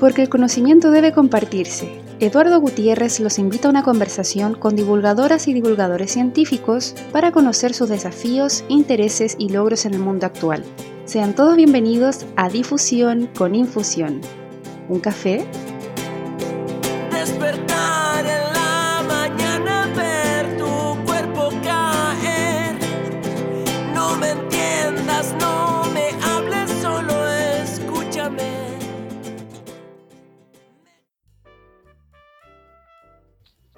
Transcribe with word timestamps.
Porque 0.00 0.22
el 0.22 0.30
conocimiento 0.30 0.90
debe 0.90 1.12
compartirse. 1.12 2.00
Eduardo 2.20 2.60
Gutiérrez 2.60 3.20
los 3.20 3.38
invita 3.38 3.68
a 3.68 3.70
una 3.70 3.82
conversación 3.82 4.54
con 4.54 4.74
divulgadoras 4.74 5.46
y 5.46 5.52
divulgadores 5.52 6.10
científicos 6.10 6.94
para 7.12 7.32
conocer 7.32 7.74
sus 7.74 7.90
desafíos, 7.90 8.64
intereses 8.68 9.36
y 9.38 9.50
logros 9.50 9.84
en 9.84 9.94
el 9.94 10.00
mundo 10.00 10.26
actual. 10.26 10.64
Sean 11.04 11.34
todos 11.34 11.56
bienvenidos 11.56 12.24
a 12.36 12.48
Difusión 12.48 13.28
con 13.36 13.54
Infusión. 13.54 14.20
¿Un 14.88 15.00
café? 15.00 15.46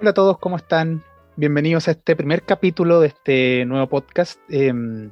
Hola 0.03 0.09
a 0.09 0.15
todos, 0.15 0.37
¿cómo 0.37 0.57
están? 0.57 1.01
Bienvenidos 1.37 1.87
a 1.87 1.91
este 1.91 2.17
primer 2.17 2.43
capítulo 2.43 2.99
de 2.99 3.07
este 3.07 3.63
nuevo 3.63 3.87
podcast 3.87 4.37
em, 4.49 5.11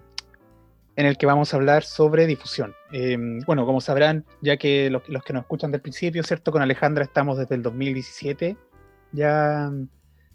en 0.97 1.05
el 1.05 1.17
que 1.17 1.25
vamos 1.25 1.53
a 1.53 1.55
hablar 1.55 1.85
sobre 1.85 2.27
difusión. 2.27 2.75
Em, 2.91 3.39
bueno, 3.45 3.65
como 3.65 3.79
sabrán, 3.79 4.25
ya 4.41 4.57
que 4.57 4.89
los, 4.89 5.03
que 5.03 5.31
nos 5.31 5.43
escuchan 5.43 5.71
del 5.71 5.79
principio, 5.79 6.23
¿cierto? 6.23 6.51
Con 6.51 6.61
Alejandra 6.61 7.05
estamos 7.05 7.37
desde 7.37 7.55
el 7.55 7.63
2017 7.63 8.57
ya 9.13 9.67
em, 9.67 9.87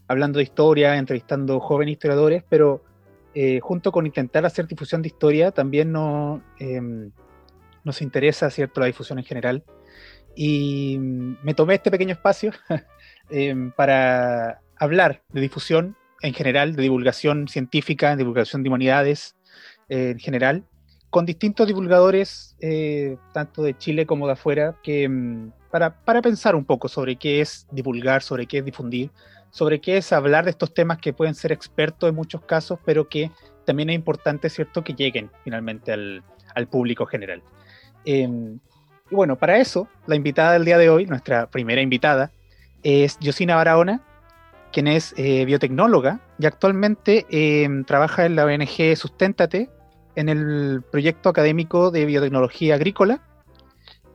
hablando 0.09 0.39
de 0.39 0.45
historia, 0.45 0.97
entrevistando 0.97 1.61
jóvenes 1.61 1.93
historiadores, 1.93 2.43
pero 2.49 2.83
eh, 3.34 3.61
junto 3.61 3.93
con 3.93 4.07
intentar 4.07 4.47
hacer 4.47 4.67
difusión 4.67 5.03
de 5.03 5.09
historia, 5.09 5.51
también 5.51 5.93
no, 5.93 6.43
nos 7.84 8.01
interesa, 8.01 8.49
¿cierto?, 8.49 8.81
la 8.81 8.87
difusión 8.87 9.19
en 9.19 9.27
general. 9.27 9.65
Y 10.34 10.97
me 10.99 11.53
tomé 11.53 11.75
este 11.75 11.91
pequeño 11.91 12.12
espacio 12.12 12.53
Em, 13.31 13.73
para 13.73 14.61
hablar 14.79 15.23
de 15.33 15.41
difusión 15.41 15.97
en 16.23 16.33
general, 16.33 16.77
de 16.77 16.83
divulgación 16.83 17.49
científica, 17.49 18.15
divulgación 18.17 18.63
de 18.63 18.69
humanidades 18.69 19.37
eh, 19.89 20.11
en 20.11 20.19
general, 20.19 20.65
con 21.11 21.27
distintos 21.27 21.67
divulgadores, 21.67 22.57
eh, 22.61 23.17
tanto 23.33 23.63
de 23.63 23.77
Chile 23.77 24.07
como 24.07 24.27
de 24.27 24.35
afuera, 24.35 24.77
que, 24.83 25.05
em, 25.05 25.51
para, 25.71 26.05
para, 26.05 26.23
pensar 26.23 26.55
un 26.55 26.65
poco 26.65 26.89
sobre 26.89 27.17
qué 27.17 27.41
es 27.41 27.67
divulgar, 27.71 28.23
sobre 28.23 28.47
qué 28.47 28.59
es 28.59 28.65
difundir, 28.65 29.11
sobre 29.51 29.81
qué 29.81 29.97
es 29.97 30.13
hablar 30.13 30.45
de 30.45 30.51
estos 30.51 30.73
temas 30.73 30.99
que 30.99 31.13
pueden 31.13 31.35
ser 31.35 31.53
expertos 31.53 32.09
en 32.09 32.15
muchos 32.15 32.43
casos, 32.43 32.79
pero 32.85 33.09
que 33.09 33.31
también 33.65 33.91
es 33.91 33.97
importante, 33.97 34.51
¿cierto?, 34.51 34.85
que 34.85 34.95
lleguen 34.95 35.31
finalmente 35.43 35.93
al, 35.93 36.23
al 36.55 36.69
público 36.69 37.07
general. 37.07 37.43
Em, 38.05 38.59
y 39.11 39.15
bueno, 39.15 39.37
para 39.37 39.59
eso, 39.59 39.89
la 40.07 40.17
invitada 40.17 40.53
del 40.53 40.65
día 40.65 40.79
de 40.79 40.91
hoy, 40.91 41.07
nuestra 41.07 41.49
primera 41.49 41.81
invitada, 41.81 42.31
es 42.87 43.19
Josina 43.20 43.56
Barahona, 43.56 44.01
quien 44.73 44.87
es 44.87 45.12
eh, 45.17 45.45
biotecnóloga 45.45 46.20
y 46.39 46.47
actualmente 46.47 47.27
em, 47.31 47.84
trabaja 47.84 48.27
en 48.27 48.37
la 48.37 48.45
ONG 48.45 48.97
Susténtate 48.97 49.69
en 50.15 50.28
el 50.28 50.84
proyecto 50.93 51.28
académico 51.28 51.91
de 51.91 52.06
biotecnología 52.06 52.77
agrícola 52.77 53.20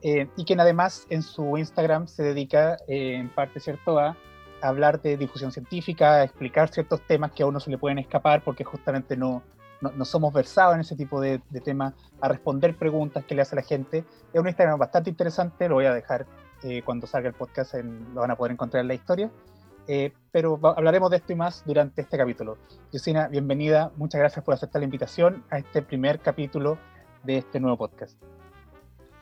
eh, 0.02 0.30
y 0.38 0.46
quien 0.46 0.62
además 0.62 1.06
en 1.10 1.22
su 1.22 1.58
Instagram 1.58 2.08
se 2.08 2.24
dedica 2.24 2.78
eh, 2.88 3.16
en 3.16 3.28
parte 3.28 3.60
cierto 3.60 4.00
a 4.00 4.16
hablar 4.62 5.02
de 5.02 5.18
difusión 5.18 5.52
científica, 5.52 6.14
a 6.14 6.24
explicar 6.24 6.70
ciertos 6.70 7.02
temas 7.06 7.34
que 7.34 7.44
a 7.44 7.48
uno 7.48 7.60
se 7.60 7.72
le 7.72 7.78
pueden 7.78 8.00
escapar 8.00 8.42
porque 8.42 8.64
justamente 8.64 9.18
no, 9.18 9.44
no, 9.82 10.06
somos 10.06 10.32
versados 10.32 10.76
en 10.76 10.82
ese 10.82 10.96
tipo 10.96 11.20
de, 11.20 11.42
de 11.50 11.60
temas, 11.60 11.94
a 12.22 12.30
responder 12.30 12.78
preguntas 12.78 13.26
que 13.26 13.36
le 13.36 13.42
hace 13.42 13.56
la 13.56 13.64
gente. 13.64 14.06
Es 14.32 14.40
un 14.40 14.48
Instagram 14.48 14.80
bastante 14.80 15.10
interesante, 15.10 15.68
lo 15.68 15.76
voy 15.76 15.86
a 15.86 15.94
dejar 15.94 16.26
eh, 16.64 16.82
cuando 16.84 17.08
salga 17.08 17.30
el 17.30 17.36
podcast 17.36 17.74
lo 17.76 18.22
van 18.22 18.32
a 18.32 18.36
poder 18.36 18.52
encontrar 18.52 18.82
en 18.82 18.88
la 18.88 18.94
historia. 18.94 19.32
Eh, 19.88 20.14
pero 20.32 20.60
hablaremos 20.64 21.10
de 21.10 21.18
esto 21.18 21.34
y 21.34 21.36
más 21.36 21.64
durante 21.66 22.02
este 22.02 22.18
capítulo. 22.18 22.58
Yosina, 22.92 23.28
bienvenida, 23.28 23.92
muchas 23.98 24.20
gracias 24.20 24.46
por 24.46 24.54
aceptar 24.54 24.80
la 24.80 24.86
invitación 24.86 25.44
a 25.50 25.58
este 25.58 25.82
primer 25.82 26.20
capítulo 26.20 26.78
de 27.24 27.38
este 27.38 27.60
nuevo 27.60 27.78
podcast. 27.78 28.18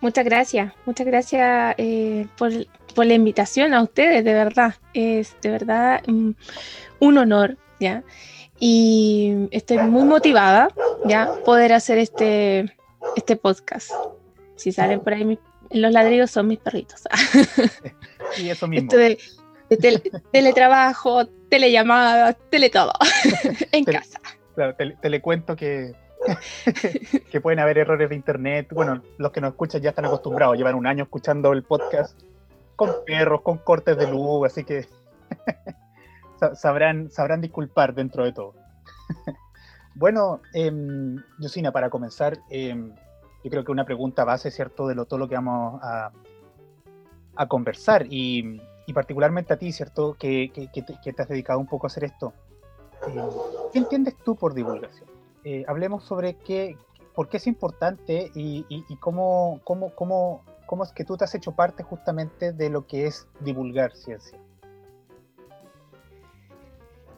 Muchas 0.02 0.24
gracias, 0.26 0.74
muchas 0.86 1.08
gracias 1.08 1.76
eh, 1.78 2.28
por, 2.38 2.52
por, 2.94 3.06
la 3.06 3.14
invitación 3.14 3.74
a 3.74 3.82
ustedes, 3.82 4.24
de 4.24 4.34
verdad. 4.34 4.76
Es 4.94 5.36
de 5.42 5.50
verdad 5.50 6.02
mm, 6.08 6.32
un 7.00 7.18
honor, 7.18 7.58
¿ya? 7.80 8.04
Y 8.60 9.48
estoy 9.52 9.78
muy 9.80 10.04
motivada, 10.04 10.70
¿ya? 11.06 11.32
Poder 11.46 11.74
hacer 11.74 11.98
este, 11.98 12.76
este 13.16 13.36
podcast. 13.38 13.92
Si 14.56 14.72
salen 14.72 15.00
por 15.00 15.14
ahí 15.14 15.26
mis 15.26 15.40
los 15.72 15.92
ladrillos 15.92 16.32
son 16.32 16.48
mis 16.48 16.60
perritos. 16.60 17.04
y 18.38 18.50
eso 18.50 18.68
mismo. 18.68 18.90
Esto 18.92 18.98
de, 18.98 19.20
teletrabajo, 20.32 21.28
telellamada, 21.50 22.34
tele 22.50 22.70
todo, 22.70 22.92
en 23.72 23.86
casa. 23.86 24.20
Claro, 24.56 24.76
te, 24.76 25.22
cuento 25.22 25.56
que, 25.56 25.94
que 27.32 27.42
pueden 27.42 27.60
haber 27.60 27.78
errores 27.78 28.10
de 28.10 28.16
internet. 28.16 28.68
Bueno, 28.72 29.04
los 29.18 29.32
que 29.32 29.42
nos 29.42 29.52
escuchan 29.52 29.82
ya 29.82 29.90
están 29.92 30.06
acostumbrados, 30.06 30.58
llevan 30.58 30.76
un 30.76 30.88
año 30.88 31.04
escuchando 31.04 31.54
el 31.54 31.64
podcast 31.64 32.20
con 32.76 32.92
perros, 33.06 33.42
con 33.42 33.58
cortes 33.58 33.98
de 33.98 34.10
luz, 34.10 34.46
así 34.46 34.64
que 34.64 34.88
sabrán, 36.56 37.12
sabrán 37.12 37.42
disculpar 37.42 37.94
dentro 37.94 38.24
de 38.24 38.34
todo. 38.34 38.56
bueno, 39.96 40.42
eh, 40.54 40.72
Yosina, 41.40 41.72
para 41.72 41.90
comenzar, 41.90 42.40
eh, 42.50 42.76
yo 43.44 43.50
creo 43.50 43.64
que 43.64 43.72
una 43.72 43.86
pregunta 43.86 44.26
base, 44.26 44.52
¿cierto?, 44.52 44.88
de 44.88 44.96
lo, 44.96 45.06
todo 45.06 45.20
lo 45.20 45.28
que 45.28 45.36
vamos 45.36 45.80
a, 45.84 46.12
conversar 47.48 48.06
y, 48.10 48.62
particularmente 48.94 49.54
a 49.54 49.58
ti, 49.58 49.72
¿cierto?, 49.72 50.16
que, 50.20 50.52
te, 50.54 51.22
has 51.22 51.30
dedicado 51.30 51.60
un 51.60 51.68
poco 51.68 51.86
a 51.86 51.90
hacer 51.90 52.04
esto. 52.04 52.34
Eh, 53.08 53.22
¿Qué 53.72 53.80
entiendes 53.80 54.18
tú 54.18 54.36
por 54.36 54.54
divulgación? 54.54 55.10
Eh, 55.46 55.64
hablemos 55.68 56.04
sobre 56.04 56.36
qué, 56.36 56.78
por 57.16 57.30
qué 57.30 57.38
es 57.38 57.48
importante 57.48 58.30
y 58.34 58.96
cómo, 59.00 59.62
cómo, 59.64 59.96
cómo, 59.96 60.44
cómo 60.70 60.84
es 60.84 60.92
que 60.92 61.04
tú 61.04 61.18
te 61.18 61.24
has 61.24 61.34
hecho 61.34 61.54
parte 61.54 61.82
justamente 61.82 62.52
de 62.52 62.70
lo 62.70 62.86
que 62.86 63.08
es 63.08 63.28
divulgar 63.40 63.96
ciencia. 63.96 64.38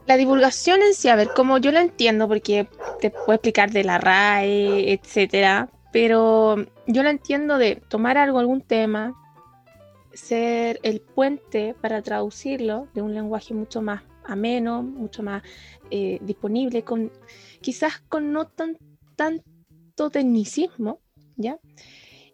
La 0.05 0.15
divulgación 0.15 0.81
en 0.81 0.93
sí, 0.93 1.09
a 1.09 1.17
ver, 1.17 1.31
como 1.35 1.57
yo 1.57 1.71
la 1.73 1.81
entiendo, 1.81 2.29
porque 2.29 2.69
te 3.01 3.09
puedo 3.09 3.33
explicar 3.33 3.71
de 3.71 3.83
la 3.83 3.97
RAE, 3.97 4.93
etcétera, 4.93 5.69
pero 5.91 6.56
yo 6.88 7.03
la 7.03 7.09
entiendo 7.09 7.57
de 7.57 7.75
tomar 7.75 8.18
algo, 8.18 8.40
algún 8.40 8.62
tema, 8.62 9.13
ser 10.13 10.79
el 10.84 11.02
puente 11.02 11.75
para 11.79 12.02
traducirlo 12.02 12.88
de 12.94 13.02
un 13.02 13.13
lenguaje 13.13 13.53
mucho 13.53 13.81
más 13.81 14.03
ameno, 14.24 14.84
mucho 14.84 15.24
más 15.24 15.44
eh, 15.90 16.19
disponible, 16.22 16.84
con, 16.84 17.12
quizás 17.62 18.00
con 18.09 18.31
no 18.31 18.47
tan, 18.47 18.78
tanto 19.16 20.09
tecnicismo, 20.09 21.00
¿ya? 21.35 21.59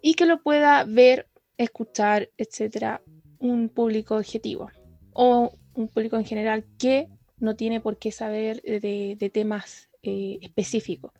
Y 0.01 0.13
que 0.13 0.25
lo 0.25 0.41
pueda 0.41 0.83
ver, 0.83 1.27
escuchar, 1.57 2.29
etcétera, 2.37 3.01
un 3.39 3.69
público 3.69 4.15
objetivo 4.15 4.69
o 5.13 5.51
un 5.73 5.87
público 5.87 6.17
en 6.17 6.25
general 6.25 6.65
que 6.77 7.07
no 7.39 7.55
tiene 7.55 7.81
por 7.81 7.97
qué 7.97 8.11
saber 8.11 8.61
de, 8.61 9.31
temas 9.33 9.89
eh, 10.03 10.39
específicos. 10.41 11.11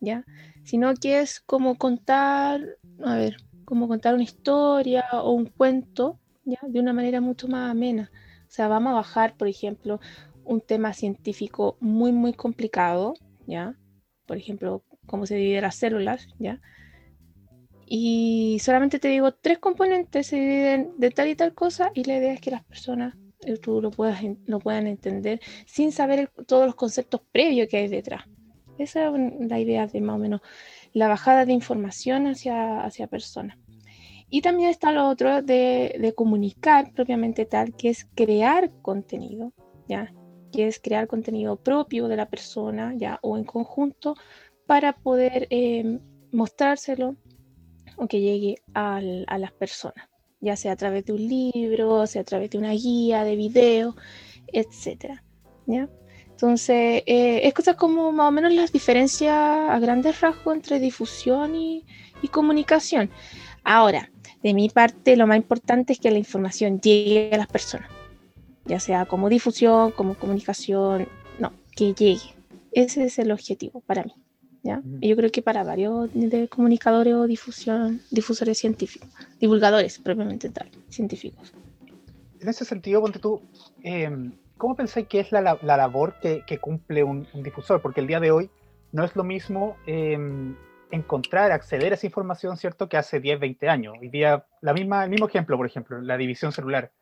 ¿ya? 0.00 0.24
Sino 0.68 0.92
que 0.92 1.20
es 1.20 1.40
como 1.40 1.78
contar, 1.78 2.60
a 3.02 3.14
ver, 3.14 3.38
como 3.64 3.88
contar 3.88 4.12
una 4.12 4.22
historia 4.22 5.06
o 5.12 5.32
un 5.32 5.46
cuento, 5.46 6.18
¿ya? 6.44 6.58
De 6.68 6.78
una 6.78 6.92
manera 6.92 7.22
mucho 7.22 7.48
más 7.48 7.70
amena. 7.70 8.10
O 8.42 8.50
sea, 8.50 8.68
vamos 8.68 8.90
a 8.90 8.96
bajar, 8.96 9.34
por 9.38 9.48
ejemplo, 9.48 9.98
un 10.44 10.60
tema 10.60 10.92
científico 10.92 11.78
muy, 11.80 12.12
muy 12.12 12.34
complicado, 12.34 13.14
¿ya? 13.46 13.78
Por 14.26 14.36
ejemplo, 14.36 14.82
cómo 15.06 15.24
se 15.24 15.36
dividen 15.36 15.62
las 15.62 15.76
células, 15.76 16.28
¿ya? 16.38 16.60
Y 17.86 18.58
solamente 18.60 18.98
te 18.98 19.08
digo, 19.08 19.32
tres 19.32 19.58
componentes 19.60 20.26
se 20.26 20.36
dividen 20.36 20.92
de 20.98 21.10
tal 21.10 21.28
y 21.28 21.34
tal 21.34 21.54
cosa 21.54 21.92
y 21.94 22.04
la 22.04 22.18
idea 22.18 22.34
es 22.34 22.42
que 22.42 22.50
las 22.50 22.64
personas 22.64 23.14
eh, 23.40 23.56
tú 23.56 23.80
lo, 23.80 23.90
puedas, 23.90 24.20
lo 24.44 24.58
puedan 24.58 24.86
entender 24.86 25.40
sin 25.64 25.92
saber 25.92 26.30
todos 26.46 26.66
los 26.66 26.74
conceptos 26.74 27.22
previos 27.32 27.68
que 27.68 27.78
hay 27.78 27.88
detrás. 27.88 28.26
Esa 28.78 29.08
es 29.08 29.12
la 29.40 29.58
idea 29.58 29.86
de 29.86 30.00
más 30.00 30.16
o 30.16 30.18
menos 30.18 30.40
la 30.92 31.08
bajada 31.08 31.44
de 31.44 31.52
información 31.52 32.26
hacia, 32.26 32.84
hacia 32.84 33.06
personas. 33.06 33.58
Y 34.30 34.42
también 34.42 34.68
está 34.68 34.92
lo 34.92 35.08
otro 35.08 35.42
de, 35.42 36.12
comunicar 36.16 36.92
propiamente 36.92 37.46
tal, 37.46 37.74
que 37.74 37.88
es 37.88 38.06
crear 38.14 38.70
contenido, 38.82 39.52
¿ya? 39.88 40.12
Que 40.52 40.66
es 40.66 40.80
crear 40.80 41.06
contenido 41.06 41.56
propio 41.56 42.08
de 42.08 42.16
la 42.16 42.28
persona, 42.28 42.94
¿ya? 42.96 43.18
O 43.22 43.38
en 43.38 43.44
conjunto 43.44 44.14
para 44.66 44.92
poder 44.92 45.46
eh, 45.50 45.98
mostrárselo 46.30 47.16
o 47.96 48.06
que 48.06 48.20
llegue 48.20 48.56
a 48.74 49.00
las 49.00 49.52
personas, 49.52 50.08
ya 50.40 50.56
sea 50.56 50.72
a 50.72 50.76
través 50.76 51.06
de 51.06 51.14
un 51.14 51.26
libro, 51.26 52.06
sea 52.06 52.20
a 52.20 52.24
través 52.24 52.50
de 52.50 52.58
una 52.58 52.72
guía, 52.72 53.24
de 53.24 53.34
video, 53.34 53.96
etcétera, 54.52 55.24
¿ya? 55.66 55.88
Entonces, 56.38 57.02
eh, 57.04 57.40
es 57.42 57.52
cosa 57.52 57.74
como 57.74 58.12
más 58.12 58.28
o 58.28 58.30
menos 58.30 58.52
las 58.52 58.70
diferencias 58.70 59.34
a 59.34 59.76
grandes 59.80 60.20
rasgos 60.20 60.54
entre 60.54 60.78
difusión 60.78 61.56
y, 61.56 61.84
comunicación. 62.30 63.10
Ahora, 63.64 64.08
De 64.40 64.54
mi 64.54 64.68
parte, 64.68 65.16
lo 65.16 65.26
más 65.26 65.36
importante 65.36 65.94
es 65.94 65.98
que 65.98 66.12
la 66.12 66.18
información 66.18 66.80
llegue 66.80 67.30
a 67.32 67.38
las 67.38 67.48
personas, 67.48 67.90
ya 68.66 68.78
sea 68.78 69.04
como 69.04 69.28
difusión, 69.28 69.90
como 69.90 70.14
comunicación, 70.14 71.08
no, 71.40 71.52
que 71.74 71.92
llegue. 71.92 72.36
Ese 72.70 73.06
es 73.06 73.18
el 73.18 73.32
objetivo 73.32 73.80
para 73.80 74.04
mí. 74.04 74.14
¿ya? 74.62 74.80
Y 75.00 75.08
yo 75.08 75.16
creo 75.16 75.32
que 75.32 75.42
para 75.42 75.64
varios 75.64 76.08
de 76.14 76.46
comunicadores 76.46 77.14
o 77.14 77.26
difusión, 77.26 78.00
difusores 78.12 78.58
científicos, 78.58 79.10
divulgadores 79.40 79.98
propiamente 79.98 80.50
tal, 80.50 80.70
científicos. 80.88 81.52
En 82.38 82.48
ese 82.48 82.64
sentido, 82.64 83.00
ponte 83.00 83.18
tú, 83.18 83.42
em, 83.82 84.30
¿cómo 84.58 84.76
pensáis 84.76 85.06
que 85.08 85.20
es 85.20 85.32
la, 85.32 85.58
la 85.62 85.76
labor 85.76 86.14
que, 86.20 86.44
que 86.46 86.58
cumple 86.58 87.02
un, 87.02 87.26
un, 87.32 87.42
difusor? 87.42 87.80
Porque 87.80 88.00
el 88.00 88.06
día 88.06 88.20
de 88.20 88.30
hoy 88.30 88.50
no 88.92 89.04
es 89.04 89.16
lo 89.16 89.24
mismo 89.24 89.76
eh, 89.86 90.18
encontrar, 90.90 91.52
acceder 91.52 91.92
a 91.92 91.94
esa 91.94 92.06
información, 92.06 92.56
¿cierto? 92.56 92.88
Que 92.88 92.96
hace 92.96 93.20
10, 93.20 93.40
20 93.40 93.68
años. 93.68 93.94
Hoy 94.00 94.08
día, 94.08 94.44
la 94.60 94.72
misma, 94.72 95.04
el 95.04 95.10
mismo 95.10 95.28
ejemplo, 95.28 95.56
por 95.56 95.66
ejemplo, 95.66 96.00
la 96.00 96.16
división 96.16 96.52
celular. 96.52 96.92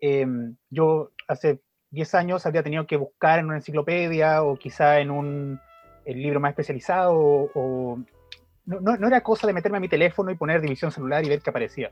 Eh, 0.00 0.26
yo 0.70 1.12
hace 1.28 1.60
10 1.90 2.14
años 2.14 2.44
habría 2.44 2.62
tenido 2.62 2.86
que 2.86 2.96
buscar 2.96 3.38
en 3.38 3.46
una 3.46 3.56
enciclopedia 3.56 4.42
o 4.42 4.56
quizá 4.56 5.00
en 5.00 5.10
un 5.10 5.60
libro 6.04 6.40
más 6.40 6.50
especializado 6.50 7.14
o, 7.16 7.98
no, 8.66 8.80
no, 8.80 8.96
no, 8.96 9.06
era 9.06 9.22
cosa 9.22 9.46
de 9.46 9.52
meterme 9.52 9.78
a 9.78 9.80
mi 9.80 9.88
teléfono 9.88 10.30
y 10.30 10.36
poner 10.36 10.60
división 10.60 10.90
celular 10.90 11.24
y 11.24 11.28
ver 11.28 11.40
qué 11.40 11.50
aparecía. 11.50 11.90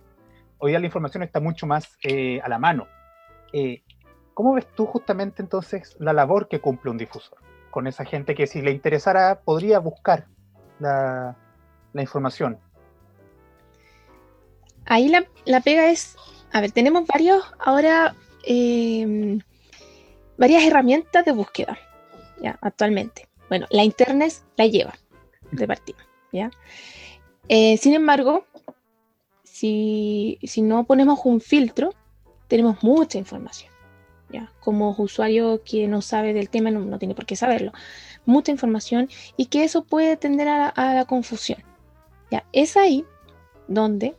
Hoy 0.59 0.73
día 0.73 0.81
la 0.81 0.87
información 0.87 1.23
está 1.23 1.41
mucho 1.41 1.67
más 1.67 1.97
eh, 2.03 2.41
a 2.43 2.49
la 2.49 2.59
mano. 2.59 2.87
Eh, 3.53 3.83
¿Cómo 4.35 4.55
ves 4.55 4.67
tú 4.75 4.87
justamente 4.87 5.43
entonces 5.43 5.97
la 5.99 6.13
labor 6.13 6.49
que 6.49 6.61
cumple 6.61 6.91
un 6.91 6.99
difusor? 6.99 7.39
Con 7.71 7.87
esa 7.87 8.05
gente 8.05 8.35
que 8.35 8.47
si 8.47 8.63
le 8.63 8.71
interesara 8.71 9.41
podría 9.41 9.79
buscar 9.79 10.27
la, 10.79 11.37
información. 11.95 12.59
Ahí 14.87 15.09
la, 15.09 15.27
la, 15.45 15.61
pega 15.61 15.91
es, 15.91 16.17
a 16.53 16.61
ver, 16.61 16.73
tenemos 16.73 17.07
varios 17.07 17.45
ahora, 17.59 18.15
eh, 18.45 19.39
varias 20.37 20.65
herramientas 20.65 21.25
de 21.25 21.33
búsqueda, 21.33 21.79
ya, 22.41 22.59
actualmente. 22.61 23.29
Bueno, 23.49 23.67
la 23.71 23.85
internet 23.85 24.33
la 24.57 24.67
lleva 24.67 24.95
de 25.51 25.67
partida, 25.67 25.99
ya. 26.33 26.51
Eh, 27.49 27.77
sin 27.77 27.95
embargo, 27.95 28.47
si, 29.45 30.39
si, 30.43 30.63
no 30.63 30.85
ponemos 30.85 31.21
un 31.25 31.41
filtro, 31.41 31.95
tenemos 32.49 32.83
mucha 32.83 33.19
información, 33.19 33.72
ya. 34.33 34.53
Como 34.61 34.95
usuario 34.99 35.63
que 35.65 35.89
no 35.89 36.03
sabe 36.03 36.33
del 36.33 36.49
tema, 36.49 36.71
no, 36.71 36.81
no 36.81 36.99
tiene 36.99 37.15
por 37.15 37.27
qué 37.27 37.37
saberlo, 37.37 37.73
mucha 38.25 38.51
información 38.53 39.09
y 39.37 39.47
que 39.47 39.65
eso 39.65 39.85
puede 39.85 40.17
tender 40.17 40.49
a 40.49 40.69
a 40.69 40.95
la 40.95 41.05
confusión. 41.05 41.63
Ya, 42.31 42.45
es 42.53 42.77
ahí 42.77 43.05
donde, 43.69 44.17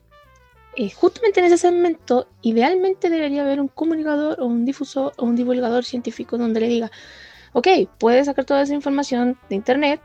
eh, 0.75 0.89
justamente 0.92 1.39
en 1.39 1.48
ese 1.48 1.57
segmento, 1.57 2.27
idealmente 2.42 3.10
debería 3.10 3.44
haber 3.44 3.60
un 3.60 3.68
comunicador 3.68 4.39
o 4.42 4.45
un 4.45 4.65
difusor 4.65 5.13
o 5.18 5.25
un 5.25 5.36
divulgador 5.36 5.83
científico 5.86 6.38
donde 6.38 6.59
le 6.59 6.68
diga, 6.68 6.92
ok, 7.54 7.68
puedes 7.98 8.25
sacar 8.25 8.45
toda 8.45 8.62
esa 8.62 8.74
información 8.74 9.38
de 9.50 9.56
internet, 9.56 10.01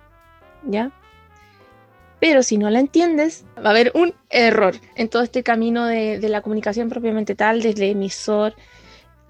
¿ya? 0.64 0.90
Pero 2.20 2.43
si 2.43 2.58
no 2.58 2.69
la 2.70 2.81
entiendes, 2.81 3.44
va 3.56 3.69
a 3.69 3.70
haber 3.70 3.93
un 3.94 4.14
error 4.28 4.75
en 4.96 5.08
todo 5.08 5.22
este 5.22 5.43
camino 5.43 5.87
de, 5.87 6.19
de 6.19 6.28
la 6.28 6.40
comunicación 6.43 6.88
propiamente 6.88 7.34
tal, 7.34 7.62
desde 7.62 7.90
emisor, 7.90 8.54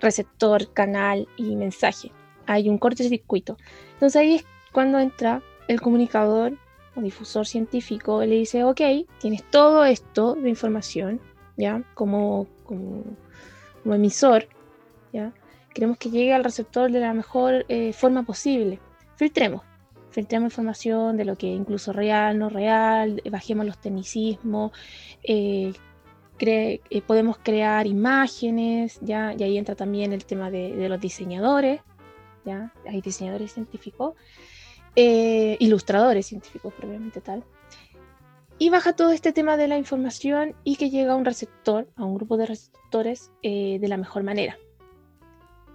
receptor, 0.00 0.72
canal 0.72 1.28
y 1.36 1.56
mensaje. 1.56 2.12
Hay 2.46 2.68
un 2.68 2.78
cortocircuito. 2.78 3.56
Entonces 3.94 4.16
ahí 4.16 4.34
es 4.36 4.44
cuando 4.72 4.98
entra 4.98 5.42
el 5.66 5.80
comunicador 5.80 6.54
difusor 7.02 7.46
científico 7.46 8.24
le 8.24 8.36
dice, 8.36 8.64
ok, 8.64 8.80
tienes 9.20 9.44
todo 9.44 9.84
esto 9.84 10.34
de 10.34 10.48
información, 10.48 11.20
¿ya? 11.56 11.82
Como, 11.94 12.46
como, 12.64 13.04
como 13.82 13.94
emisor, 13.94 14.48
¿ya? 15.12 15.32
Queremos 15.74 15.98
que 15.98 16.10
llegue 16.10 16.34
al 16.34 16.44
receptor 16.44 16.90
de 16.90 17.00
la 17.00 17.12
mejor 17.12 17.64
eh, 17.68 17.92
forma 17.92 18.24
posible. 18.24 18.80
Filtremos, 19.16 19.62
filtremos 20.10 20.52
información 20.52 21.16
de 21.16 21.24
lo 21.24 21.36
que 21.36 21.46
incluso 21.46 21.92
real, 21.92 22.38
no 22.38 22.48
real, 22.48 23.22
bajemos 23.30 23.66
los 23.66 23.78
tecnicismos, 23.78 24.72
eh, 25.22 25.72
cre 26.38 26.80
eh, 26.90 27.02
podemos 27.02 27.38
crear 27.38 27.86
imágenes, 27.86 28.98
¿ya? 29.02 29.34
Y 29.36 29.42
ahí 29.42 29.58
entra 29.58 29.74
también 29.74 30.12
el 30.12 30.24
tema 30.24 30.50
de, 30.50 30.74
de 30.74 30.88
los 30.88 31.00
diseñadores, 31.00 31.82
¿ya? 32.44 32.72
Hay 32.86 33.00
diseñadores 33.00 33.52
científicos. 33.52 34.14
Eh, 34.96 35.56
ilustradores 35.60 36.26
científicos 36.26 36.74
propiamente 36.74 37.20
tal. 37.20 37.44
Y 38.58 38.70
baja 38.70 38.94
todo 38.94 39.12
este 39.12 39.32
tema 39.32 39.56
de 39.56 39.68
la 39.68 39.78
información 39.78 40.56
y 40.64 40.74
que 40.74 40.90
llega 40.90 41.12
a 41.12 41.16
un 41.16 41.24
receptor, 41.24 41.88
a 41.94 42.04
un 42.04 42.16
grupo 42.16 42.36
de 42.36 42.46
receptores 42.46 43.30
eh, 43.42 43.78
de 43.78 43.88
la 43.88 43.96
mejor 43.96 44.24
manera. 44.24 44.58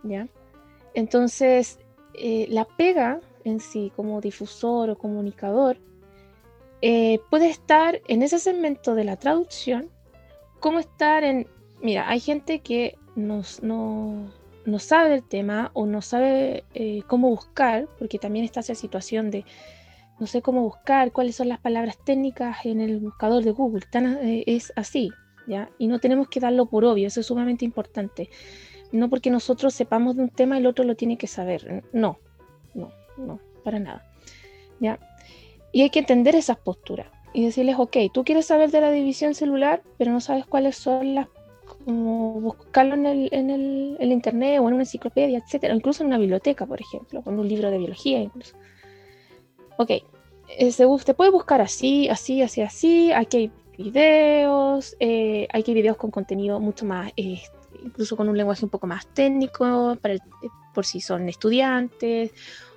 ¿Ya? 0.04 0.28
Entonces, 0.94 1.80
eh, 2.14 2.48
la 2.50 2.66
pega 2.66 3.22
en 3.46 3.62
sí 3.62 3.94
como 3.96 4.20
difusor 4.20 4.90
o 4.90 4.98
comunicador 4.98 5.78
eh, 6.82 7.22
puede 7.30 7.50
estar 7.50 8.02
en 8.10 8.22
ese 8.24 8.40
segmento 8.40 8.94
de 8.94 9.06
la 9.06 9.16
traducción, 9.16 9.90
como 10.64 10.80
estar 10.80 11.26
en, 11.26 11.46
mira, 11.82 12.10
hay 12.10 12.22
gente 12.22 12.60
que 12.60 12.96
nos, 13.18 13.62
no, 13.62 14.32
no 14.66 14.80
sabe 14.80 15.10
del 15.10 15.24
tema 15.24 15.72
o 15.74 15.86
no 15.86 16.02
sabe 16.02 16.64
eh, 16.74 17.02
cómo 17.06 17.30
buscar, 17.30 17.90
porque 18.00 18.18
también 18.18 18.46
está 18.46 18.62
esa 18.62 18.74
situación 18.74 19.30
de 19.30 19.44
no 20.22 20.26
sé 20.26 20.42
cómo 20.42 20.62
buscar, 20.62 21.12
cuáles 21.12 21.36
son 21.36 21.50
las 21.50 21.60
palabras 21.60 21.98
técnicas 21.98 22.66
en 22.66 22.80
el 22.80 23.00
buscador 23.00 23.44
de 23.44 23.52
Google, 23.52 23.84
Tan, 23.92 24.26
eh, 24.26 24.46
es 24.48 24.72
así, 24.78 25.12
¿ya? 25.48 25.70
Y 25.80 25.88
no 25.88 26.00
tenemos 26.00 26.30
que 26.30 26.40
darlo 26.40 26.66
por 26.66 26.86
obvio, 26.86 27.08
eso 27.08 27.20
es 27.20 27.26
sumamente 27.26 27.66
importante. 27.66 28.30
No 28.94 29.10
porque 29.10 29.30
nosotros 29.30 29.74
sepamos 29.74 30.16
de 30.16 30.22
un 30.22 30.30
tema, 30.30 30.58
el 30.58 30.66
otro 30.66 30.86
lo 30.86 30.96
tiene 30.96 31.18
que 31.18 31.28
saber, 31.28 31.84
no, 31.92 32.20
no, 32.74 32.94
no, 33.18 33.42
para 33.66 33.80
nada, 33.80 34.06
¿ya? 34.80 34.98
Y 35.74 35.82
hay 35.82 35.90
que 35.90 36.00
entender 36.00 36.36
esas 36.36 36.56
posturas 36.56 37.08
y 37.34 37.46
decirles, 37.46 37.76
ok, 37.78 37.98
tú 38.14 38.24
quieres 38.24 38.46
saber 38.46 38.72
de 38.72 38.82
la 38.82 38.92
división 38.92 39.34
celular, 39.34 39.82
pero 39.98 40.12
no 40.12 40.22
sabes 40.22 40.46
cuáles 40.46 40.76
son 40.78 41.16
las 41.16 41.28
como 41.86 42.40
buscarlo 42.40 42.94
en 42.96 43.06
el, 43.06 43.30
en 43.32 43.50
el, 43.50 44.12
internet 44.12 44.60
o 44.60 44.68
en 44.68 44.74
una 44.76 44.84
enciclopedia, 44.84 45.40
etcétera, 45.40 45.74
incluso 45.74 46.04
en 46.04 46.08
una 46.08 46.18
biblioteca, 46.18 46.66
por 46.66 46.80
ejemplo, 46.80 47.22
con 47.22 47.40
un 47.40 47.48
libro 47.48 47.72
de 47.72 47.78
biología 47.78 48.20
incluso. 48.20 48.56
Ok, 49.78 49.92
eh, 50.50 50.72
se, 50.72 50.86
usted 50.86 51.16
puede 51.16 51.32
buscar 51.32 51.62
así, 51.62 52.10
así, 52.10 52.42
así, 52.42 52.62
así, 52.62 53.12
aquí 53.12 53.38
hay 53.38 53.52
videos, 53.78 54.96
eh, 55.00 55.48
hay 55.52 55.64
videos 55.64 55.98
con 55.98 56.12
contenido 56.12 56.60
mucho 56.60 56.86
más, 56.86 57.12
eh, 57.18 57.42
incluso 57.84 58.16
con 58.16 58.30
un 58.30 58.38
lenguaje 58.38 58.66
un 58.66 58.70
poco 58.70 58.88
más 58.88 59.08
técnico, 59.08 59.98
para 60.02 60.14
el, 60.14 60.22
por 60.74 60.86
si 60.86 61.02
son 61.02 61.28
estudiantes, 61.30 62.32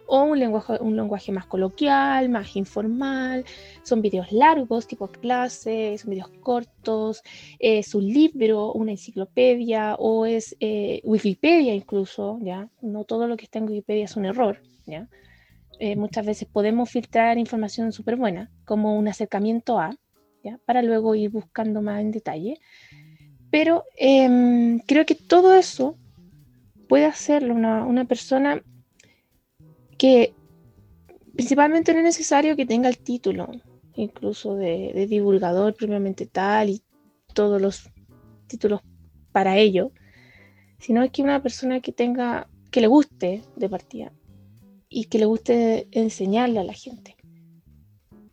o 0.06 0.22
un 0.22 0.38
lenguaje, 0.38 0.78
un 0.80 0.96
lenguaje 0.96 1.32
más 1.32 1.46
coloquial, 1.46 2.28
más 2.28 2.56
informal. 2.56 3.44
Son 3.82 4.00
videos 4.02 4.32
largos, 4.32 4.86
tipo 4.86 5.08
clase, 5.08 5.96
son 5.98 6.10
videos 6.10 6.30
cortos, 6.40 7.22
es 7.58 7.94
un 7.94 8.06
libro, 8.06 8.72
una 8.72 8.92
enciclopedia 8.92 9.96
o 9.96 10.26
es 10.26 10.56
eh, 10.60 11.00
Wikipedia 11.04 11.74
incluso, 11.74 12.38
¿ya? 12.42 12.68
No 12.80 13.04
todo 13.04 13.26
lo 13.26 13.36
que 13.36 13.44
está 13.44 13.58
en 13.58 13.68
Wikipedia 13.68 14.04
es 14.04 14.16
un 14.16 14.26
error, 14.26 14.60
¿ya? 14.86 15.08
Eh, 15.78 15.96
muchas 15.96 16.24
veces 16.24 16.48
podemos 16.50 16.90
filtrar 16.90 17.36
información 17.36 17.92
súper 17.92 18.16
buena, 18.16 18.50
como 18.64 18.96
un 18.96 19.08
acercamiento 19.08 19.78
a, 19.78 19.96
¿ya? 20.42 20.58
Para 20.64 20.82
luego 20.82 21.14
ir 21.14 21.30
buscando 21.30 21.82
más 21.82 22.00
en 22.00 22.12
detalle. 22.12 22.60
Pero 23.50 23.84
eh, 23.98 24.78
creo 24.86 25.06
que 25.06 25.14
todo 25.14 25.54
eso 25.54 25.96
puede 26.88 27.04
hacerlo 27.04 27.54
una, 27.54 27.84
una 27.84 28.04
persona 28.04 28.62
que 29.98 30.34
principalmente 31.34 31.92
no 31.92 31.98
es 31.98 32.04
necesario 32.04 32.56
que 32.56 32.66
tenga 32.66 32.88
el 32.88 32.98
título, 32.98 33.48
incluso 33.94 34.54
de, 34.54 35.06
divulgador 35.08 35.74
propiamente 35.74 36.26
tal 36.26 36.70
y 36.70 36.82
todos 37.34 37.60
los 37.60 37.90
títulos 38.46 38.80
para 39.32 39.58
ello, 39.58 39.92
sino 40.78 41.10
que 41.10 41.22
una 41.22 41.42
persona 41.42 41.80
que 41.80 41.92
tenga, 41.92 42.48
que 42.70 42.80
le 42.80 42.86
guste 42.86 43.42
de 43.56 43.68
partida 43.68 44.12
y 44.88 45.04
que 45.04 45.18
le 45.18 45.26
guste 45.26 45.88
enseñarle 45.90 46.60
a 46.60 46.64
la 46.64 46.72
gente. 46.72 47.16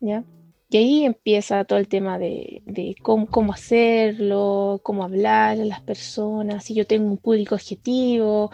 ¿Ya? 0.00 0.24
Y 0.70 0.76
ahí 0.76 1.04
empieza 1.04 1.64
todo 1.64 1.78
el 1.78 1.88
tema 1.88 2.18
de, 2.18 2.62
de 2.66 2.96
cómo, 3.00 3.26
cómo, 3.26 3.52
hacerlo, 3.52 4.80
cómo 4.82 5.04
hablar 5.04 5.60
a 5.60 5.64
las 5.64 5.80
personas, 5.82 6.64
si 6.64 6.74
yo 6.74 6.86
tengo 6.86 7.10
un 7.10 7.18
público 7.18 7.54
objetivo, 7.54 8.50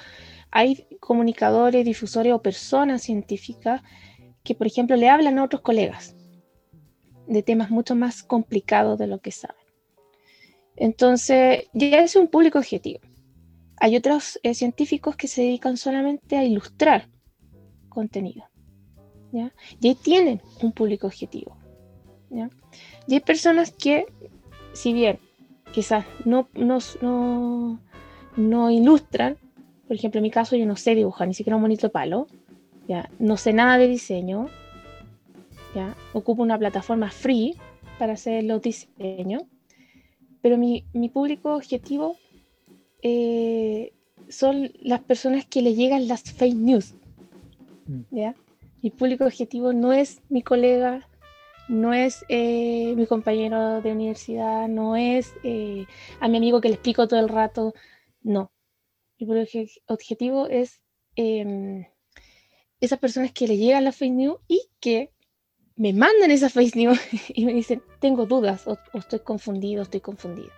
hay 0.51 0.87
comunicadores, 1.01 1.85
difusores 1.85 2.33
o 2.33 2.43
personas 2.43 3.03
científicas 3.03 3.83
que, 4.43 4.55
por 4.55 4.67
ejemplo, 4.67 4.97
le 4.97 5.09
hablan 5.09 5.39
a 5.39 5.45
otros 5.45 5.63
colegas 5.63 6.17
de 7.27 7.43
temas 7.43 7.71
mucho 7.71 7.95
más 7.95 8.23
complicados 8.23 8.99
de 8.99 9.07
lo 9.07 9.21
que 9.21 9.31
saben. 9.31 9.57
Entonces, 10.77 11.65
ya 11.73 12.01
es 12.01 12.17
un 12.17 12.29
público 12.29 12.59
objetivo. 12.59 13.01
Hay 13.77 13.97
otros 13.97 14.39
eh, 14.43 14.55
científicos 14.55 15.17
que 15.17 15.29
se 15.29 15.43
dedican 15.43 15.77
solamente 15.77 16.37
a 16.37 16.45
ilustrar 16.45 17.09
contenido. 17.89 18.45
¿ya? 19.33 19.53
Y 19.81 19.95
tienen 19.95 20.43
un 20.63 20.73
público 20.73 21.07
objetivo. 21.07 21.57
¿ya? 22.31 22.51
Y 23.07 23.15
hay 23.15 23.21
personas 23.21 23.73
que, 23.73 24.07
si 24.73 24.93
bien 24.93 25.21
quizás 25.73 26.05
no, 26.25 26.49
no, 26.55 26.79
no, 27.01 27.81
no 28.37 28.71
ilustran. 28.71 29.39
Por 29.91 29.97
ejemplo, 29.97 30.21
en 30.21 30.23
mi 30.23 30.31
caso 30.31 30.55
yo 30.55 30.67
no 30.67 30.77
sé 30.77 30.95
dibujar, 30.95 31.27
ni 31.27 31.35
siquiera 31.35 31.57
un 31.57 31.63
bonito 31.63 31.91
palo. 31.91 32.29
¿ya? 32.87 33.11
No 33.19 33.37
sé 33.37 33.53
nada 33.53 33.77
de 33.77 33.89
diseño. 33.89 34.47
¿ya? 35.75 35.97
Ocupo 36.13 36.45
una 36.45 36.57
plataforma 36.57 37.11
free 37.11 37.57
para 37.99 38.13
hacer 38.13 38.45
los 38.45 38.63
diseños. 38.63 39.43
Pero 40.43 40.59
mi, 40.59 40.85
mi 40.93 41.09
público 41.09 41.57
objetivo 41.57 42.17
eh, 43.03 43.93
son 44.29 44.71
las 44.81 45.01
personas 45.01 45.45
que 45.47 45.61
le 45.61 45.75
llegan 45.75 46.07
las 46.07 46.23
fake 46.23 46.55
news. 46.55 46.95
Mm. 47.89 48.03
¿ya? 48.13 48.37
Mi 48.83 48.91
público 48.91 49.25
objetivo 49.25 49.73
no 49.73 49.93
es 49.93 50.23
mi 50.29 50.43
colega, 50.43 51.09
no 51.69 51.95
es 51.95 52.25
eh, 52.29 52.95
mi 52.97 53.07
compañero 53.07 53.81
de 53.81 53.91
universidad, 53.91 54.69
no 54.69 54.95
es 54.95 55.35
eh, 55.43 55.87
a 56.21 56.29
mi 56.29 56.37
amigo 56.37 56.61
que 56.61 56.69
le 56.69 56.75
explico 56.75 57.09
todo 57.09 57.19
el 57.19 57.29
rato, 57.29 57.75
no. 58.23 58.53
Mi 59.21 59.27
público 59.27 59.71
objetivo 59.87 60.47
es 60.47 60.81
em, 61.15 61.85
esas 62.81 62.99
personas 62.99 63.33
que 63.33 63.47
le 63.47 63.59
llegan 63.59 63.85
las 63.85 63.97
fake 63.97 64.15
news 64.15 64.39
y 64.49 64.63
que 64.81 65.13
me 65.77 65.93
mandan 65.93 66.31
esas 66.31 66.55
fake 66.55 66.77
news 66.77 66.99
y 67.35 67.45
me 67.45 67.53
dicen, 67.53 67.83
tengo 68.01 68.25
dudas 68.25 68.67
o, 68.67 68.79
estoy 68.95 69.21
confundido, 69.21 69.83
estoy 69.83 70.01
confundida. 70.01 70.53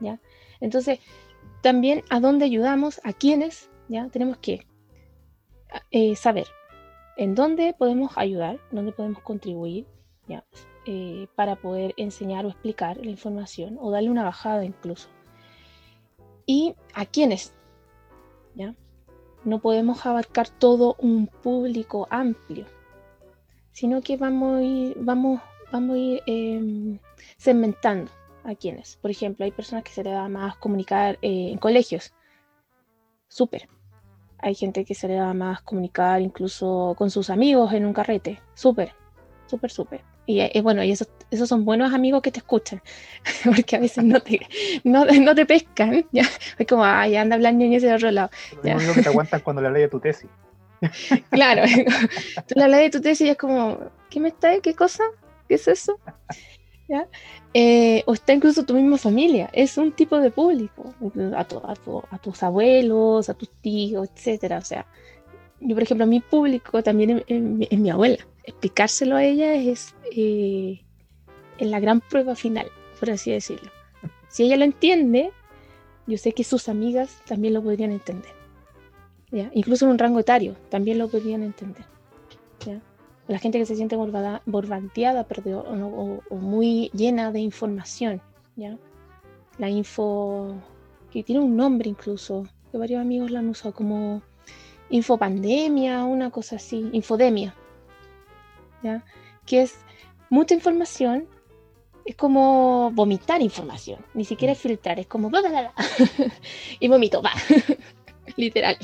¿ya? 0.00 0.20
Entonces, 0.60 1.00
también 1.62 2.02
a 2.08 2.18
dónde 2.18 2.46
ayudamos, 2.46 2.98
a 3.04 3.12
quiénes, 3.12 3.70
¿ya? 3.88 4.08
Tenemos 4.08 4.38
que 4.38 4.66
eh, 5.90 6.16
saber 6.16 6.46
en 7.18 7.34
dónde 7.34 7.74
podemos 7.78 8.12
ayudar, 8.16 8.58
dónde 8.70 8.92
podemos 8.92 9.20
contribuir, 9.22 9.86
¿ya? 10.28 10.46
Eh, 10.86 11.26
para 11.34 11.56
poder 11.56 11.92
enseñar 11.98 12.46
o 12.46 12.48
explicar 12.48 12.96
la 12.96 13.10
información 13.10 13.76
o 13.78 13.90
darle 13.90 14.08
una 14.08 14.24
bajada 14.24 14.64
incluso. 14.64 15.08
Y 16.46 16.74
a 16.94 17.04
quiénes, 17.04 17.52
No 19.44 19.60
podemos 19.60 20.04
abarcar 20.04 20.48
todo 20.48 20.96
un 20.98 21.26
público 21.26 22.06
amplio, 22.10 22.66
sino 23.72 24.00
que 24.00 24.16
vamos 24.16 24.58
a 24.58 24.62
ir, 24.62 24.96
vamos, 25.00 25.40
vamos 25.70 25.96
a 25.96 26.22
em, 26.26 26.98
segmentando 27.36 28.10
a 28.44 28.54
quienes. 28.54 28.96
Por 28.96 29.10
ejemplo, 29.10 29.44
hay 29.44 29.52
personas 29.52 29.84
que 29.84 29.92
se 29.92 30.02
le 30.02 30.10
da 30.10 30.28
más 30.28 30.56
comunicar 30.56 31.18
eh, 31.22 31.50
en 31.52 31.58
colegios. 31.58 32.12
Súper. 33.28 33.68
Hay 34.38 34.54
gente 34.54 34.84
que 34.84 34.94
se 34.94 35.08
le 35.08 35.14
da 35.14 35.34
más 35.34 35.62
comunicar 35.62 36.20
incluso 36.20 36.94
con 36.96 37.10
sus 37.10 37.30
amigos 37.30 37.72
en 37.72 37.86
un 37.86 37.92
carrete. 37.92 38.40
Súper, 38.54 38.94
súper, 39.46 39.70
súper. 39.70 40.17
Y 40.30 40.60
bueno, 40.60 40.84
y 40.84 40.90
esos, 40.90 41.08
esos 41.30 41.48
son 41.48 41.64
buenos 41.64 41.94
amigos 41.94 42.20
que 42.20 42.30
te 42.30 42.40
escuchan, 42.40 42.82
porque 43.44 43.76
a 43.76 43.78
veces 43.78 44.04
no 44.04 44.20
te, 44.20 44.46
no, 44.84 45.06
no 45.06 45.34
te 45.34 45.46
pescan. 45.46 46.04
¿ya? 46.12 46.24
Es 46.58 46.66
como, 46.66 46.84
ay, 46.84 47.16
anda 47.16 47.36
hablando 47.36 47.64
en 47.64 47.72
ese 47.72 47.92
otro 47.94 48.10
lado. 48.10 48.28
Lo 48.62 48.74
mismo 48.74 48.92
que 48.92 49.02
te 49.02 49.08
aguantan 49.08 49.40
cuando 49.40 49.62
le 49.62 49.68
hablas 49.68 49.82
de 49.82 49.88
tu 49.88 50.00
tesis. 50.00 50.28
claro, 51.30 51.62
tú 52.46 52.54
le 52.56 52.62
hablas 52.62 52.80
de 52.80 52.90
tu 52.90 53.00
tesis 53.00 53.26
y 53.26 53.30
es 53.30 53.38
como, 53.38 53.78
¿qué 54.10 54.20
me 54.20 54.28
está? 54.28 54.60
¿Qué 54.60 54.74
cosa? 54.74 55.02
¿Qué 55.48 55.54
es 55.54 55.66
eso? 55.66 55.98
Eh, 57.54 58.02
o 58.06 58.12
está 58.12 58.34
incluso 58.34 58.66
tu 58.66 58.74
misma 58.74 58.98
familia, 58.98 59.48
es 59.54 59.78
un 59.78 59.92
tipo 59.92 60.18
de 60.18 60.30
público, 60.30 60.94
a, 61.34 61.40
a, 61.40 62.18
tus 62.18 62.42
abuelos, 62.42 63.30
a 63.30 63.34
tus 63.34 63.50
tíos, 63.62 64.10
etcétera. 64.14 64.58
O 64.58 64.64
sea, 64.64 64.86
yo, 65.60 65.74
por 65.74 65.82
ejemplo, 65.82 66.06
mi 66.06 66.20
público 66.20 66.82
también 66.82 67.24
es, 67.26 67.78
mi 67.78 67.90
abuela. 67.90 68.26
Explicárselo 68.44 69.16
a 69.16 69.24
ella 69.24 69.54
es, 69.54 69.94
eh, 70.14 70.80
la 71.58 71.80
gran 71.80 72.00
prueba 72.00 72.34
final, 72.34 72.66
por 72.98 73.10
así 73.10 73.30
decirlo. 73.30 73.70
Si 74.28 74.44
ella 74.44 74.56
lo 74.56 74.64
entiende, 74.64 75.30
yo 76.06 76.18
sé 76.18 76.32
que 76.32 76.44
sus 76.44 76.68
amigas 76.68 77.22
también 77.26 77.54
lo 77.54 77.62
podrían 77.62 77.92
entender. 77.92 78.32
Incluso 79.52 79.84
en 79.84 79.90
un 79.90 79.98
rango 79.98 80.20
etario, 80.20 80.56
también 80.70 80.98
lo 80.98 81.08
podrían 81.08 81.42
entender. 81.42 81.84
¿ya? 82.64 82.80
la 83.28 83.38
gente 83.38 83.58
que 83.58 83.66
se 83.66 83.76
siente 83.76 83.94
borbanteada 83.94 85.26
o, 85.92 86.36
muy 86.36 86.90
llena 86.94 87.30
de 87.30 87.40
información, 87.40 88.22
¿ya? 88.56 88.78
La 89.58 89.68
info, 89.68 90.54
que 91.10 91.22
tiene 91.22 91.42
un 91.42 91.54
nombre 91.54 91.90
incluso, 91.90 92.46
que 92.72 92.78
varios 92.78 93.02
amigos 93.02 93.30
la 93.30 93.40
han 93.40 93.48
usado 93.48 93.74
como 93.74 94.22
infopandemia, 94.90 96.04
una 96.04 96.30
cosa 96.30 96.56
así, 96.56 96.88
infodemia, 96.92 97.54
¿ya? 98.82 99.04
Que 99.46 99.62
es 99.62 99.76
mucha 100.30 100.54
información, 100.54 101.26
es 102.04 102.16
como 102.16 102.90
vomitar 102.92 103.42
información, 103.42 103.98
ni 104.14 104.24
siquiera 104.24 104.52
es 104.52 104.58
filtrar, 104.58 104.98
es 104.98 105.06
como 105.06 105.30
y 106.80 106.88
vomito, 106.88 107.22
va, 107.22 107.32
literal. 108.36 108.78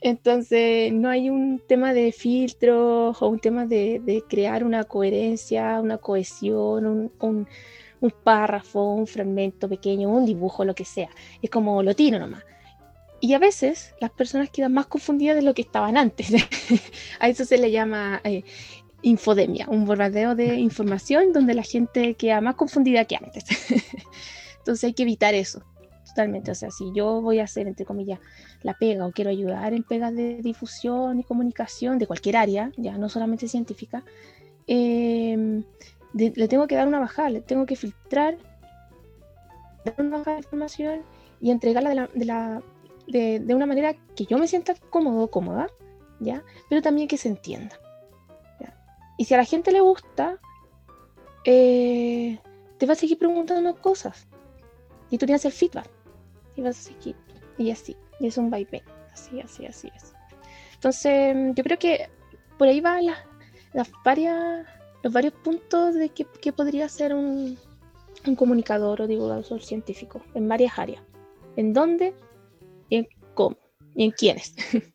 Entonces, 0.00 0.92
no 0.92 1.08
hay 1.08 1.28
un 1.28 1.60
tema 1.66 1.92
de 1.92 2.12
filtros 2.12 3.20
o 3.20 3.28
un 3.28 3.40
tema 3.40 3.66
de, 3.66 4.22
crear 4.28 4.62
una 4.62 4.84
coherencia, 4.84 5.80
una 5.80 5.98
cohesión, 5.98 7.10
un, 7.18 7.46
párrafo, 8.22 8.92
un 8.94 9.08
fragmento 9.08 9.68
pequeño, 9.68 10.08
un 10.08 10.24
dibujo, 10.24 10.64
lo 10.64 10.74
que 10.74 10.84
sea. 10.84 11.10
Es 11.42 11.50
como 11.50 11.82
lo 11.82 11.94
tiro 11.94 12.18
nomás. 12.18 12.44
Y 13.20 13.34
a 13.34 13.38
veces 13.38 13.94
las 14.00 14.10
personas 14.10 14.50
quedan 14.50 14.72
más 14.72 14.86
confundidas 14.86 15.36
de 15.36 15.42
lo 15.42 15.54
que 15.54 15.62
estaban 15.62 15.96
antes. 15.96 16.28
a 17.20 17.28
eso 17.28 17.44
se 17.44 17.58
le 17.58 17.70
llama 17.70 18.20
eh, 18.24 18.44
infodemia, 19.02 19.66
un 19.68 19.84
bombardeo 19.84 20.34
de 20.34 20.54
información 20.56 21.32
donde 21.32 21.54
la 21.54 21.62
gente 21.62 22.14
queda 22.14 22.40
más 22.40 22.54
confundida 22.54 23.04
que 23.04 23.16
antes. 23.16 23.44
Entonces 24.58 24.84
hay 24.84 24.92
que 24.92 25.02
evitar 25.02 25.34
eso. 25.34 25.62
Totalmente, 26.06 26.50
o 26.50 26.54
sea, 26.54 26.70
si 26.70 26.90
yo 26.94 27.20
voy 27.20 27.38
a 27.38 27.44
hacer, 27.44 27.68
entre 27.68 27.84
comillas, 27.84 28.18
la 28.62 28.74
pega 28.74 29.06
o 29.06 29.12
quiero 29.12 29.30
ayudar 29.30 29.72
en 29.72 29.84
pegas 29.84 30.14
de 30.14 30.42
difusión 30.42 31.20
y 31.20 31.22
comunicación 31.22 31.98
de 31.98 32.06
cualquier 32.06 32.36
área, 32.36 32.72
ya 32.76 32.98
no 32.98 33.08
solamente 33.08 33.46
científica, 33.46 34.02
em, 34.66 35.62
le 36.14 36.48
tengo 36.48 36.66
que 36.66 36.74
dar 36.74 36.88
una 36.88 36.98
bajada, 36.98 37.30
le 37.30 37.40
tengo 37.40 37.66
que 37.66 37.76
filtrar, 37.76 38.36
dar 39.84 39.94
una 39.98 40.18
bajada 40.18 40.36
de 40.36 40.42
información 40.42 41.02
y 41.40 41.50
entregarla 41.50 41.90
de, 41.90 41.94
la, 41.94 42.10
de, 42.12 42.24
la, 42.24 42.62
de, 43.08 43.54
una 43.54 43.66
manera 43.66 43.94
que 44.14 44.24
yo 44.26 44.38
me 44.38 44.46
sienta 44.46 44.74
cómodo, 44.90 45.30
cómoda, 45.30 45.68
¿ya? 46.20 46.44
Pero 46.68 46.82
también 46.82 47.08
que 47.08 47.16
se 47.16 47.28
entienda. 47.28 47.78
Y 49.18 49.24
si 49.24 49.34
a 49.34 49.38
la 49.38 49.44
gente 49.44 49.72
le 49.72 49.80
gusta, 49.80 50.38
eh, 51.44 52.38
te 52.78 52.86
va 52.86 52.92
a 52.92 52.96
seguir 52.96 53.18
preguntando 53.18 53.74
cosas. 53.80 54.28
Y 55.10 55.18
tú 55.18 55.26
tienes 55.26 55.44
el 55.44 55.52
feedback 55.52 55.90
y 56.54 56.62
vas 56.62 56.78
a 56.78 56.82
seguir. 56.92 57.16
Y 57.58 57.72
así. 57.72 57.96
Y 58.20 58.28
es 58.28 58.38
un 58.38 58.48
vaivén. 58.48 58.84
Así, 59.12 59.40
así, 59.40 59.66
así 59.66 59.90
es. 59.96 60.14
Entonces, 60.74 61.34
yo 61.56 61.64
creo 61.64 61.78
que 61.78 62.08
por 62.56 62.68
ahí 62.68 62.80
van 62.80 63.06
las, 63.06 63.90
varias, 64.04 64.64
los 65.02 65.12
varios 65.12 65.32
puntos 65.34 65.94
de 65.94 66.10
que, 66.10 66.52
podría 66.52 66.88
ser 66.88 67.12
un, 67.14 67.58
comunicador 68.36 69.00
o 69.00 69.06
divulgador 69.08 69.62
científico 69.62 70.20
en 70.34 70.48
varias 70.48 70.78
áreas. 70.78 71.02
¿En 71.56 71.72
dónde? 71.72 72.14
Y 72.88 72.96
en 72.96 73.08
cómo. 73.34 73.56
Y 73.94 74.04
en 74.04 74.10
quiénes. 74.12 74.54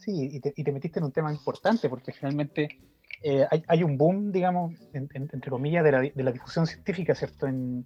Sí, 0.00 0.30
y 0.32 0.40
te, 0.40 0.72
metiste 0.72 0.98
en 0.98 1.04
un 1.04 1.12
tema 1.12 1.30
importante 1.30 1.90
porque 1.90 2.10
finalmente 2.10 2.80
eh, 3.22 3.46
hay, 3.68 3.82
un 3.82 3.98
boom, 3.98 4.32
digamos, 4.32 4.72
entre 4.94 5.50
comillas, 5.50 5.84
de 5.84 5.92
la, 5.92 6.00
de 6.00 6.22
la, 6.22 6.32
difusión 6.32 6.66
científica, 6.66 7.14
¿cierto? 7.14 7.46
En, 7.46 7.84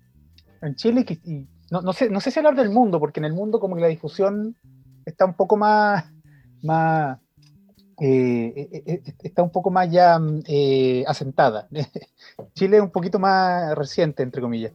en 0.63 0.75
Chile 0.77 1.05
y, 1.25 1.49
no, 1.73 1.93
sé, 1.93 2.09
no 2.09 2.21
sé 2.21 2.31
si 2.31 2.39
hablar 2.39 2.55
del 2.55 2.71
mundo, 2.71 3.01
porque 3.01 3.19
en 3.19 3.25
el 3.25 3.33
mundo 3.33 3.59
como 3.59 3.75
que 3.75 3.81
la 3.81 3.89
difusión 3.89 4.57
está 5.05 5.25
un 5.25 5.35
poco 5.35 5.57
más, 5.57 6.05
más 6.63 7.19
eh, 8.01 8.69
eh, 8.87 9.03
está 9.25 9.43
un 9.43 9.51
poco 9.51 9.73
más 9.73 9.91
ya 9.91 10.21
asentada. 11.09 11.69
Chile 12.55 12.77
es 12.77 12.83
un 12.83 12.91
poquito 12.91 13.19
más 13.19 13.75
reciente, 13.75 14.23
entre 14.23 14.41
comillas. 14.41 14.73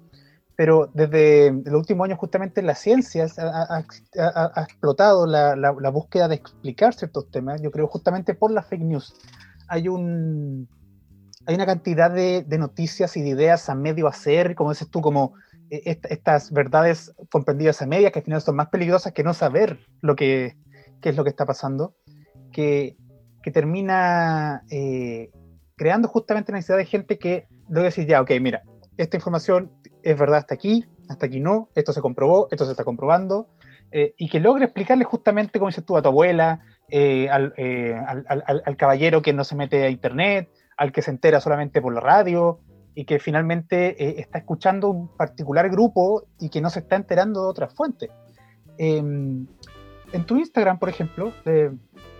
Pero 0.59 0.91
desde 0.93 1.53
los 1.53 1.75
últimos 1.75 2.03
años 2.03 2.19
justamente 2.19 2.61
las 2.61 2.79
ciencias 2.79 3.39
ha, 3.39 3.79
explotado 4.61 5.25
la, 5.25 5.89
búsqueda 5.89 6.27
de 6.27 6.35
explicar 6.35 6.93
ciertos 6.93 7.31
temas, 7.31 7.61
yo 7.61 7.71
creo 7.71 7.87
justamente 7.87 8.33
por 8.33 8.51
las 8.51 8.67
fake 8.67 8.81
news. 8.81 9.15
Hay 9.69 9.87
un 9.87 10.67
hay 11.45 11.55
una 11.55 11.65
cantidad 11.65 12.11
de, 12.11 12.43
de 12.45 12.57
noticias 12.57 13.15
y 13.15 13.21
de 13.21 13.29
ideas 13.29 13.69
a 13.69 13.75
medio 13.75 14.05
hacer, 14.05 14.53
como 14.53 14.71
dices 14.71 14.89
tú, 14.89 14.99
como 14.99 15.33
e, 15.69 15.97
estas 16.09 16.51
verdades 16.51 17.13
comprendidas 17.31 17.81
a 17.81 17.85
media, 17.85 18.11
que 18.11 18.19
al 18.19 18.25
final 18.25 18.41
son 18.41 18.57
más 18.57 18.67
peligrosas 18.67 19.13
que 19.13 19.23
no 19.23 19.33
saber 19.33 19.79
lo 20.01 20.17
que, 20.17 20.57
qué 21.01 21.07
es 21.07 21.15
lo 21.15 21.23
que 21.23 21.29
está 21.29 21.45
pasando, 21.45 21.95
que, 22.51 22.97
que 23.43 23.51
termina 23.51 24.65
eh, 24.69 25.31
creando 25.77 26.09
justamente 26.09 26.51
la 26.51 26.57
necesidad 26.57 26.79
de 26.79 26.85
gente 26.85 27.17
que 27.17 27.47
debe 27.69 27.85
decir, 27.85 28.05
ya, 28.05 28.19
ok, 28.19 28.31
mira, 28.41 28.61
esta 28.99 29.15
información 29.15 29.71
es 30.03 30.17
verdad 30.17 30.39
hasta 30.39 30.55
aquí, 30.55 30.85
hasta 31.07 31.25
aquí 31.25 31.39
no, 31.39 31.69
esto 31.75 31.93
se 31.93 32.01
comprobó, 32.01 32.47
esto 32.51 32.65
se 32.65 32.71
está 32.71 32.83
comprobando, 32.83 33.47
eh, 33.91 34.13
y 34.17 34.29
que 34.29 34.39
logre 34.39 34.65
explicarle 34.65 35.03
justamente, 35.03 35.59
como 35.59 35.69
dices 35.69 35.85
tú, 35.85 35.97
a 35.97 36.01
tu 36.01 36.09
abuela, 36.09 36.61
eh, 36.89 37.29
al, 37.29 37.53
al, 38.07 38.25
al, 38.27 38.63
al, 38.65 38.77
caballero 38.77 39.21
que 39.21 39.33
no 39.33 39.43
se 39.43 39.55
mete 39.55 39.83
a 39.83 39.89
internet, 39.89 40.49
al 40.77 40.91
que 40.91 41.01
se 41.01 41.11
entera 41.11 41.39
solamente 41.39 41.81
por 41.81 41.93
la 41.93 41.99
radio, 41.99 42.59
y 42.95 43.05
que 43.05 43.19
finalmente 43.19 44.03
eh, 44.03 44.15
está 44.19 44.39
escuchando 44.39 44.89
un 44.89 45.07
particular 45.15 45.69
grupo 45.69 46.25
y 46.39 46.49
que 46.49 46.61
no 46.61 46.69
se 46.69 46.79
está 46.79 46.95
enterando 46.95 47.43
de 47.43 47.47
otras 47.47 47.73
fuentes. 47.73 48.09
Em, 48.77 49.47
en 50.11 50.25
tu 50.25 50.37
Instagram, 50.37 50.79
por 50.79 50.89
ejemplo, 50.89 51.31
eh, 51.45 51.71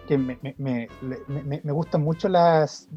que 0.08 0.18
me, 0.18 0.40
me, 0.58 1.72
gustan 1.72 2.02
mucho 2.02 2.30
las, 2.30 2.88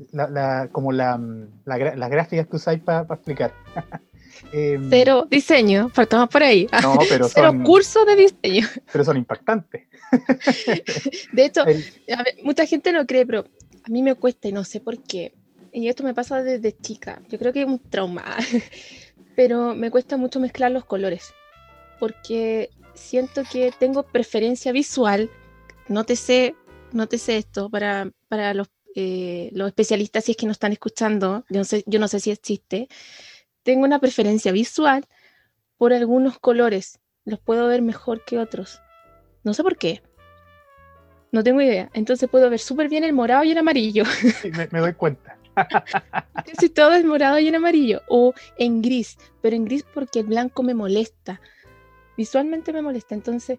como 0.71 0.93
la, 0.93 1.21
las 1.65 2.11
gráficas 2.11 2.47
que 2.47 2.57
usáis 2.57 2.81
para 2.83 3.03
explicar. 3.03 3.53
Em, 4.53 4.91
Cero 4.91 5.27
diseño, 5.31 5.89
faltamos 5.91 6.29
por 6.29 6.43
ahí. 6.43 6.67
No, 6.83 6.99
pero 7.09 7.29
Cero 7.29 7.53
curso 7.65 8.05
de 8.05 8.17
diseño. 8.17 8.69
Pero 8.91 9.05
son 9.05 9.17
impactantes. 9.17 9.87
De 11.33 11.45
hecho, 11.45 11.65
mucha 12.43 12.67
gente 12.67 12.93
no 12.93 13.07
cree, 13.07 13.25
pero 13.25 13.47
a 13.85 13.89
mí 13.89 14.03
me 14.03 14.15
cuesta 14.15 14.49
y 14.49 14.53
no 14.53 14.65
sé 14.65 14.81
por 14.81 15.03
qué. 15.03 15.35
Y 15.73 15.89
esto 15.89 16.05
me 16.05 16.15
pasa 16.15 16.43
desde 16.43 16.77
chica. 16.77 17.23
Yo 17.31 17.39
creo 17.39 17.53
que 17.53 17.63
es 17.63 17.67
un 17.67 17.79
trauma. 17.79 18.25
Pero 19.37 19.75
me 19.75 19.91
cuesta 19.91 20.19
mucho 20.19 20.39
mezclar 20.39 20.71
los 20.71 20.85
colores. 20.85 21.33
Porque 21.99 22.69
siento 22.95 23.43
que 23.51 23.73
tengo 23.79 24.03
preferencia 24.03 24.71
visual. 24.71 25.31
No 25.89 26.05
te 26.05 26.17
sé, 26.17 26.55
no 26.93 27.07
te 27.09 27.17
sé 27.17 27.39
esto 27.39 27.71
para, 27.71 28.11
para 28.29 28.53
los, 28.53 28.69
eh, 28.95 29.49
los 29.55 29.69
especialistas, 29.69 30.25
si 30.25 30.33
es 30.33 30.37
que 30.37 30.45
no 30.45 30.53
están 30.53 30.73
escuchando. 30.73 31.47
Yo 31.49 31.61
no, 31.61 31.65
sé, 31.65 31.83
yo 31.87 31.99
no 31.99 32.07
sé 32.07 32.21
si 32.21 32.31
existe 32.31 32.89
tengo 33.63 33.85
una 33.85 33.99
preferencia 33.99 34.53
visual 34.53 35.07
por 35.79 35.93
algunos 35.93 36.39
colores. 36.39 37.01
Los 37.25 37.41
puedo 37.41 37.67
ver 37.69 37.83
mejor 37.83 38.25
que 38.25 38.39
otros. 38.39 38.81
No 39.45 39.55
sé 39.55 39.63
por 39.63 39.77
qué. 39.77 40.03
No 41.31 41.43
tengo 41.43 41.61
idea. 41.61 41.91
Entonces 41.95 42.29
puedo 42.29 42.51
ver 42.51 42.59
súper 42.59 42.89
bien 42.89 43.05
el 43.05 43.13
morado 43.13 43.45
y 43.45 43.53
el 43.53 43.59
amarillo. 43.59 44.05
Sí, 44.43 44.51
me, 44.51 44.81
doy 44.81 44.93
cuenta. 44.95 45.39
Si 46.59 46.69
todo 46.69 46.95
es 46.95 47.05
morado 47.05 47.39
y 47.39 47.49
en 47.49 47.55
amarillo. 47.55 48.03
O 48.09 48.35
en 48.59 48.83
gris. 48.83 49.17
Pero 49.41 49.57
en 49.57 49.65
gris 49.65 49.85
porque 49.95 50.21
el 50.21 50.27
blanco 50.27 50.63
me 50.63 50.75
molesta. 50.75 51.41
Visualmente 52.17 52.73
me 52.73 52.83
molesta. 52.83 53.15
Entonces, 53.15 53.59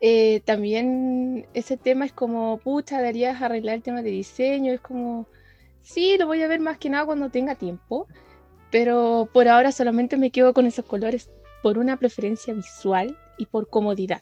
eh, 0.00 0.40
también 0.44 1.46
ese 1.54 1.76
tema 1.76 2.04
es 2.04 2.12
como, 2.12 2.58
pucha, 2.58 2.98
deberías 2.98 3.42
arreglar 3.42 3.76
el 3.76 3.82
tema 3.82 4.02
de 4.02 4.10
diseño. 4.10 4.72
Es 4.72 4.80
como, 4.80 5.26
sí, 5.82 6.16
lo 6.18 6.26
voy 6.26 6.42
a 6.42 6.48
ver 6.48 6.60
más 6.60 6.78
que 6.78 6.90
nada 6.90 7.06
cuando 7.06 7.30
tenga 7.30 7.54
tiempo 7.54 8.06
pero 8.74 9.28
por 9.32 9.46
ahora 9.46 9.70
solamente 9.70 10.16
me 10.16 10.32
quedo 10.32 10.52
con 10.52 10.66
esos 10.66 10.84
colores 10.84 11.30
por 11.62 11.78
una 11.78 11.96
preferencia 11.96 12.52
visual 12.52 13.16
y 13.38 13.46
por 13.46 13.68
comodidad. 13.68 14.20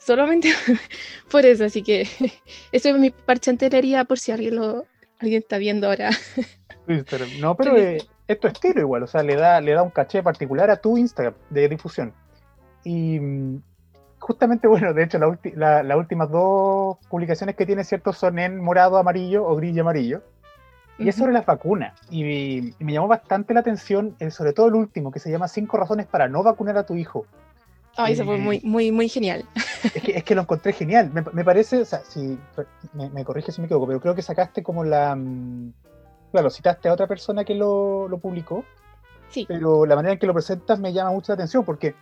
Solamente 0.00 0.48
por 1.30 1.46
eso, 1.46 1.66
así 1.66 1.84
que 1.84 2.02
eso 2.72 2.88
es 2.88 2.98
mi 2.98 3.10
parche 3.10 3.56
por 4.04 4.18
si 4.18 4.32
alguien 4.32 4.56
lo 4.56 4.86
alguien 5.20 5.42
está 5.42 5.58
viendo 5.58 5.86
ahora. 5.86 6.10
no, 7.40 7.54
pero 7.54 7.76
eh, 7.76 7.98
es 8.26 8.40
tu 8.40 8.48
estilo 8.48 8.80
igual, 8.80 9.04
o 9.04 9.06
sea, 9.06 9.22
le 9.22 9.36
da, 9.36 9.60
le 9.60 9.70
da 9.70 9.84
un 9.84 9.90
caché 9.90 10.20
particular 10.20 10.68
a 10.68 10.78
tu 10.78 10.98
Instagram 10.98 11.34
de 11.50 11.68
difusión. 11.68 12.12
Y 12.82 13.20
mm, 13.20 13.62
justamente, 14.18 14.66
bueno, 14.66 14.92
de 14.94 15.04
hecho, 15.04 15.18
las 15.54 15.96
últimas 15.96 16.28
dos 16.28 16.96
publicaciones 17.08 17.54
que 17.54 17.66
tiene, 17.66 17.84
¿cierto? 17.84 18.12
Son 18.12 18.40
en 18.40 18.58
morado, 18.58 18.96
amarillo 18.96 19.46
o 19.46 19.54
gris 19.54 19.76
y 19.76 19.78
amarillo. 19.78 20.24
Y 21.02 21.08
es 21.08 21.16
sobre 21.16 21.32
las 21.32 21.46
vacunas. 21.46 21.98
Y, 22.10 22.74
me 22.78 22.92
llamó 22.92 23.08
bastante 23.08 23.54
la 23.54 23.60
atención, 23.60 24.16
eh, 24.18 24.30
sobre 24.30 24.52
todo 24.52 24.68
el 24.68 24.74
último, 24.74 25.10
que 25.10 25.18
se 25.18 25.30
llama 25.30 25.48
Cinco 25.48 25.76
razones 25.76 26.06
para 26.06 26.28
no 26.28 26.42
vacunar 26.42 26.76
a 26.78 26.86
tu 26.86 26.94
hijo. 26.94 27.26
Ay, 27.96 28.14
eso 28.14 28.24
fue 28.24 28.38
muy, 28.38 28.60
muy, 28.64 28.90
muy 28.90 29.08
genial. 29.08 29.44
Es 29.94 30.24
que, 30.24 30.34
lo 30.34 30.42
encontré 30.42 30.72
genial. 30.72 31.10
Me, 31.12 31.44
parece, 31.44 31.82
o 31.82 31.84
sea, 31.84 32.00
si, 32.00 32.38
me, 32.94 33.24
corrige 33.24 33.52
si 33.52 33.60
me 33.60 33.66
equivoco, 33.66 33.86
pero 33.86 34.00
creo 34.00 34.14
que 34.14 34.22
sacaste 34.22 34.62
como 34.62 34.84
la. 34.84 35.14
Mm, 35.14 35.72
claro, 36.30 36.50
citaste 36.50 36.88
a 36.88 36.92
otra 36.92 37.06
persona 37.06 37.44
que 37.44 37.54
lo, 37.54 38.08
lo 38.08 38.18
publicó. 38.18 38.64
Sí. 39.28 39.44
Pero 39.46 39.86
la 39.86 39.96
manera 39.96 40.12
en 40.12 40.18
que 40.18 40.26
lo 40.26 40.34
presentas 40.34 40.78
me 40.78 40.92
llama 40.92 41.10
mucho 41.10 41.32
la 41.32 41.34
atención 41.34 41.64
porque 41.64 41.94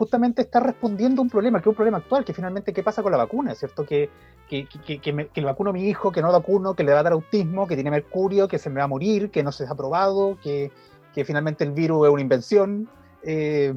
justamente 0.00 0.40
está 0.40 0.60
respondiendo 0.60 1.20
a 1.20 1.24
un 1.24 1.28
problema, 1.28 1.58
que 1.58 1.64
es 1.64 1.66
un 1.66 1.74
problema 1.74 1.98
actual, 1.98 2.24
que 2.24 2.32
finalmente 2.32 2.72
qué 2.72 2.82
pasa 2.82 3.02
con 3.02 3.12
la 3.12 3.18
vacuna, 3.18 3.54
¿cierto? 3.54 3.84
Que, 3.84 4.08
que, 4.48 4.66
que, 4.66 4.98
que, 4.98 5.40
vacuno 5.42 5.68
a 5.68 5.72
mi 5.74 5.90
hijo, 5.90 6.10
que 6.10 6.22
no 6.22 6.32
vacuno, 6.32 6.72
que 6.72 6.84
le 6.84 6.94
va 6.94 7.00
a 7.00 7.02
dar 7.02 7.12
autismo, 7.12 7.66
que 7.66 7.74
tiene 7.74 7.90
mercurio, 7.90 8.48
que 8.48 8.58
se 8.58 8.70
me 8.70 8.78
va 8.78 8.84
a 8.84 8.86
morir, 8.86 9.30
que 9.30 9.42
no 9.42 9.52
se 9.52 9.66
ha 9.66 9.74
probado, 9.74 10.38
que, 10.42 10.72
finalmente 11.12 11.64
el 11.64 11.72
virus 11.72 12.06
es 12.06 12.12
una 12.14 12.22
invención. 12.22 12.88
Eh, 13.22 13.74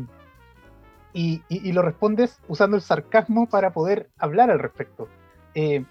y, 1.11 1.41
y, 1.49 1.73
lo 1.73 1.81
respondes 1.81 2.39
usando 2.47 2.77
el 2.77 2.81
sarcasmo 2.81 3.49
para 3.49 3.73
poder 3.73 4.09
hablar 4.17 4.49
al 4.49 4.59
respecto. 4.59 5.09
Eh, 5.55 5.83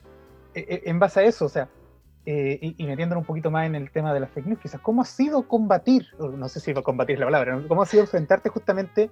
e, 0.55 0.61
e, 0.61 0.83
en 0.87 0.99
base 0.99 1.21
a 1.21 1.25
eso, 1.25 1.45
o 1.45 1.51
sea, 1.51 1.69
eh, 2.25 2.59
y, 2.79 2.87
metiéndolo 2.87 3.21
un 3.21 3.27
poquito 3.27 3.51
más 3.51 3.67
en 3.67 3.75
el 3.75 3.91
tema 3.91 4.15
de 4.15 4.21
las 4.21 4.31
fake 4.31 4.47
news, 4.47 4.61
quizás, 4.61 4.81
¿cómo 4.81 5.03
ha 5.03 5.05
sido 5.05 5.47
combatir, 5.47 6.07
no 6.19 6.49
sé 6.49 6.59
si 6.59 6.73
combatir 6.73 7.19
la 7.19 7.27
palabra, 7.27 7.63
¿cómo 7.69 7.83
ha 7.83 7.87
sido 7.87 8.05
enfrentarte 8.05 8.49
justamente 8.49 9.11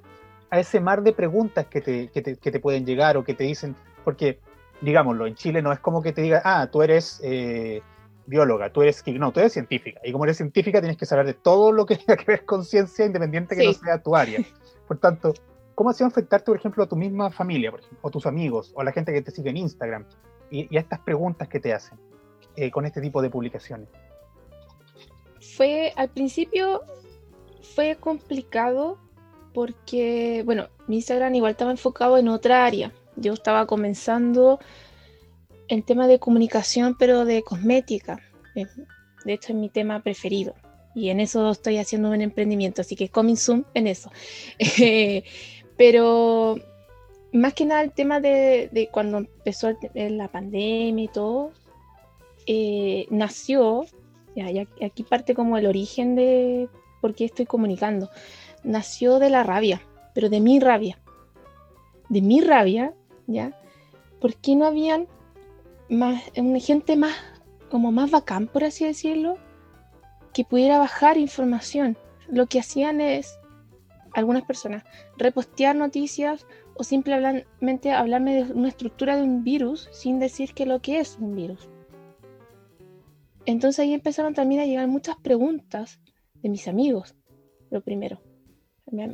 a 0.50 0.58
ese 0.58 0.80
mar 0.80 1.02
de 1.02 1.12
preguntas 1.12 1.66
que 1.66 1.80
te, 1.80 2.08
que 2.08 2.22
te, 2.22 2.36
que 2.36 2.50
te 2.50 2.60
pueden 2.60 2.84
llegar 2.84 3.16
o 3.16 3.24
que 3.24 3.34
te 3.34 3.44
dicen, 3.44 3.76
porque, 4.04 4.40
digámoslo, 4.80 5.26
en 5.26 5.34
Chile 5.34 5.62
no 5.62 5.72
es 5.72 5.78
como 5.78 6.02
que 6.02 6.12
te 6.12 6.22
diga, 6.22 6.42
ah, 6.44 6.68
tú 6.70 6.82
eres 6.82 7.20
eh, 7.22 7.82
bióloga, 8.26 8.72
tú 8.72 8.82
eres, 8.82 9.02
no, 9.06 9.32
tú 9.32 9.40
eres 9.40 9.52
científica, 9.52 10.00
y 10.04 10.12
como 10.12 10.24
eres 10.24 10.36
científica 10.36 10.80
tienes 10.80 10.96
que 10.96 11.06
saber 11.06 11.26
de 11.26 11.34
todo 11.34 11.72
lo 11.72 11.86
que 11.86 11.96
tenga 12.04 12.16
que 12.16 12.24
ver 12.24 12.44
con 12.44 12.64
ciencia, 12.64 13.06
independiente 13.06 13.56
que 13.56 13.64
no 13.64 13.72
sea 13.72 14.02
tu 14.02 14.16
área. 14.16 14.40
Por 14.88 14.98
tanto, 14.98 15.32
¿cómo 15.74 15.90
ha 15.90 15.92
sido 15.92 16.08
enfrentarte, 16.08 16.46
por 16.46 16.56
ejemplo, 16.56 16.82
a 16.82 16.88
tu 16.88 16.96
misma 16.96 17.30
familia, 17.30 17.70
por 17.70 17.80
ejemplo, 17.80 17.98
o 18.02 18.10
tus 18.10 18.26
amigos, 18.26 18.72
o 18.74 18.80
a 18.80 18.84
la 18.84 18.92
gente 18.92 19.12
que 19.12 19.22
te 19.22 19.30
sigue 19.30 19.50
en 19.50 19.56
Instagram, 19.56 20.04
y, 20.50 20.76
a 20.76 20.80
estas 20.80 20.98
preguntas 21.00 21.48
que 21.48 21.60
te 21.60 21.72
hacen 21.72 21.98
eh, 22.56 22.72
con 22.72 22.86
este 22.86 23.00
tipo 23.00 23.22
de 23.22 23.30
publicaciones? 23.30 23.88
Fue, 25.56 25.92
al 25.96 26.08
principio, 26.10 26.82
fue 27.62 27.96
complicado 27.98 28.98
porque, 29.52 30.42
bueno, 30.44 30.68
mi 30.86 30.96
Instagram 30.96 31.34
igual 31.34 31.52
estaba 31.52 31.70
enfocado 31.70 32.18
en 32.18 32.28
otra 32.28 32.64
área. 32.64 32.92
Yo 33.16 33.32
estaba 33.32 33.66
comenzando 33.66 34.60
en 35.68 35.82
tema 35.82 36.06
de 36.06 36.18
comunicación, 36.18 36.96
pero 36.98 37.24
de 37.24 37.42
cosmética. 37.42 38.20
Eh, 38.54 38.66
de 39.24 39.32
hecho, 39.32 39.52
es 39.52 39.58
mi 39.58 39.68
tema 39.68 40.02
preferido. 40.02 40.54
Y 40.94 41.10
en 41.10 41.20
eso 41.20 41.50
estoy 41.50 41.78
haciendo 41.78 42.10
un 42.10 42.20
emprendimiento, 42.20 42.80
así 42.80 42.96
que 42.96 43.08
coming 43.08 43.36
soon 43.36 43.66
en 43.74 43.86
eso. 43.86 44.10
Eh, 44.80 45.24
pero 45.76 46.56
más 47.32 47.54
que 47.54 47.64
nada 47.64 47.82
el 47.82 47.92
tema 47.92 48.20
de, 48.20 48.88
cuando 48.92 49.18
empezó 49.18 49.72
la 49.94 50.28
pandemia 50.28 51.04
y 51.04 51.08
todo, 51.08 51.52
eh, 52.46 53.06
nació, 53.10 53.86
aquí 54.82 55.02
parte 55.04 55.34
como 55.34 55.56
el 55.56 55.66
origen 55.66 56.16
de 56.16 56.68
por 57.00 57.14
qué 57.14 57.24
estoy 57.24 57.46
comunicando 57.46 58.10
nació 58.62 59.18
de 59.18 59.30
la 59.30 59.42
rabia, 59.42 59.80
pero 60.14 60.28
de 60.28 60.40
mi 60.40 60.60
rabia. 60.60 60.98
De 62.08 62.20
mi 62.20 62.40
rabia, 62.40 62.94
¿ya? 63.26 63.56
¿Por 64.20 64.34
qué 64.36 64.56
no 64.56 64.66
habían 64.66 65.08
más, 65.88 66.22
gente 66.60 66.96
más, 66.96 67.16
como 67.70 67.92
más 67.92 68.10
bacán, 68.10 68.46
por 68.46 68.64
así 68.64 68.84
decirlo, 68.84 69.36
que 70.32 70.44
pudiera 70.44 70.78
bajar 70.78 71.16
información? 71.16 71.96
Lo 72.28 72.46
que 72.46 72.60
hacían 72.60 73.00
es, 73.00 73.38
algunas 74.12 74.42
personas, 74.42 74.84
repostear 75.16 75.76
noticias 75.76 76.46
o 76.74 76.84
simplemente 76.84 77.92
hablarme 77.92 78.44
de 78.44 78.52
una 78.52 78.68
estructura 78.68 79.16
de 79.16 79.22
un 79.22 79.44
virus 79.44 79.88
sin 79.92 80.18
decir 80.18 80.54
que 80.54 80.66
lo 80.66 80.80
que 80.80 81.00
es 81.00 81.16
un 81.20 81.34
virus. 81.34 81.68
Entonces 83.46 83.80
ahí 83.80 83.94
empezaron 83.94 84.34
también 84.34 84.60
a 84.60 84.66
llegar 84.66 84.86
muchas 84.86 85.16
preguntas 85.16 86.00
de 86.34 86.48
mis 86.48 86.68
amigos, 86.68 87.14
lo 87.70 87.80
primero 87.80 88.20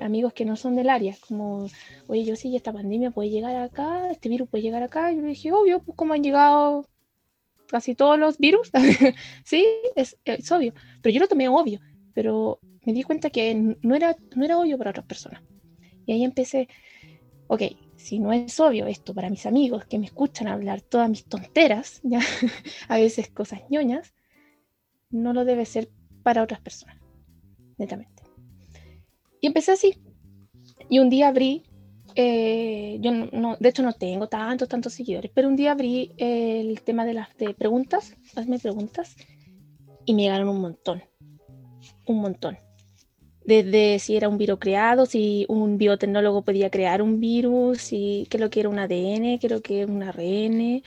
amigos 0.00 0.32
que 0.32 0.44
no 0.44 0.56
son 0.56 0.76
del 0.76 0.88
área, 0.88 1.14
como, 1.26 1.66
oye, 2.06 2.24
yo 2.24 2.36
sí, 2.36 2.54
esta 2.56 2.72
pandemia 2.72 3.10
puede 3.10 3.30
llegar 3.30 3.56
acá, 3.56 4.10
este 4.10 4.28
virus 4.28 4.48
puede 4.48 4.62
llegar 4.62 4.82
acá, 4.82 5.12
y 5.12 5.16
yo 5.16 5.22
dije, 5.22 5.52
obvio, 5.52 5.80
pues 5.80 5.96
como 5.96 6.14
han 6.14 6.22
llegado 6.22 6.86
casi 7.66 7.94
todos 7.94 8.18
los 8.18 8.38
virus, 8.38 8.70
sí, 9.44 9.66
es, 9.94 10.16
obvio, 10.50 10.72
pero 11.02 11.12
yo 11.12 11.20
lo 11.20 11.28
tomé 11.28 11.48
obvio, 11.48 11.80
pero 12.14 12.60
me 12.84 12.92
di 12.92 13.02
cuenta 13.02 13.30
que 13.30 13.54
no 13.54 13.94
era, 13.94 14.16
no 14.34 14.44
era 14.44 14.58
obvio 14.58 14.78
para 14.78 14.90
otras 14.90 15.06
personas. 15.06 15.42
Y 16.06 16.12
ahí 16.12 16.24
empecé, 16.24 16.68
ok, 17.48 17.62
si 17.96 18.20
no 18.20 18.32
es 18.32 18.58
obvio 18.60 18.86
esto 18.86 19.12
para 19.12 19.30
mis 19.30 19.46
amigos 19.46 19.84
que 19.86 19.98
me 19.98 20.06
escuchan 20.06 20.46
hablar 20.46 20.80
todas 20.80 21.10
mis 21.10 21.24
tonteras, 21.24 22.00
ya 22.04 22.20
a 22.88 22.98
veces 22.98 23.28
cosas 23.28 23.60
ñoñas, 23.70 24.14
no 25.10 25.32
lo 25.32 25.44
debe 25.44 25.66
ser 25.66 25.90
para 26.22 26.42
otras 26.42 26.60
personas, 26.60 26.98
netamente. 27.76 28.15
Y 29.40 29.46
empecé 29.46 29.72
así. 29.72 29.94
Y 30.88 30.98
un 30.98 31.10
día 31.10 31.28
abrí, 31.28 31.64
eh, 32.14 32.98
yo 33.00 33.12
no, 33.12 33.56
de 33.58 33.68
hecho 33.68 33.82
no 33.82 33.92
tengo 33.92 34.28
tantos, 34.28 34.68
tantos 34.68 34.94
seguidores, 34.94 35.30
pero 35.34 35.48
un 35.48 35.56
día 35.56 35.72
abrí 35.72 36.12
el 36.16 36.80
tema 36.82 37.04
de 37.04 37.14
las 37.14 37.28
preguntas, 37.58 38.16
hazme 38.34 38.58
preguntas, 38.58 39.16
y 40.04 40.14
me 40.14 40.22
llegaron 40.22 40.48
un 40.48 40.60
montón, 40.60 41.02
un 42.06 42.20
montón. 42.20 42.58
Desde 43.44 43.98
si 43.98 44.16
era 44.16 44.28
un 44.28 44.38
virus 44.38 44.58
creado, 44.58 45.06
si 45.06 45.46
un 45.48 45.78
biotecnólogo 45.78 46.42
podía 46.42 46.70
crear 46.70 47.02
un 47.02 47.20
virus, 47.20 47.80
si 47.80 48.26
lo 48.38 48.50
que 48.50 48.60
era 48.60 48.68
un 48.68 48.78
ADN, 48.78 49.38
qué 49.38 49.48
lo 49.48 49.60
que 49.62 49.82
era 49.82 49.92
un 49.92 50.02
ARN, 50.02 50.82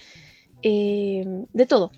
eh, 0.62 1.26
de 1.54 1.66
todo, 1.66 1.92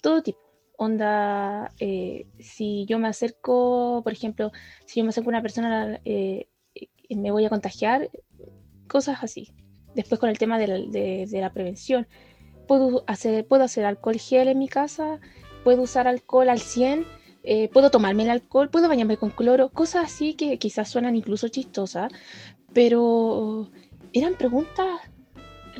todo 0.00 0.22
tipo. 0.22 0.47
Onda, 0.80 1.72
eh, 1.80 2.28
si 2.38 2.86
yo 2.86 3.00
me 3.00 3.08
acerco, 3.08 4.00
por 4.04 4.12
ejemplo, 4.12 4.52
si 4.86 5.00
yo 5.00 5.04
me 5.04 5.10
acerco 5.10 5.28
a 5.28 5.32
una 5.32 5.42
persona, 5.42 6.00
eh, 6.04 6.46
me 7.10 7.32
voy 7.32 7.44
a 7.44 7.48
contagiar, 7.48 8.08
cosas 8.86 9.24
así. 9.24 9.52
Después 9.96 10.20
con 10.20 10.30
el 10.30 10.38
tema 10.38 10.56
de 10.56 11.26
la, 11.32 11.52
prevención. 11.52 12.06
Puedo 12.68 13.02
hacer, 13.08 13.44
puedo 13.44 13.64
hacer 13.64 13.84
alcohol 13.84 14.20
gel 14.20 14.46
en 14.46 14.60
mi 14.60 14.68
casa, 14.68 15.18
puedo 15.64 15.82
usar 15.82 16.06
alcohol 16.06 16.48
al 16.48 16.60
100, 16.60 17.04
eh, 17.42 17.68
puedo 17.70 17.90
tomarme 17.90 18.22
el 18.22 18.30
alcohol, 18.30 18.70
puedo 18.70 18.86
bañarme 18.88 19.16
con 19.16 19.30
cloro, 19.30 19.70
cosas 19.70 20.04
así 20.04 20.34
que 20.34 20.58
quizás 20.58 20.88
suenan 20.88 21.16
incluso 21.16 21.48
chistosas, 21.48 22.12
pero 22.72 23.68
eran 24.12 24.34
preguntas 24.34 25.00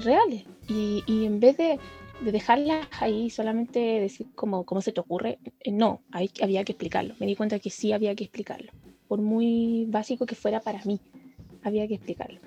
reales. 0.02 0.42
Y, 0.66 1.04
y 1.06 1.24
en 1.24 1.38
vez 1.38 1.56
de 1.56 1.78
de 2.20 2.32
dejarlas 2.32 2.86
ahí 3.00 3.30
solamente 3.30 3.78
decir 3.78 4.26
como 4.34 4.64
cómo 4.64 4.80
se 4.80 4.92
te 4.92 5.00
ocurre, 5.00 5.38
eh, 5.60 5.72
no, 5.72 6.02
hay, 6.10 6.30
había 6.42 6.64
que 6.64 6.72
explicarlo. 6.72 7.14
Me 7.18 7.26
di 7.26 7.36
cuenta 7.36 7.58
que 7.58 7.70
sí 7.70 7.92
había 7.92 8.14
que 8.14 8.24
explicarlo. 8.24 8.72
Por 9.06 9.20
muy 9.20 9.86
básico 9.88 10.26
que 10.26 10.34
fuera 10.34 10.60
para 10.60 10.84
mí, 10.84 11.00
había 11.62 11.86
que 11.88 11.94
explicarlo. 11.94 12.40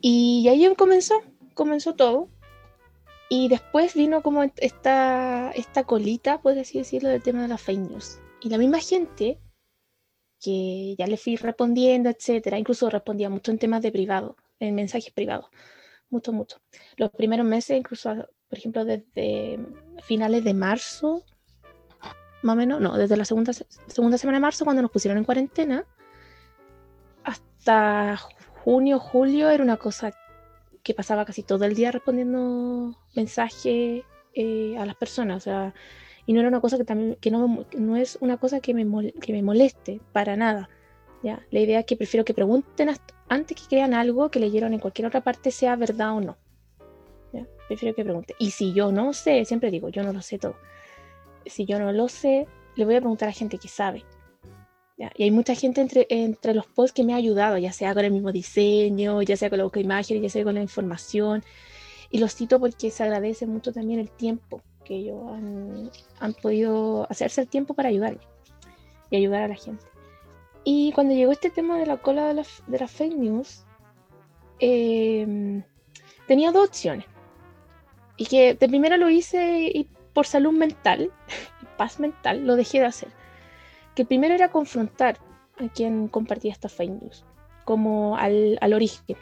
Y 0.00 0.46
ahí 0.48 0.66
comenzó, 0.76 1.14
comenzó 1.54 1.94
todo. 1.94 2.28
Y 3.28 3.48
después 3.48 3.94
vino 3.94 4.22
como 4.22 4.42
esta, 4.42 5.52
esta 5.52 5.84
colita, 5.84 6.42
puedes 6.42 6.68
así 6.68 6.78
decirlo, 6.78 7.08
del 7.08 7.22
tema 7.22 7.42
de 7.42 7.48
las 7.48 7.62
fake 7.62 7.78
news. 7.78 8.20
Y 8.42 8.50
la 8.50 8.58
misma 8.58 8.80
gente 8.80 9.38
que 10.38 10.96
ya 10.98 11.06
le 11.06 11.16
fui 11.16 11.36
respondiendo, 11.36 12.10
etcétera, 12.10 12.58
incluso 12.58 12.90
respondía 12.90 13.30
mucho 13.30 13.52
en 13.52 13.58
temas 13.58 13.80
de 13.80 13.92
privado, 13.92 14.36
en 14.58 14.74
mensajes 14.74 15.12
privados, 15.12 15.46
mucho, 16.10 16.32
mucho. 16.32 16.60
Los 16.96 17.10
primeros 17.10 17.46
meses, 17.46 17.78
incluso 17.78 18.28
por 18.52 18.58
ejemplo, 18.58 18.84
desde 18.84 19.58
finales 20.02 20.44
de 20.44 20.52
marzo, 20.52 21.24
más 22.42 22.52
o 22.52 22.56
menos, 22.56 22.82
no, 22.82 22.98
desde 22.98 23.16
la 23.16 23.24
segunda, 23.24 23.54
segunda 23.54 24.18
semana 24.18 24.36
de 24.36 24.42
marzo, 24.42 24.66
cuando 24.66 24.82
nos 24.82 24.90
pusieron 24.90 25.16
en 25.16 25.24
cuarentena, 25.24 25.86
hasta 27.24 28.18
junio, 28.62 28.98
julio, 28.98 29.48
era 29.48 29.64
una 29.64 29.78
cosa 29.78 30.12
que 30.82 30.92
pasaba 30.92 31.24
casi 31.24 31.42
todo 31.42 31.64
el 31.64 31.74
día 31.74 31.92
respondiendo 31.92 32.94
mensajes 33.16 34.04
eh, 34.34 34.76
a 34.76 34.84
las 34.84 34.96
personas, 34.96 35.38
o 35.38 35.40
sea, 35.40 35.74
y 36.26 36.34
no 36.34 36.40
era 36.40 36.50
una 36.50 36.60
cosa 36.60 36.76
que 36.76 36.84
también, 36.84 37.16
que 37.22 37.30
no, 37.30 37.64
no 37.74 37.96
es 37.96 38.18
una 38.20 38.36
cosa 38.36 38.60
que 38.60 38.74
me, 38.74 39.12
que 39.12 39.32
me 39.32 39.42
moleste 39.42 40.02
para 40.12 40.36
nada. 40.36 40.68
¿ya? 41.22 41.40
La 41.50 41.60
idea 41.60 41.80
es 41.80 41.86
que 41.86 41.96
prefiero 41.96 42.26
que 42.26 42.34
pregunten 42.34 42.90
antes 43.30 43.56
que 43.56 43.66
crean 43.66 43.94
algo 43.94 44.30
que 44.30 44.40
leyeron 44.40 44.74
en 44.74 44.78
cualquier 44.78 45.06
otra 45.06 45.22
parte, 45.22 45.50
sea 45.50 45.74
verdad 45.74 46.12
o 46.12 46.20
no. 46.20 46.36
Prefiero 47.72 47.94
que 47.94 48.04
pregunte. 48.04 48.34
Y 48.38 48.50
si 48.50 48.74
yo 48.74 48.92
no 48.92 49.14
sé, 49.14 49.46
siempre 49.46 49.70
digo, 49.70 49.88
yo 49.88 50.02
no 50.02 50.12
lo 50.12 50.20
sé 50.20 50.38
todo. 50.38 50.56
Si 51.46 51.64
yo 51.64 51.78
no 51.78 51.90
lo 51.90 52.06
sé, 52.06 52.46
le 52.74 52.84
voy 52.84 52.96
a 52.96 53.00
preguntar 53.00 53.30
a 53.30 53.32
gente 53.32 53.56
que 53.56 53.68
sabe. 53.68 54.04
Y 55.14 55.22
hay 55.22 55.30
mucha 55.30 55.54
gente 55.54 55.80
entre, 55.80 56.06
entre 56.10 56.52
los 56.52 56.66
posts 56.66 56.92
que 56.92 57.02
me 57.02 57.14
ha 57.14 57.16
ayudado, 57.16 57.56
ya 57.56 57.72
sea 57.72 57.94
con 57.94 58.04
el 58.04 58.12
mismo 58.12 58.30
diseño, 58.30 59.22
ya 59.22 59.38
sea 59.38 59.48
con 59.48 59.58
la 59.58 59.70
imagen, 59.80 60.20
ya 60.20 60.28
sea 60.28 60.44
con 60.44 60.54
la 60.54 60.60
información. 60.60 61.42
Y 62.10 62.18
los 62.18 62.34
cito 62.34 62.60
porque 62.60 62.90
se 62.90 63.04
agradece 63.04 63.46
mucho 63.46 63.72
también 63.72 64.00
el 64.00 64.10
tiempo 64.10 64.60
que 64.84 64.96
ellos 64.96 65.22
han, 65.32 65.90
han 66.20 66.34
podido 66.34 67.06
hacerse 67.08 67.40
el 67.40 67.48
tiempo 67.48 67.72
para 67.72 67.88
ayudarme 67.88 68.20
y 69.08 69.16
ayudar 69.16 69.44
a 69.44 69.48
la 69.48 69.56
gente. 69.56 69.86
Y 70.62 70.92
cuando 70.92 71.14
llegó 71.14 71.32
este 71.32 71.48
tema 71.48 71.78
de 71.78 71.86
la 71.86 71.96
cola 71.96 72.28
de 72.28 72.34
las 72.34 72.62
de 72.66 72.78
la 72.78 72.86
fake 72.86 73.16
news, 73.16 73.64
eh, 74.60 75.64
tenía 76.26 76.52
dos 76.52 76.68
opciones. 76.68 77.06
Y 78.22 78.26
que 78.26 78.54
de 78.54 78.68
primera 78.68 78.96
lo 78.98 79.10
hice 79.10 79.68
y 79.74 79.88
por 80.12 80.26
salud 80.26 80.52
mental, 80.52 81.10
paz 81.76 81.98
mental, 81.98 82.46
lo 82.46 82.54
dejé 82.54 82.78
de 82.78 82.86
hacer. 82.86 83.08
Que 83.96 84.04
primero 84.04 84.32
era 84.32 84.48
confrontar 84.48 85.18
a 85.58 85.66
quien 85.66 86.06
compartía 86.06 86.52
esta 86.52 86.68
fake 86.68 87.02
news, 87.02 87.24
como 87.64 88.16
al, 88.16 88.58
al 88.60 88.74
origen. 88.74 89.16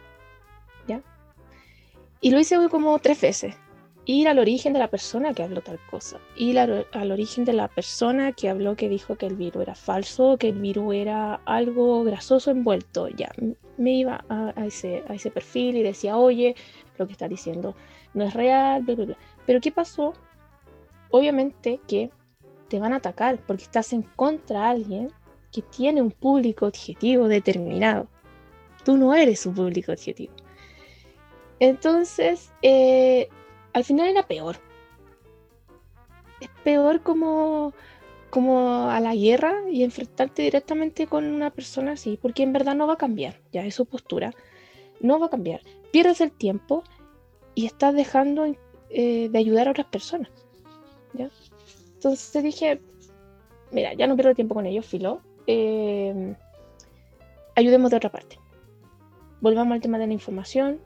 ¿ya? 0.87 1.01
Y 2.21 2.31
lo 2.31 2.39
hice 2.39 2.59
como 2.69 2.99
tres 2.99 3.23
veces. 3.23 3.55
Ir 4.05 4.29
al 4.29 4.39
origen 4.39 4.75
de 4.75 4.81
la 4.81 4.89
persona 4.89 5.33
que 5.33 5.45
habló 5.45 5.63
tal 5.63 5.79
cosa. 5.91 6.19
Ir 6.37 6.59
al, 6.59 6.87
al, 6.93 7.11
origen 7.11 7.47
de 7.47 7.55
la 7.55 7.69
persona 7.69 8.33
que 8.33 8.51
habló 8.51 8.77
que 8.77 8.91
dijo 8.91 9.17
que 9.17 9.25
el 9.25 9.37
virus 9.37 9.63
era 9.63 9.75
falso, 9.75 10.37
que 10.37 10.51
el 10.51 10.61
virus 10.61 10.95
era 10.95 11.41
algo 11.47 12.05
grasoso 12.05 12.51
envuelto. 12.51 13.09
Ya, 13.09 13.33
me 13.79 13.93
iba 13.93 14.27
a, 14.29 14.53
a, 14.57 14.67
ese, 14.67 15.05
a 15.09 15.15
ese 15.15 15.31
perfil 15.31 15.79
y 15.79 15.83
decía, 15.83 16.19
oye, 16.19 16.55
lo 16.99 17.07
que 17.07 17.13
está 17.13 17.29
diciendo 17.29 17.75
no 18.15 18.25
es 18.25 18.35
real, 18.35 18.83
bla, 18.83 18.95
bla, 18.95 19.05
bla. 19.07 19.17
Pero 19.47 19.61
¿qué 19.61 19.71
pasó? 19.71 20.15
Obviamente 21.11 21.81
que 21.87 22.11
te 22.69 22.79
van 22.79 22.93
a 22.93 22.97
atacar 22.97 23.39
porque 23.47 23.65
estás 23.65 23.93
en 23.93 24.03
contra 24.03 24.61
de 24.61 24.67
alguien 24.67 25.13
que 25.53 25.63
tiene 25.63 26.01
un 26.01 26.11
público 26.11 26.67
objetivo 26.67 27.29
determinado. 27.29 28.09
Tú 28.85 28.97
no 28.97 29.15
eres 29.15 29.45
un 29.47 29.55
público 29.55 29.93
objetivo. 29.93 30.33
Entonces, 31.59 32.53
eh, 32.63 33.29
al 33.73 33.85
final 33.85 34.09
era 34.09 34.27
peor. 34.27 34.57
Es 36.41 36.49
peor 36.65 37.03
como, 37.03 37.75
como 38.31 38.89
a 38.89 38.99
la 39.01 39.15
guerra 39.15 39.55
y 39.71 39.85
enfrentarte 39.85 40.43
directamente 40.43 41.07
con 41.07 41.27
una 41.27 41.51
persona 41.51 41.93
así, 41.93 42.19
porque 42.21 42.45
en 42.45 42.53
verdad 42.53 42.75
no 42.75 42.87
va 42.87 42.95
a 42.95 42.99
cambiar, 42.99 43.41
ya 43.53 43.65
es 43.65 43.75
su 43.75 43.85
postura, 43.85 44.33
no 45.01 45.19
va 45.19 45.27
a 45.27 45.31
cambiar. 45.31 45.61
Pierdes 45.93 46.23
el 46.23 46.33
tiempo 46.33 46.83
y 47.61 47.67
estás 47.67 47.95
dejando 47.95 48.47
eh, 48.89 49.29
de 49.29 49.39
ayudar 49.39 49.69
a 49.69 49.73
otras 49.73 49.87
personas. 49.89 50.31
¿ya? 51.13 51.29
Entonces 51.95 52.43
dije, 52.43 52.81
mira, 53.71 53.93
ya 53.93 54.07
no 54.07 54.17
pierdo 54.17 54.35
tiempo 54.35 54.55
con 54.55 54.65
ellos, 54.65 54.87
filo. 54.87 55.21
Eh, 55.47 56.35
ayudemos 57.55 57.91
de 57.91 57.99
otra 57.99 58.11
parte. 58.11 58.39
Volvamos 59.43 59.75
al 59.75 59.83
tema 59.83 59.99
de 59.99 60.07
la 60.07 60.13
información, 60.15 60.81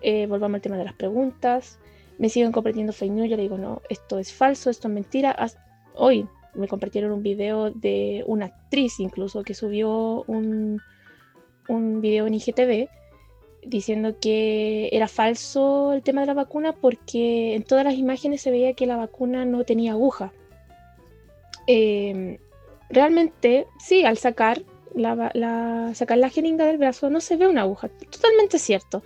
eh, 0.00 0.26
volvamos 0.28 0.56
al 0.56 0.62
tema 0.62 0.76
de 0.76 0.84
las 0.84 0.94
preguntas. 0.94 1.80
Me 2.18 2.28
siguen 2.28 2.52
compartiendo 2.52 2.92
fake 2.92 3.10
news, 3.10 3.28
yo 3.28 3.36
le 3.36 3.42
digo, 3.42 3.58
no, 3.58 3.82
esto 3.88 4.20
es 4.20 4.32
falso, 4.32 4.70
esto 4.70 4.86
es 4.86 4.94
mentira. 4.94 5.34
Hoy 5.94 6.28
me 6.54 6.68
compartieron 6.68 7.10
un 7.10 7.24
video 7.24 7.72
de 7.72 8.22
una 8.28 8.46
actriz 8.46 9.00
incluso 9.00 9.42
que 9.42 9.54
subió 9.54 10.22
un, 10.28 10.80
un 11.68 12.00
video 12.00 12.28
en 12.28 12.34
IGTV 12.34 12.88
diciendo 13.64 14.16
que 14.20 14.88
era 14.92 15.08
falso 15.08 15.92
el 15.92 16.02
tema 16.02 16.22
de 16.22 16.26
la 16.26 16.34
vacuna 16.34 16.72
porque 16.72 17.54
en 17.54 17.62
todas 17.62 17.84
las 17.84 17.94
imágenes 17.94 18.42
se 18.42 18.50
veía 18.50 18.74
que 18.74 18.86
la 18.86 18.96
vacuna 18.96 19.44
no 19.44 19.64
tenía 19.64 19.92
aguja. 19.92 20.32
Em, 21.66 22.38
realmente, 22.90 23.66
sí, 23.78 24.04
al 24.04 24.18
sacar 24.18 24.62
la, 24.94 25.92
sacar 25.94 26.18
la 26.18 26.28
jeringa 26.28 26.66
del 26.66 26.78
brazo 26.78 27.08
no 27.08 27.20
se 27.20 27.36
ve 27.36 27.46
una 27.46 27.62
aguja, 27.62 27.88
totalmente 27.88 28.58
cierto. 28.58 29.02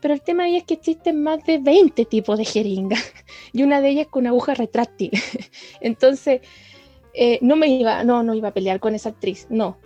Pero 0.00 0.12
el 0.12 0.20
tema 0.20 0.44
ahí 0.44 0.56
es 0.56 0.64
que 0.64 0.74
existen 0.74 1.22
más 1.22 1.44
de 1.46 1.58
20 1.58 2.04
tipos 2.04 2.38
de 2.38 2.44
jeringas 2.44 3.12
y 3.52 3.62
una 3.62 3.80
de 3.80 3.88
ellas 3.88 4.06
con 4.08 4.26
aguja 4.26 4.54
retráctil. 4.54 5.10
Entonces, 5.80 6.42
eh, 7.14 7.38
no 7.40 7.56
me 7.56 7.68
iba, 7.68 8.04
no, 8.04 8.22
no 8.22 8.34
iba 8.34 8.48
a 8.48 8.54
pelear 8.54 8.78
con 8.78 8.94
esa 8.94 9.08
actriz, 9.08 9.46
no. 9.48 9.78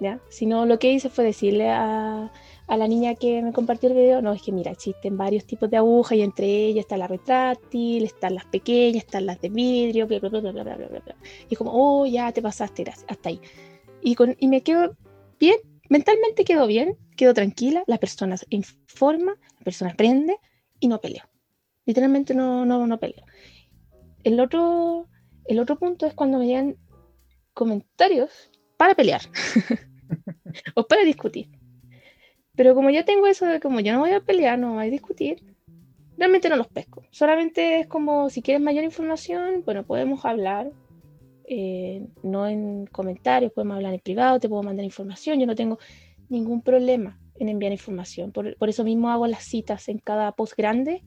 ¿ya? 0.00 0.20
Sino 0.28 0.66
lo 0.66 0.78
que 0.78 0.92
hice 0.92 1.08
fue 1.08 1.24
decirle 1.24 1.70
a, 1.70 2.32
a 2.68 2.76
la 2.76 2.86
niña 2.86 3.14
que 3.14 3.40
me 3.42 3.52
compartió 3.52 3.88
el 3.88 3.96
video, 3.96 4.20
no, 4.20 4.32
es 4.32 4.42
que 4.42 4.52
mira, 4.52 4.70
existen 4.70 5.16
varios 5.16 5.46
tipos 5.46 5.70
de 5.70 5.78
agujas 5.78 6.18
y 6.18 6.22
entre 6.22 6.46
ellas 6.46 6.84
está 6.84 6.98
la 6.98 7.08
retráctil, 7.08 8.04
están 8.04 8.34
las 8.34 8.44
pequeñas, 8.44 9.04
están 9.04 9.24
las 9.24 9.40
de 9.40 9.48
vidrio, 9.48 10.06
bla, 10.06 10.18
bla, 10.18 10.28
bla, 10.28 10.40
bla, 10.52 10.62
bla, 10.62 10.86
bla. 10.86 11.16
Y 11.48 11.56
como, 11.56 11.72
oh, 11.72 12.04
ya 12.06 12.30
te 12.30 12.42
pasaste, 12.42 12.84
gracias, 12.84 13.06
hasta 13.08 13.30
ahí. 13.30 13.40
Y, 14.02 14.14
con, 14.14 14.36
y 14.38 14.48
me 14.48 14.62
quedo 14.62 14.94
bien, 15.40 15.56
mentalmente 15.88 16.44
quedo 16.44 16.66
bien, 16.66 16.98
quedo 17.16 17.32
tranquila, 17.32 17.84
la 17.86 17.96
persona 17.96 18.36
informa, 18.50 19.34
la 19.58 19.64
persona 19.64 19.92
aprende 19.92 20.36
y 20.78 20.88
no 20.88 21.00
peleo. 21.00 21.24
Literalmente 21.86 22.34
no, 22.34 22.66
no, 22.66 22.86
no 22.86 23.00
peleo. 23.00 23.24
El 24.24 24.38
otro, 24.40 25.08
el 25.46 25.58
otro 25.58 25.78
punto 25.78 26.04
es 26.04 26.12
cuando 26.12 26.38
me 26.38 26.46
llegan 26.46 26.76
comentarios 27.54 28.50
para 28.76 28.94
pelear 28.94 29.22
o 30.74 30.86
para 30.86 31.02
discutir. 31.02 31.57
Pero 32.58 32.74
como 32.74 32.90
yo 32.90 33.04
tengo 33.04 33.28
eso 33.28 33.46
de 33.46 33.60
como 33.60 33.78
yo 33.78 33.92
no 33.92 34.00
voy 34.00 34.10
a 34.10 34.18
pelear, 34.18 34.58
no 34.58 34.74
voy 34.74 34.88
a 34.88 34.90
discutir, 34.90 35.44
realmente 36.16 36.48
no 36.48 36.56
los 36.56 36.66
pesco. 36.66 37.04
Solamente 37.12 37.78
es 37.78 37.86
como 37.86 38.30
si 38.30 38.42
quieres 38.42 38.60
mayor 38.60 38.82
información, 38.82 39.62
bueno, 39.64 39.84
podemos 39.84 40.24
hablar, 40.24 40.72
eh, 41.44 42.04
no 42.24 42.48
en 42.48 42.86
comentarios, 42.86 43.52
podemos 43.52 43.76
hablar 43.76 43.94
en 43.94 44.00
privado, 44.00 44.40
te 44.40 44.48
puedo 44.48 44.64
mandar 44.64 44.84
información, 44.84 45.38
yo 45.38 45.46
no 45.46 45.54
tengo 45.54 45.78
ningún 46.28 46.60
problema 46.60 47.20
en 47.36 47.48
enviar 47.48 47.70
información. 47.70 48.32
Por, 48.32 48.56
por 48.56 48.68
eso 48.68 48.82
mismo 48.82 49.08
hago 49.08 49.28
las 49.28 49.44
citas 49.44 49.88
en 49.88 49.98
cada 49.98 50.32
post 50.32 50.56
grande, 50.56 51.04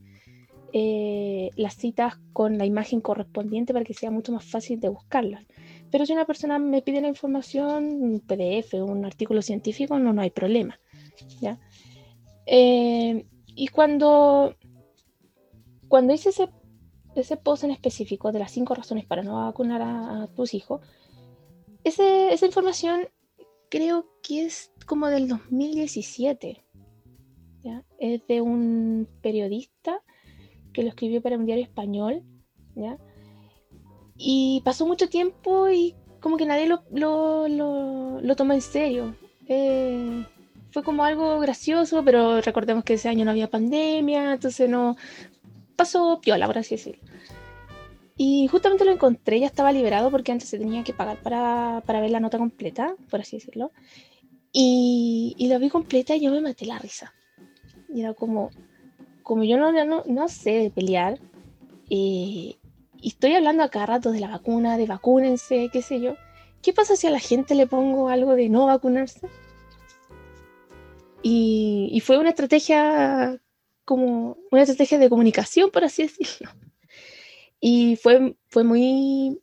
eh, 0.72 1.50
las 1.56 1.74
citas 1.74 2.14
con 2.32 2.56
la 2.56 2.64
imagen 2.64 3.02
correspondiente 3.02 3.74
para 3.74 3.84
que 3.84 3.92
sea 3.92 4.10
mucho 4.10 4.32
más 4.32 4.46
fácil 4.46 4.80
de 4.80 4.88
buscarlas. 4.88 5.44
Pero 5.90 6.06
si 6.06 6.14
una 6.14 6.24
persona 6.24 6.58
me 6.58 6.80
pide 6.80 7.02
la 7.02 7.08
información, 7.08 7.92
un 7.92 8.20
PDF, 8.20 8.72
un 8.82 9.04
artículo 9.04 9.42
científico, 9.42 9.98
no, 9.98 10.14
no 10.14 10.22
hay 10.22 10.30
problema. 10.30 10.80
¿Ya? 11.40 11.58
Eh, 12.46 13.26
y 13.46 13.68
cuando, 13.68 14.56
cuando 15.88 16.12
hice 16.12 16.30
ese 16.30 16.48
ese 17.14 17.36
post 17.36 17.64
en 17.64 17.70
específico 17.70 18.32
de 18.32 18.38
las 18.38 18.52
cinco 18.52 18.74
razones 18.74 19.04
para 19.04 19.22
no 19.22 19.44
vacunar 19.44 19.82
a, 19.82 20.28
tus 20.34 20.54
hijos, 20.54 20.80
esa 21.84 22.46
información 22.46 23.08
creo 23.68 24.06
que 24.22 24.44
es 24.44 24.72
como 24.86 25.08
del 25.08 25.28
2017. 25.28 26.62
¿ya? 27.62 27.84
Es 27.98 28.26
de 28.26 28.40
un 28.40 29.08
periodista 29.20 30.02
que 30.72 30.82
lo 30.82 30.88
escribió 30.88 31.20
para 31.22 31.36
un 31.36 31.46
diario 31.46 31.64
español. 31.64 32.22
¿ya? 32.74 32.98
Y 34.16 34.62
pasó 34.64 34.86
mucho 34.86 35.08
tiempo 35.08 35.68
y 35.68 35.94
como 36.20 36.36
que 36.36 36.46
nadie 36.46 36.66
lo, 36.66 36.84
lo, 36.92 37.48
lo, 37.48 38.36
tomó 38.36 38.52
en 38.52 38.60
serio. 38.60 39.16
Eh, 39.48 40.24
fue 40.72 40.82
como 40.82 41.04
algo 41.04 41.38
gracioso, 41.40 42.02
pero 42.04 42.40
recordemos 42.40 42.82
que 42.84 42.94
ese 42.94 43.08
año 43.08 43.24
no 43.24 43.30
había 43.30 43.50
pandemia, 43.50 44.32
entonces 44.32 44.68
no, 44.68 44.96
pasó 45.76 46.20
piola, 46.20 46.46
por 46.46 46.58
así 46.58 46.76
decirlo. 46.76 47.02
Y 48.16 48.46
justamente 48.48 48.84
lo 48.84 48.92
encontré, 48.92 49.40
ya 49.40 49.46
estaba 49.46 49.72
liberado 49.72 50.10
porque 50.10 50.32
antes 50.32 50.48
se 50.48 50.58
tenía 50.58 50.84
que 50.84 50.92
pagar 50.92 51.18
para, 51.22 51.82
para 51.86 52.00
ver 52.00 52.10
la 52.10 52.20
nota 52.20 52.38
completa, 52.38 52.94
por 53.10 53.20
así 53.20 53.36
decirlo. 53.36 53.72
Y, 54.52 55.34
y, 55.38 55.48
lo 55.48 55.58
vi 55.58 55.70
completa 55.70 56.14
y 56.14 56.20
yo 56.20 56.30
me 56.30 56.40
maté 56.40 56.66
la 56.66 56.78
risa. 56.78 57.14
Y 57.92 58.00
era 58.00 58.14
como, 58.14 58.50
como 59.22 59.44
yo 59.44 59.56
no, 59.56 59.72
no, 59.72 60.04
no 60.06 60.28
sé 60.28 60.52
de 60.52 60.70
pelear, 60.70 61.18
eh, 61.90 62.56
y 63.02 63.08
estoy 63.08 63.34
hablando 63.34 63.62
a 63.64 63.68
cada 63.68 63.86
rato 63.86 64.12
de 64.12 64.20
la 64.20 64.28
vacuna, 64.28 64.78
de 64.78 64.86
vacúnense, 64.86 65.68
qué 65.72 65.82
sé 65.82 66.00
yo. 66.00 66.14
¿Qué 66.62 66.72
pasa 66.72 66.94
si 66.94 67.08
a 67.08 67.10
la 67.10 67.18
gente 67.18 67.54
le 67.54 67.66
pongo 67.66 68.08
algo 68.08 68.36
de 68.36 68.48
no 68.48 68.66
vacunarse? 68.66 69.28
Y, 71.22 72.02
fue 72.04 72.18
una 72.18 72.30
estrategia 72.30 73.40
como 73.84 74.36
una 74.50 74.62
estrategia 74.62 74.98
de 74.98 75.08
comunicación, 75.08 75.70
por 75.70 75.84
así 75.84 76.02
decirlo. 76.02 76.50
Y 77.60 77.96
fue, 77.96 78.36
fue 78.48 78.64
muy, 78.64 79.40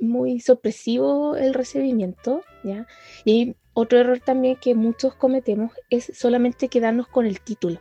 muy 0.00 0.40
sorpresivo 0.40 1.36
el 1.36 1.54
recibimiento, 1.54 2.42
¿ya? 2.64 2.86
Y 3.24 3.54
otro 3.74 4.00
error 4.00 4.20
también 4.20 4.56
que 4.56 4.74
muchos 4.74 5.14
cometemos 5.14 5.72
es 5.90 6.10
solamente 6.14 6.68
quedarnos 6.68 7.06
con 7.06 7.24
el 7.24 7.40
título, 7.40 7.80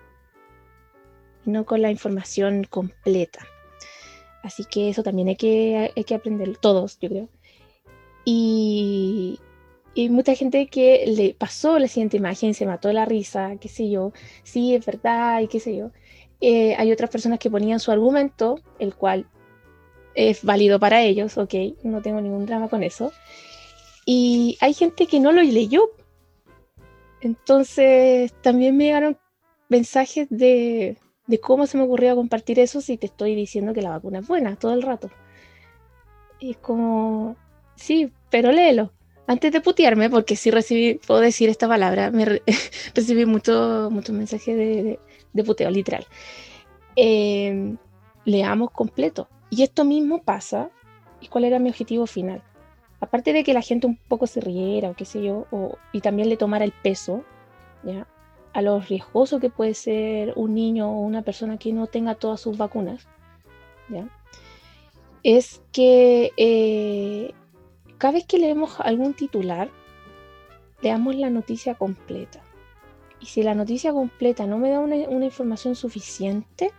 no 1.45 1.65
con 1.65 1.81
la 1.81 1.91
información 1.91 2.63
completa. 2.63 3.45
Así 4.43 4.65
que 4.65 4.89
eso 4.89 5.03
también 5.03 5.27
hay 5.27 5.35
que, 5.35 5.91
hay 5.95 6.03
que 6.03 6.15
aprenderlo, 6.15 6.55
todos, 6.59 6.99
yo 6.99 7.09
creo. 7.09 7.29
Y, 8.25 9.39
y 9.93 10.09
mucha 10.09 10.35
gente 10.35 10.67
que 10.67 11.05
le 11.07 11.33
pasó 11.33 11.77
la 11.77 11.87
siguiente 11.87 12.17
imagen, 12.17 12.53
se 12.53 12.65
mató 12.65 12.91
la 12.93 13.05
risa, 13.05 13.57
qué 13.59 13.67
sé 13.67 13.89
yo, 13.89 14.13
sí, 14.43 14.73
es 14.75 14.85
verdad, 14.85 15.41
y 15.41 15.47
qué 15.47 15.59
sé 15.59 15.75
yo. 15.75 15.91
Eh, 16.39 16.75
hay 16.77 16.91
otras 16.91 17.09
personas 17.09 17.39
que 17.39 17.51
ponían 17.51 17.79
su 17.79 17.91
argumento, 17.91 18.59
el 18.79 18.95
cual 18.95 19.27
es 20.15 20.43
válido 20.43 20.79
para 20.79 21.01
ellos, 21.01 21.37
ok, 21.37 21.53
no 21.83 22.01
tengo 22.01 22.21
ningún 22.21 22.45
drama 22.45 22.69
con 22.69 22.83
eso. 22.83 23.11
Y 24.05 24.57
hay 24.61 24.73
gente 24.73 25.07
que 25.07 25.19
no 25.19 25.31
lo 25.31 25.41
leyó. 25.43 25.89
Entonces 27.21 28.33
también 28.41 28.75
me 28.77 28.85
llegaron 28.85 29.17
mensajes 29.69 30.27
de, 30.29 30.97
de 31.27 31.39
cómo 31.39 31.67
se 31.67 31.77
me 31.77 31.83
ocurrió 31.83 32.15
compartir 32.15 32.59
eso 32.59 32.81
si 32.81 32.97
te 32.97 33.07
estoy 33.07 33.35
diciendo 33.35 33.73
que 33.73 33.81
la 33.81 33.91
vacuna 33.91 34.19
es 34.19 34.27
buena 34.27 34.55
todo 34.55 34.73
el 34.73 34.81
rato. 34.81 35.11
Y 36.39 36.51
es 36.51 36.57
como, 36.57 37.35
sí, 37.75 38.11
pero 38.29 38.51
léelo 38.51 38.91
antes 39.27 39.51
de 39.51 39.61
putearme, 39.61 40.09
porque 40.09 40.35
sí 40.35 40.51
recibí, 40.51 40.95
puedo 40.95 41.19
decir 41.19 41.49
esta 41.49 41.67
palabra, 41.67 42.11
me 42.11 42.25
recibí 42.95 43.25
muchos 43.25 43.91
mucho 43.91 44.13
mensajes 44.13 44.55
de, 44.57 44.99
de, 45.33 45.43
puteo, 45.43 45.69
literal. 45.69 46.05
Em, 46.95 47.77
leamos 48.25 48.71
completo. 48.71 49.29
Y 49.49 49.63
esto 49.63 49.85
mismo 49.85 50.23
pasa, 50.23 50.69
¿y 51.19 51.27
cuál 51.27 51.45
era 51.45 51.59
mi 51.59 51.69
objetivo 51.69 52.07
final? 52.07 52.41
Aparte 52.99 53.33
de 53.33 53.43
que 53.43 53.53
la 53.53 53.61
gente 53.61 53.87
un 53.87 53.97
poco 53.97 54.27
se 54.27 54.41
riera 54.41 54.89
o 54.89 54.95
qué 54.95 55.05
sé 55.05 55.23
yo, 55.23 55.47
y 55.91 56.01
también 56.01 56.29
le 56.29 56.37
tomara 56.37 56.65
el 56.65 56.71
peso, 56.71 57.23
¿ya? 57.83 58.07
A 58.53 58.61
lo 58.61 58.79
riesgoso 58.79 59.39
que 59.39 59.49
puede 59.49 59.73
ser 59.73 60.33
un 60.35 60.53
niño 60.53 60.91
o 60.91 60.99
una 60.99 61.21
persona 61.21 61.57
que 61.57 61.73
no 61.73 61.87
tenga 61.87 62.15
todas 62.15 62.41
sus 62.41 62.57
vacunas, 62.57 63.07
¿ya? 63.89 64.07
Es 65.23 65.61
que 65.71 66.31
eh, 66.37 67.33
cada 68.01 68.13
vez 68.13 68.25
que 68.25 68.39
leemos 68.39 68.79
algún 68.79 69.13
titular, 69.13 69.69
leamos 70.81 71.15
la 71.17 71.29
noticia 71.29 71.75
completa. 71.75 72.41
Y 73.19 73.27
si 73.27 73.43
la 73.43 73.53
noticia 73.53 73.93
completa 73.93 74.47
no 74.47 74.57
me 74.57 74.71
da 74.71 74.79
una, 74.79 74.95
información 74.95 75.75
suficiente, 75.75 76.71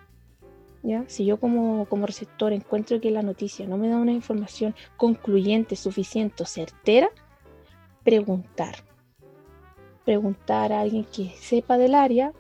¿ya? 0.83 1.05
si 1.07 1.25
yo 1.25 1.39
como, 1.39 1.87
como, 1.87 2.07
receptor 2.07 2.53
encuentro 2.53 3.01
que 3.01 3.13
la 3.13 3.23
noticia 3.23 3.69
no 3.69 3.77
me 3.77 3.89
da 3.89 3.99
una 3.99 4.11
información 4.11 4.75
concluyente, 4.97 5.77
suficiente 5.77 6.45
certera, 6.45 7.09
preguntar. 8.03 8.83
Preguntar 10.05 10.73
a 10.73 10.81
alguien 10.81 11.05
que 11.05 11.29
sepa 11.39 11.79
del 11.79 11.95
área 11.95 12.33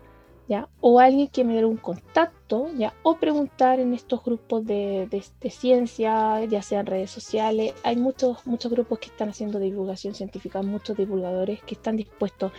o 0.80 1.00
alguien 1.00 1.28
que 1.28 1.44
me 1.44 1.54
dé 1.54 1.64
un 1.64 1.76
contacto, 1.76 2.68
¿ya? 2.76 2.94
O 3.02 3.16
preguntar 3.16 3.80
en 3.80 3.94
estos 3.94 4.22
grupos 4.22 4.64
de, 4.66 5.08
ciencia, 5.50 6.44
ya 6.44 6.62
sean 6.62 6.86
redes 6.86 7.10
sociales. 7.10 7.74
Hay 7.82 7.96
muchos, 7.96 8.46
muchos 8.46 8.70
grupos 8.70 8.98
que 8.98 9.06
están 9.06 9.30
haciendo 9.30 9.58
divulgación 9.58 10.14
científica, 10.14 10.62
muchos 10.62 10.96
divulgadores 10.96 11.62
que 11.62 11.74
están 11.74 11.96
dispuestos 11.96 12.52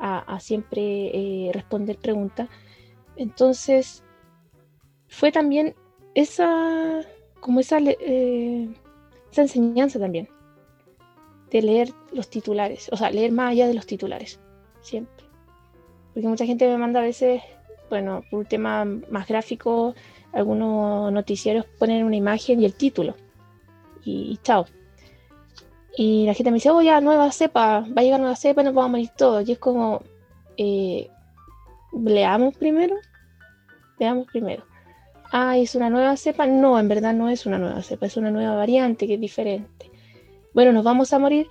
a, 0.00 0.38
siempre 0.40 0.82
eh, 0.82 1.50
responder 1.52 1.98
preguntas. 1.98 2.48
Entonces, 3.16 4.02
fue 5.08 5.32
también 5.32 5.74
esa, 6.14 7.00
como 7.40 7.60
esa, 7.60 7.78
eh, 7.80 8.68
esa 9.30 9.42
enseñanza 9.42 9.98
también, 9.98 10.28
de 11.50 11.62
leer 11.62 11.94
los 12.12 12.28
titulares, 12.28 12.88
o 12.92 12.96
sea, 12.96 13.10
leer 13.10 13.32
más 13.32 13.52
allá 13.52 13.66
de 13.66 13.74
los 13.74 13.86
titulares, 13.86 14.40
siempre. 14.80 15.17
Porque 16.12 16.28
mucha 16.28 16.46
gente 16.46 16.68
me 16.68 16.78
manda 16.78 17.00
a 17.00 17.04
veces, 17.04 17.42
bueno, 17.90 18.22
por 18.30 18.40
un 18.40 18.46
tema 18.46 18.84
más 18.84 19.28
gráfico, 19.28 19.94
algunos 20.32 21.12
noticieros 21.12 21.64
ponen 21.78 22.04
una 22.04 22.16
imagen 22.16 22.60
y 22.60 22.64
el 22.64 22.74
título. 22.74 23.14
Y, 24.04 24.38
chao. 24.42 24.66
Y 25.96 26.26
la 26.26 26.34
gente 26.34 26.50
me 26.50 26.56
dice, 26.56 26.70
oh, 26.70 26.80
ya, 26.80 27.00
nueva 27.00 27.30
cepa, 27.32 27.80
va 27.80 28.00
a 28.00 28.02
llegar 28.02 28.20
nueva 28.20 28.36
cepa 28.36 28.62
nos 28.62 28.74
vamos 28.74 28.88
a 28.88 28.92
morir 28.92 29.10
todos. 29.16 29.48
Y 29.48 29.52
es 29.52 29.58
como, 29.58 30.02
eh, 30.56 31.10
leamos 31.92 32.56
primero, 32.56 32.96
leamos 33.98 34.26
primero. 34.26 34.64
Ah, 35.30 35.58
¿es 35.58 35.74
una 35.74 35.90
nueva 35.90 36.16
cepa? 36.16 36.46
No, 36.46 36.78
en 36.78 36.88
verdad 36.88 37.12
no 37.14 37.28
es 37.28 37.44
una 37.46 37.58
nueva 37.58 37.82
cepa, 37.82 38.06
es 38.06 38.16
una 38.16 38.30
nueva 38.30 38.54
variante 38.54 39.06
que 39.06 39.14
es 39.14 39.20
diferente. 39.20 39.90
Bueno, 40.54 40.72
nos 40.72 40.84
vamos 40.84 41.12
a 41.12 41.18
morir. 41.18 41.46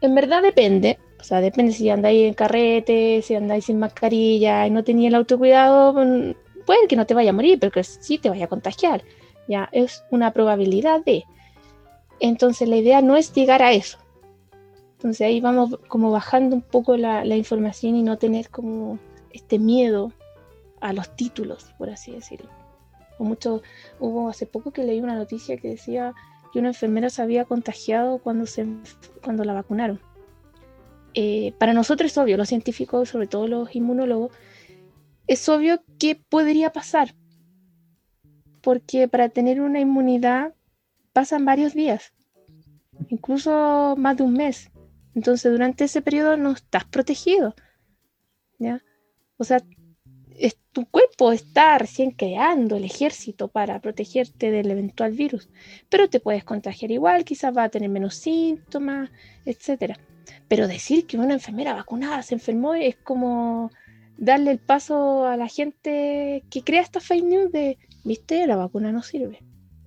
En 0.00 0.14
verdad 0.14 0.42
depende, 0.42 0.98
sea, 1.26 1.40
depende 1.40 1.72
si 1.72 1.90
andáis 1.90 2.28
en 2.28 2.34
carrete, 2.34 3.20
si 3.22 3.34
andáis 3.34 3.64
sin 3.64 3.78
mascarilla 3.78 4.66
y 4.66 4.70
no 4.70 4.84
tenéis 4.84 5.08
el 5.08 5.16
autocuidado, 5.16 5.92
mm, 5.92 6.34
puede 6.66 6.86
que 6.88 6.96
no 6.96 7.06
te 7.06 7.14
vaya 7.14 7.30
a 7.30 7.32
morir, 7.32 7.58
pero 7.58 7.72
que 7.72 7.82
sí 7.84 8.18
te 8.18 8.28
vaya 8.28 8.44
a 8.44 8.48
contagiar. 8.48 9.02
Ya, 9.48 9.68
es 9.72 10.04
una 10.10 10.32
probabilidad 10.32 11.04
de. 11.04 11.24
Entonces 12.20 12.68
la 12.68 12.76
idea 12.76 13.02
no 13.02 13.16
es 13.16 13.32
llegar 13.32 13.62
a 13.62 13.72
eso. 13.72 13.98
Entonces 14.92 15.26
ahí 15.26 15.40
vamos 15.40 15.78
como 15.88 16.10
bajando 16.10 16.56
un 16.56 16.62
poco 16.62 16.96
la, 16.96 17.24
información 17.24 17.96
y 17.96 18.02
no 18.02 18.18
tener 18.18 18.48
como 18.48 18.98
este 19.30 19.58
miedo 19.58 20.12
a 20.80 20.92
los 20.92 21.14
títulos, 21.16 21.74
por 21.78 21.90
así 21.90 22.12
decirlo. 22.12 22.50
O 23.18 23.24
hubo 24.00 24.28
hace 24.28 24.46
poco 24.46 24.70
que 24.70 24.84
leí 24.84 25.00
una 25.00 25.14
noticia 25.14 25.56
que 25.56 25.68
decía 25.68 26.14
que 26.52 26.58
una 26.58 26.68
enfermera 26.68 27.10
se 27.10 27.22
había 27.22 27.44
contagiado 27.44 28.18
cuando, 28.18 28.46
se, 28.46 28.66
cuando 29.22 29.44
la 29.44 29.52
vacunaron. 29.52 30.00
Eh, 31.18 31.54
para 31.58 31.72
nosotros 31.72 32.12
es 32.12 32.18
obvio, 32.18 32.36
los 32.36 32.48
científicos, 32.48 33.08
sobre 33.08 33.26
todo 33.26 33.48
los 33.48 33.74
inmunólogos, 33.74 34.32
es 35.26 35.48
obvio 35.48 35.82
que 35.98 36.14
podría 36.14 36.72
pasar. 36.72 37.14
Porque 38.60 39.08
para 39.08 39.30
tener 39.30 39.62
una 39.62 39.80
inmunidad 39.80 40.54
pasan 41.14 41.46
varios 41.46 41.72
días, 41.72 42.12
incluso 43.08 43.94
más 43.96 44.18
de 44.18 44.24
un 44.24 44.34
mes. 44.34 44.70
Entonces, 45.14 45.50
durante 45.50 45.84
ese 45.84 46.02
periodo 46.02 46.36
no 46.36 46.52
estás 46.52 46.84
protegido. 46.84 47.54
¿ya? 48.58 48.82
O 49.38 49.44
sea, 49.44 49.62
tu 50.72 50.84
cuerpo 50.84 51.32
está 51.32 51.78
recién 51.78 52.10
creando 52.10 52.76
el 52.76 52.84
ejército 52.84 53.48
para 53.48 53.80
protegerte 53.80 54.50
del 54.50 54.70
eventual 54.70 55.12
virus, 55.12 55.48
pero 55.88 56.10
te 56.10 56.20
puedes 56.20 56.44
contagiar 56.44 56.90
igual, 56.90 57.24
quizás 57.24 57.56
va 57.56 57.64
a 57.64 57.70
tener 57.70 57.88
menos 57.88 58.16
síntomas, 58.16 59.10
etcétera. 59.46 59.98
Pero 60.48 60.68
decir 60.68 61.06
que 61.06 61.18
una 61.18 61.34
enfermera 61.34 61.74
vacunada 61.74 62.22
se 62.22 62.34
enfermó 62.34 62.74
es 62.74 62.96
como 62.96 63.70
darle 64.16 64.52
el 64.52 64.58
paso 64.58 65.26
a 65.26 65.36
la 65.36 65.48
gente 65.48 66.44
que 66.50 66.62
crea 66.62 66.82
esta 66.82 67.00
fake 67.00 67.24
news 67.24 67.52
de, 67.52 67.78
viste, 68.04 68.46
la 68.46 68.56
vacuna 68.56 68.92
no 68.92 69.02
sirve. 69.02 69.42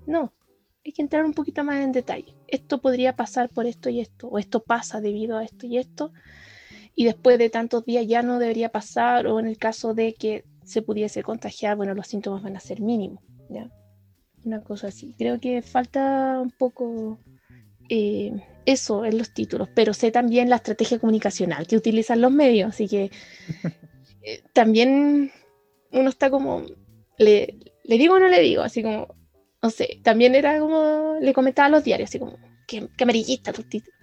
No, 0.05 0.33
hay 0.85 0.91
que 0.91 1.01
entrar 1.01 1.25
un 1.25 1.33
poquito 1.33 1.63
más 1.63 1.77
en 1.77 1.91
detalle. 1.91 2.35
Esto 2.47 2.81
podría 2.81 3.15
pasar 3.15 3.49
por 3.49 3.65
esto 3.65 3.89
y 3.89 4.01
esto, 4.01 4.27
o 4.27 4.37
esto 4.37 4.61
pasa 4.61 5.01
debido 5.01 5.37
a 5.37 5.43
esto 5.43 5.65
y 5.65 5.77
esto, 5.77 6.11
y 6.95 7.05
después 7.05 7.37
de 7.39 7.49
tantos 7.49 7.85
días 7.85 8.05
ya 8.07 8.21
no 8.21 8.39
debería 8.39 8.69
pasar, 8.69 9.27
o 9.27 9.39
en 9.39 9.47
el 9.47 9.57
caso 9.57 9.93
de 9.93 10.13
que 10.13 10.43
se 10.63 10.81
pudiese 10.81 11.23
contagiar, 11.23 11.77
bueno, 11.77 11.93
los 11.93 12.07
síntomas 12.07 12.43
van 12.43 12.57
a 12.57 12.59
ser 12.59 12.81
mínimos. 12.81 13.23
¿ya? 13.49 13.71
una 14.45 14.61
cosa 14.61 14.87
así. 14.87 15.15
Creo 15.17 15.39
que 15.39 15.61
falta 15.61 16.39
un 16.41 16.51
poco 16.51 17.19
eh, 17.89 18.31
eso 18.71 19.05
en 19.05 19.17
los 19.17 19.33
títulos, 19.33 19.69
pero 19.73 19.93
sé 19.93 20.11
también 20.11 20.49
la 20.49 20.57
estrategia 20.57 20.99
comunicacional 20.99 21.67
que 21.67 21.77
utilizan 21.77 22.21
los 22.21 22.31
medios, 22.31 22.69
así 22.69 22.87
que 22.87 23.11
eh, 24.21 24.43
también 24.53 25.31
uno 25.91 26.09
está 26.09 26.29
como, 26.29 26.63
le, 27.17 27.57
le 27.83 27.97
digo 27.97 28.15
o 28.15 28.19
no 28.19 28.27
le 28.27 28.39
digo, 28.39 28.61
así 28.61 28.83
como, 28.83 29.15
no 29.61 29.69
sé, 29.69 29.99
también 30.03 30.35
era 30.35 30.59
como, 30.59 31.15
le 31.19 31.33
comentaba 31.33 31.67
a 31.67 31.69
los 31.69 31.83
diarios, 31.83 32.09
así 32.09 32.19
como, 32.19 32.37
qué, 32.67 32.87
amarillista 33.01 33.51
tu 33.51 33.63
título. 33.63 33.95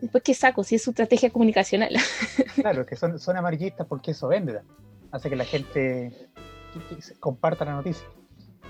Después, 0.00 0.22
¿qué 0.22 0.34
saco? 0.34 0.64
Si 0.64 0.74
es 0.74 0.82
su 0.82 0.90
estrategia 0.90 1.30
comunicacional. 1.30 1.94
Claro, 2.56 2.84
que 2.84 2.96
son, 2.96 3.18
son 3.18 3.36
amarillistas 3.36 3.86
porque 3.86 4.10
eso 4.12 4.28
vende, 4.28 4.60
hace 5.10 5.30
que 5.30 5.36
la 5.36 5.44
gente 5.44 6.12
comparta 7.20 7.64
la 7.64 7.76
noticia. 7.76 8.06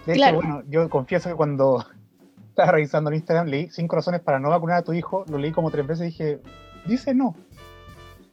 De 0.06 0.14
hecho, 0.14 0.34
bueno, 0.34 0.62
yo 0.68 0.88
confieso 0.90 1.28
que 1.28 1.34
cuando 1.34 1.84
estaba 2.54 2.70
revisando 2.70 3.10
en 3.10 3.16
Instagram, 3.16 3.48
leí 3.48 3.68
cinco 3.70 3.96
razones 3.96 4.20
para 4.20 4.38
no 4.38 4.48
vacunar 4.48 4.78
a 4.78 4.82
tu 4.82 4.92
hijo, 4.92 5.24
lo 5.28 5.38
leí 5.38 5.50
como 5.50 5.72
tres 5.72 5.84
veces 5.88 6.02
y 6.02 6.10
dije, 6.10 6.38
dice 6.86 7.12
no, 7.12 7.34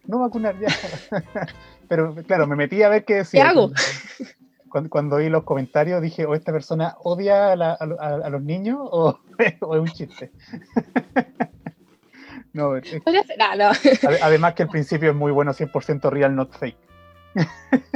no 0.06 0.20
vacunar 0.20 0.56
ya. 0.60 0.68
Pero 1.88 2.14
claro, 2.28 2.46
me 2.46 2.56
metí 2.56 2.84
a 2.84 2.90
ver 2.90 3.04
qué 3.04 3.16
decía. 3.16 3.42
¿Qué 3.44 3.50
hago? 3.50 3.72
Cuando, 4.70 4.90
cuando, 4.92 5.18
vi 5.18 5.28
los 5.28 5.44
comentarios 5.44 6.04
dije, 6.04 6.26
o 6.26 6.36
esta 6.36 6.52
persona 6.52 6.96
odia 7.04 7.52
a, 7.52 8.30
los 8.30 8.44
niños 8.44 8.78
o, 8.92 9.20
es 9.40 9.56
un 9.60 9.88
chiste. 9.88 10.32
no, 12.54 12.74
Además 14.22 14.54
que 14.54 14.64
el 14.64 14.70
principio 14.70 15.10
es 15.10 15.16
muy 15.16 15.32
bueno, 15.32 15.52
100% 15.52 16.12
real, 16.12 16.36
not 16.36 16.56
fake. 16.56 16.78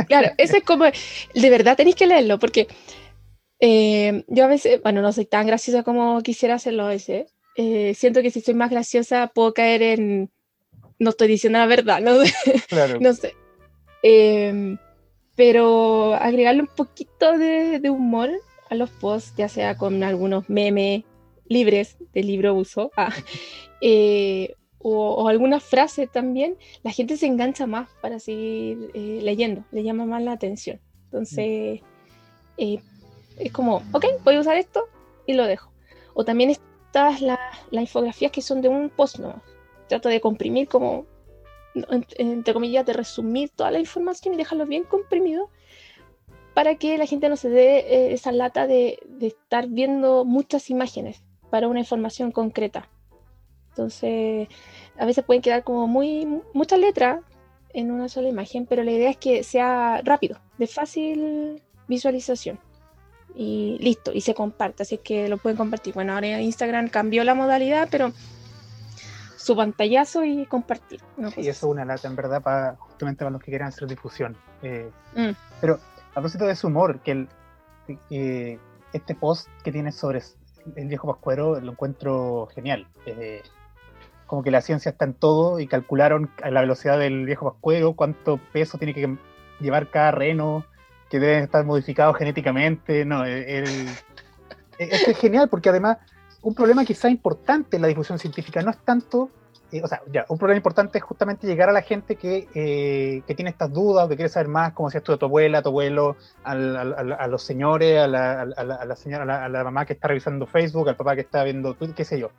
claro, 0.07 0.31
ese 0.37 0.57
es 0.57 0.63
como, 0.63 0.85
de 0.85 1.49
verdad 1.51 1.77
tenéis 1.77 1.95
que 1.95 2.07
leerlo, 2.07 2.39
porque 2.39 2.67
eh, 3.59 4.23
yo 4.27 4.45
a 4.45 4.47
veces, 4.47 4.81
bueno, 4.81 5.01
no 5.01 5.11
soy 5.11 5.25
tan 5.25 5.47
graciosa 5.47 5.83
como 5.83 6.21
quisiera 6.21 6.55
hacerlo 6.55 6.83
a 6.83 6.89
veces. 6.89 7.33
Eh, 7.57 7.93
siento 7.95 8.21
que 8.21 8.31
si 8.31 8.41
soy 8.41 8.53
más 8.53 8.69
graciosa 8.69 9.31
puedo 9.33 9.53
caer 9.53 9.81
en, 9.81 10.29
no 10.99 11.11
estoy 11.11 11.27
diciendo 11.27 11.59
la 11.59 11.65
verdad, 11.65 12.01
no, 12.01 12.13
no 12.99 13.13
sé. 13.13 13.33
Em, 14.03 14.77
pero 15.35 16.13
agregarle 16.15 16.61
un 16.61 16.67
poquito 16.67 17.37
de, 17.37 17.89
humor 17.89 18.29
a 18.69 18.75
los 18.75 18.89
posts, 18.89 19.33
ya 19.37 19.49
sea 19.49 19.77
con 19.77 20.03
algunos 20.03 20.49
memes 20.49 21.03
libres 21.47 21.97
de 22.13 22.23
libro 22.23 22.53
uso, 22.53 22.91
ah, 22.97 23.13
eh, 23.81 24.53
o, 24.79 25.27
alguna 25.27 25.59
frase 25.59 26.05
también, 26.05 26.57
la 26.83 26.91
gente 26.91 27.17
se 27.17 27.25
engancha 27.25 27.65
más 27.65 27.89
para 28.01 28.19
seguir 28.19 28.91
eh, 28.93 29.19
leyendo, 29.23 29.63
le 29.71 29.83
llama 29.83 30.05
más 30.05 30.21
la 30.21 30.33
atención. 30.33 30.79
Entonces, 31.05 31.81
eh, 32.57 32.79
es 33.37 33.51
como, 33.51 33.83
ok, 33.91 34.05
voy 34.23 34.35
a 34.35 34.39
usar 34.39 34.57
esto 34.57 34.87
y 35.25 35.33
lo 35.33 35.45
dejo. 35.45 35.71
O 36.13 36.23
también 36.23 36.49
estas 36.49 37.21
las, 37.21 37.39
infografías 37.71 38.31
que 38.31 38.41
son 38.41 38.61
de 38.61 38.69
un 38.69 38.89
post, 38.89 39.19
¿no? 39.19 39.41
Trato 39.87 40.09
de 40.09 40.21
comprimir 40.21 40.67
como 40.67 41.05
entre 42.17 42.53
comillas, 42.53 42.85
de 42.85 42.93
resumir 42.93 43.49
toda 43.49 43.69
la 43.69 43.79
información 43.79 44.33
y 44.33 44.37
dejarlo 44.37 44.65
bien 44.65 44.83
comprimido 44.83 45.49
para 46.53 46.75
que 46.75 46.97
la 46.97 47.05
gente 47.05 47.27
no 47.27 47.35
se 47.35 47.49
dé 47.49 47.79
eh, 47.79 48.13
esa 48.13 48.31
lata 48.31 48.65
de, 48.65 48.97
estar 49.19 49.67
viendo 49.67 50.23
muchas 50.23 50.69
imágenes 50.69 51.21
para 51.49 51.67
una 51.67 51.81
información 51.81 52.31
concreta. 52.31 52.89
Entonces, 53.69 54.47
a 54.97 55.05
veces 55.05 55.25
pueden 55.25 55.41
quedar 55.41 55.65
como 55.65 55.85
muy 55.85 56.25
muchas 56.53 56.79
letras 56.79 57.19
en 57.73 57.91
una 57.91 58.07
sola 58.07 58.29
imagen, 58.29 58.65
pero 58.65 58.83
la 58.83 58.91
idea 58.91 59.09
es 59.09 59.17
que 59.17 59.43
sea 59.43 60.01
rápido, 60.05 60.39
de 60.57 60.67
fácil 60.67 61.61
visualización. 61.89 62.57
Y 63.35 63.77
listo, 63.81 64.11
y 64.13 64.21
se 64.21 64.33
comparte, 64.33 64.83
así 64.83 64.97
que 64.97 65.27
lo 65.27 65.37
pueden 65.37 65.57
compartir. 65.57 65.93
Bueno, 65.93 66.13
ahora 66.13 66.41
Instagram 66.41 66.87
cambió 66.87 67.23
la 67.23 67.35
modalidad, 67.35 67.89
pero 67.91 68.13
su 69.35 69.55
pantallazo 69.55 70.23
y 70.23 70.45
compartir. 70.45 71.01
y 71.37 71.41
eso 71.41 71.49
es 71.49 71.63
una 71.63 71.85
lata, 71.85 72.07
en 72.07 72.15
verdad, 72.15 72.41
para 72.41 72.75
justamente 72.77 73.19
para 73.19 73.31
los 73.31 73.41
que 73.41 73.51
quieran 73.51 73.67
hacer 73.67 73.87
difusión. 73.87 74.35
Eh, 74.63 74.89
mm. 75.15 75.31
Pero 75.61 75.79
a 76.09 76.13
propósito 76.13 76.45
de 76.45 76.53
ese 76.53 76.65
humor, 76.65 76.99
que 77.01 77.11
el, 77.11 77.29
eh, 78.09 78.57
este 78.93 79.15
post 79.15 79.47
que 79.63 79.71
tiene 79.71 79.91
sobre 79.91 80.23
el 80.75 80.87
viejo 80.87 81.07
Pascuero 81.07 81.59
lo 81.59 81.71
encuentro 81.73 82.47
genial. 82.55 82.87
Eh, 83.05 83.43
como 84.25 84.41
que 84.41 84.49
la 84.49 84.61
ciencia 84.61 84.89
está 84.89 85.05
en 85.05 85.13
todo 85.13 85.59
y 85.59 85.67
calcularon 85.67 86.31
la 86.43 86.61
velocidad 86.61 86.97
del 86.97 87.25
viejo 87.25 87.51
Pascuero, 87.51 87.93
cuánto 87.93 88.39
peso 88.51 88.77
tiene 88.77 88.93
que 88.93 89.15
llevar 89.59 89.91
cada 89.91 90.11
reno, 90.11 90.65
que 91.09 91.19
deben 91.19 91.43
estar 91.43 91.65
modificados 91.65 92.17
genéticamente. 92.17 93.05
No, 93.05 93.25
el, 93.25 93.87
es 94.77 95.17
genial 95.17 95.49
porque 95.49 95.69
además 95.69 95.97
un 96.41 96.53
problema 96.53 96.85
quizá 96.85 97.09
importante 97.09 97.77
en 97.77 97.81
la 97.81 97.87
difusión 97.87 98.19
científica 98.19 98.61
no 98.61 98.69
es 98.69 98.77
tanto, 98.77 99.31
eh, 99.71 99.81
o 99.83 99.87
sea, 99.87 100.01
ya, 100.11 100.25
un 100.29 100.37
problema 100.37 100.57
importante 100.57 100.99
es 100.99 101.03
justamente 101.03 101.47
llegar 101.47 101.69
a 101.69 101.71
la 101.71 101.81
gente 101.81 102.17
que, 102.17 102.47
eh, 102.53 103.23
que 103.25 103.33
tiene 103.33 103.49
estas 103.49 103.73
dudas, 103.73 104.07
que 104.07 104.15
quiere 104.15 104.29
saber 104.29 104.47
más, 104.47 104.73
como 104.73 104.87
decías 104.87 105.03
tú, 105.03 105.11
de 105.11 105.17
tu 105.17 105.25
abuela, 105.25 105.63
tu 105.63 105.69
abuelo, 105.69 106.15
a 106.43 107.27
los 107.27 107.41
señores, 107.41 107.99
a 107.99 108.07
la, 108.07 108.95
señora, 108.95 109.43
a 109.43 109.49
la, 109.49 109.63
mamá 109.63 109.85
que 109.85 109.93
está 109.93 110.07
revisando 110.07 110.45
Facebook, 110.45 110.87
al 110.87 110.95
papá 110.95 111.15
que 111.15 111.21
está 111.21 111.43
viendo 111.43 111.73
Twitter, 111.73 111.95
qué 111.95 112.05
sé 112.05 112.19
yo. 112.19 112.29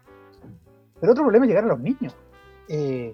Pero 1.00 1.12
otro 1.12 1.24
problema 1.24 1.44
es 1.44 1.48
llegar 1.48 1.64
a 1.64 1.68
los 1.68 1.80
niños. 1.80 2.14
Eh, 2.68 3.12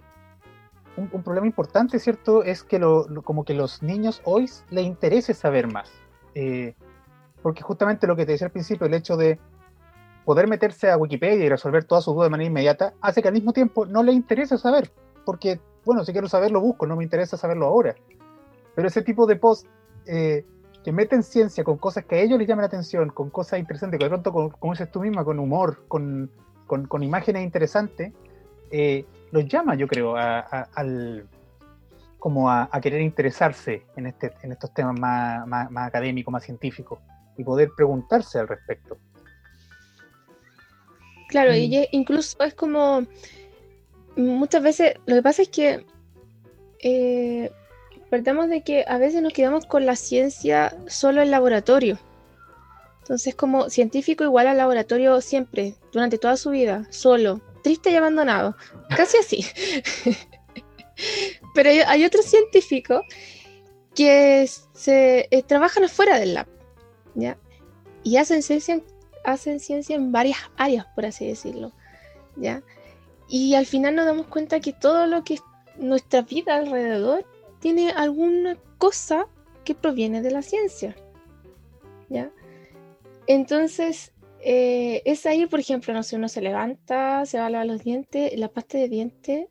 un, 0.96 1.22
problema 1.22 1.46
importante, 1.46 1.98
¿cierto? 1.98 2.42
Es 2.42 2.62
que 2.62 2.80
como 3.24 3.44
que 3.44 3.54
los 3.54 3.82
niños 3.82 4.20
hoy 4.24 4.48
les 4.70 4.84
interese 4.84 5.34
saber 5.34 5.66
más. 5.66 5.90
porque 7.42 7.62
justamente 7.62 8.06
lo 8.06 8.14
que 8.16 8.24
te 8.26 8.32
decía 8.32 8.46
al 8.46 8.52
principio, 8.52 8.86
el 8.86 8.94
hecho 8.94 9.16
de 9.16 9.38
poder 10.24 10.46
meterse 10.48 10.90
a 10.90 10.96
Wikipedia 10.96 11.44
y 11.44 11.48
resolver 11.48 11.84
todas 11.84 12.04
sus 12.04 12.14
dudas 12.14 12.26
de 12.26 12.30
manera 12.30 12.48
inmediata, 12.48 12.94
hace 13.00 13.22
que 13.22 13.28
al 13.28 13.34
mismo 13.34 13.52
tiempo 13.52 13.86
no 13.86 14.02
le 14.02 14.12
interese 14.12 14.56
saber, 14.58 14.90
porque, 15.24 15.60
bueno, 15.84 16.04
si 16.04 16.12
quiero 16.12 16.28
saber 16.28 16.50
lo 16.50 16.60
busco, 16.60 16.86
no 16.86 16.96
me 16.96 17.04
interesa 17.04 17.36
saberlo 17.36 17.66
ahora. 17.66 17.94
Pero 18.74 18.88
ese 18.88 19.02
tipo 19.02 19.26
de 19.26 19.36
post 19.36 19.66
eh, 20.06 20.44
que 20.84 20.92
meten 20.92 21.22
ciencia 21.22 21.64
con 21.64 21.78
cosas 21.78 22.04
que 22.04 22.16
a 22.16 22.20
ellos 22.20 22.38
les 22.38 22.48
llaman 22.48 22.62
la 22.62 22.68
atención, 22.68 23.10
con 23.10 23.30
cosas 23.30 23.58
interesantes, 23.58 23.98
que 23.98 24.04
de 24.04 24.10
pronto, 24.10 24.32
como 24.32 24.72
dices 24.72 24.90
tú 24.90 25.00
misma, 25.00 25.24
con 25.24 25.38
humor, 25.38 25.84
con, 25.88 26.30
con, 26.66 27.02
imágenes 27.02 27.44
interesantes, 27.44 28.12
eh, 28.70 29.04
los 29.32 29.48
llama, 29.48 29.74
yo 29.74 29.88
creo, 29.88 30.16
a, 30.16 30.40
al 30.74 31.26
como 32.18 32.48
a, 32.48 32.68
querer 32.80 33.00
interesarse 33.00 33.84
en, 33.96 34.06
este, 34.06 34.32
en 34.42 34.52
estos 34.52 34.72
temas 34.72 34.96
más, 34.96 35.44
más, 35.44 35.68
más 35.72 35.88
académicos, 35.88 36.30
más 36.30 36.44
científicos, 36.44 37.00
y 37.36 37.42
poder 37.42 37.70
preguntarse 37.76 38.38
al 38.38 38.46
respecto. 38.46 38.96
Claro, 41.28 41.52
y 41.52 41.68
mm. 41.68 41.84
incluso 41.90 42.40
es 42.44 42.54
como 42.54 43.04
muchas 44.16 44.62
veces, 44.62 44.94
lo 45.06 45.16
que 45.16 45.22
pasa 45.22 45.42
es 45.42 45.48
que 45.48 45.84
eh, 46.80 47.50
perdemos 48.10 48.48
de 48.48 48.62
que 48.62 48.84
a 48.86 48.98
veces 48.98 49.22
nos 49.22 49.32
quedamos 49.32 49.66
con 49.66 49.86
la 49.86 49.96
ciencia 49.96 50.76
solo 50.86 51.22
en 51.22 51.30
laboratorio. 51.30 51.98
Entonces, 53.00 53.34
como 53.34 53.68
científico 53.68 54.22
igual 54.22 54.46
al 54.46 54.58
laboratorio 54.58 55.20
siempre, 55.20 55.74
durante 55.92 56.18
toda 56.18 56.36
su 56.36 56.50
vida, 56.50 56.86
solo, 56.90 57.40
triste 57.62 57.90
y 57.90 57.96
abandonado, 57.96 58.56
casi 58.96 59.16
así. 59.18 59.46
Pero 61.54 61.70
hay, 61.70 62.04
otros 62.04 62.26
científicos 62.26 63.02
que 63.94 64.48
se 64.72 65.28
eh, 65.30 65.42
trabajan 65.42 65.84
afuera 65.84 66.18
del 66.18 66.34
lab, 66.34 66.46
¿ya? 67.14 67.38
Y 68.04 68.16
hacen 68.16 68.42
ciencia 68.42 68.80
hacen 69.24 69.60
ciencia 69.60 69.96
en 69.96 70.12
varias 70.12 70.38
áreas, 70.56 70.86
por 70.94 71.06
así 71.06 71.26
decirlo, 71.26 71.72
¿ya? 72.36 72.62
Y 73.28 73.54
al 73.54 73.66
final 73.66 73.94
nos 73.94 74.06
damos 74.06 74.26
cuenta 74.26 74.60
que 74.60 74.72
todo 74.72 75.06
lo 75.06 75.24
que 75.24 75.34
es 75.34 75.42
nuestra 75.76 76.22
vida 76.22 76.56
alrededor 76.56 77.24
tiene 77.60 77.90
alguna 77.90 78.56
cosa 78.78 79.26
que 79.64 79.74
proviene 79.74 80.22
de 80.22 80.30
la 80.30 80.42
ciencia, 80.42 80.96
¿ya? 82.08 82.30
Entonces, 83.26 84.11
eh, 84.44 85.02
es 85.04 85.24
ahí, 85.26 85.46
por 85.46 85.60
ejemplo, 85.60 85.94
no 85.94 86.02
sé, 86.02 86.16
uno 86.16 86.28
se 86.28 86.40
levanta, 86.40 87.24
se 87.26 87.38
va 87.38 87.46
a 87.46 87.50
lavar 87.50 87.66
los 87.66 87.84
dientes, 87.84 88.36
la 88.38 88.48
pasta 88.48 88.78
de 88.78 88.88
dientes 88.88 89.46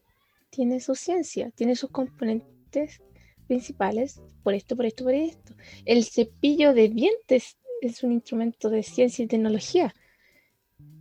tiene 0.50 0.82
su 0.82 0.96
ciencia, 0.96 1.50
tiene 1.56 1.76
sus 1.76 1.92
componentes 1.92 3.02
principales, 3.48 4.22
por 4.44 4.54
esto, 4.54 4.76
por 4.76 4.86
esto, 4.86 5.06
por 5.06 5.14
esto. 5.14 5.54
El 5.86 6.04
cepillo 6.04 6.74
de 6.74 6.90
dientes 6.90 7.58
es 7.82 8.04
un 8.04 8.12
instrumento 8.12 8.70
de 8.70 8.84
ciencia 8.84 9.24
y 9.24 9.28
tecnología. 9.28 9.94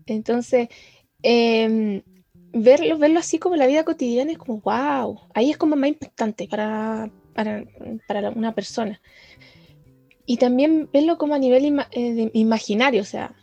Entonces, 0.06 0.68
em, 1.22 2.02
verlo, 2.52 2.98
verlo 2.98 3.18
así 3.18 3.38
como 3.38 3.56
la 3.56 3.66
vida 3.66 3.84
cotidiana 3.84 4.32
es 4.32 4.38
como, 4.38 4.60
wow, 4.60 5.20
ahí 5.34 5.50
es 5.50 5.56
como 5.56 5.76
más 5.76 5.88
impactante 5.88 6.46
para, 6.48 7.10
para, 7.34 8.30
una 8.30 8.54
persona. 8.54 9.00
Y 10.26 10.36
también 10.36 10.88
verlo 10.92 11.18
como 11.18 11.34
a 11.34 11.38
nivel 11.38 11.80
eh, 11.90 12.30
imaginario, 12.34 13.02
o 13.02 13.04
sea, 13.04 13.34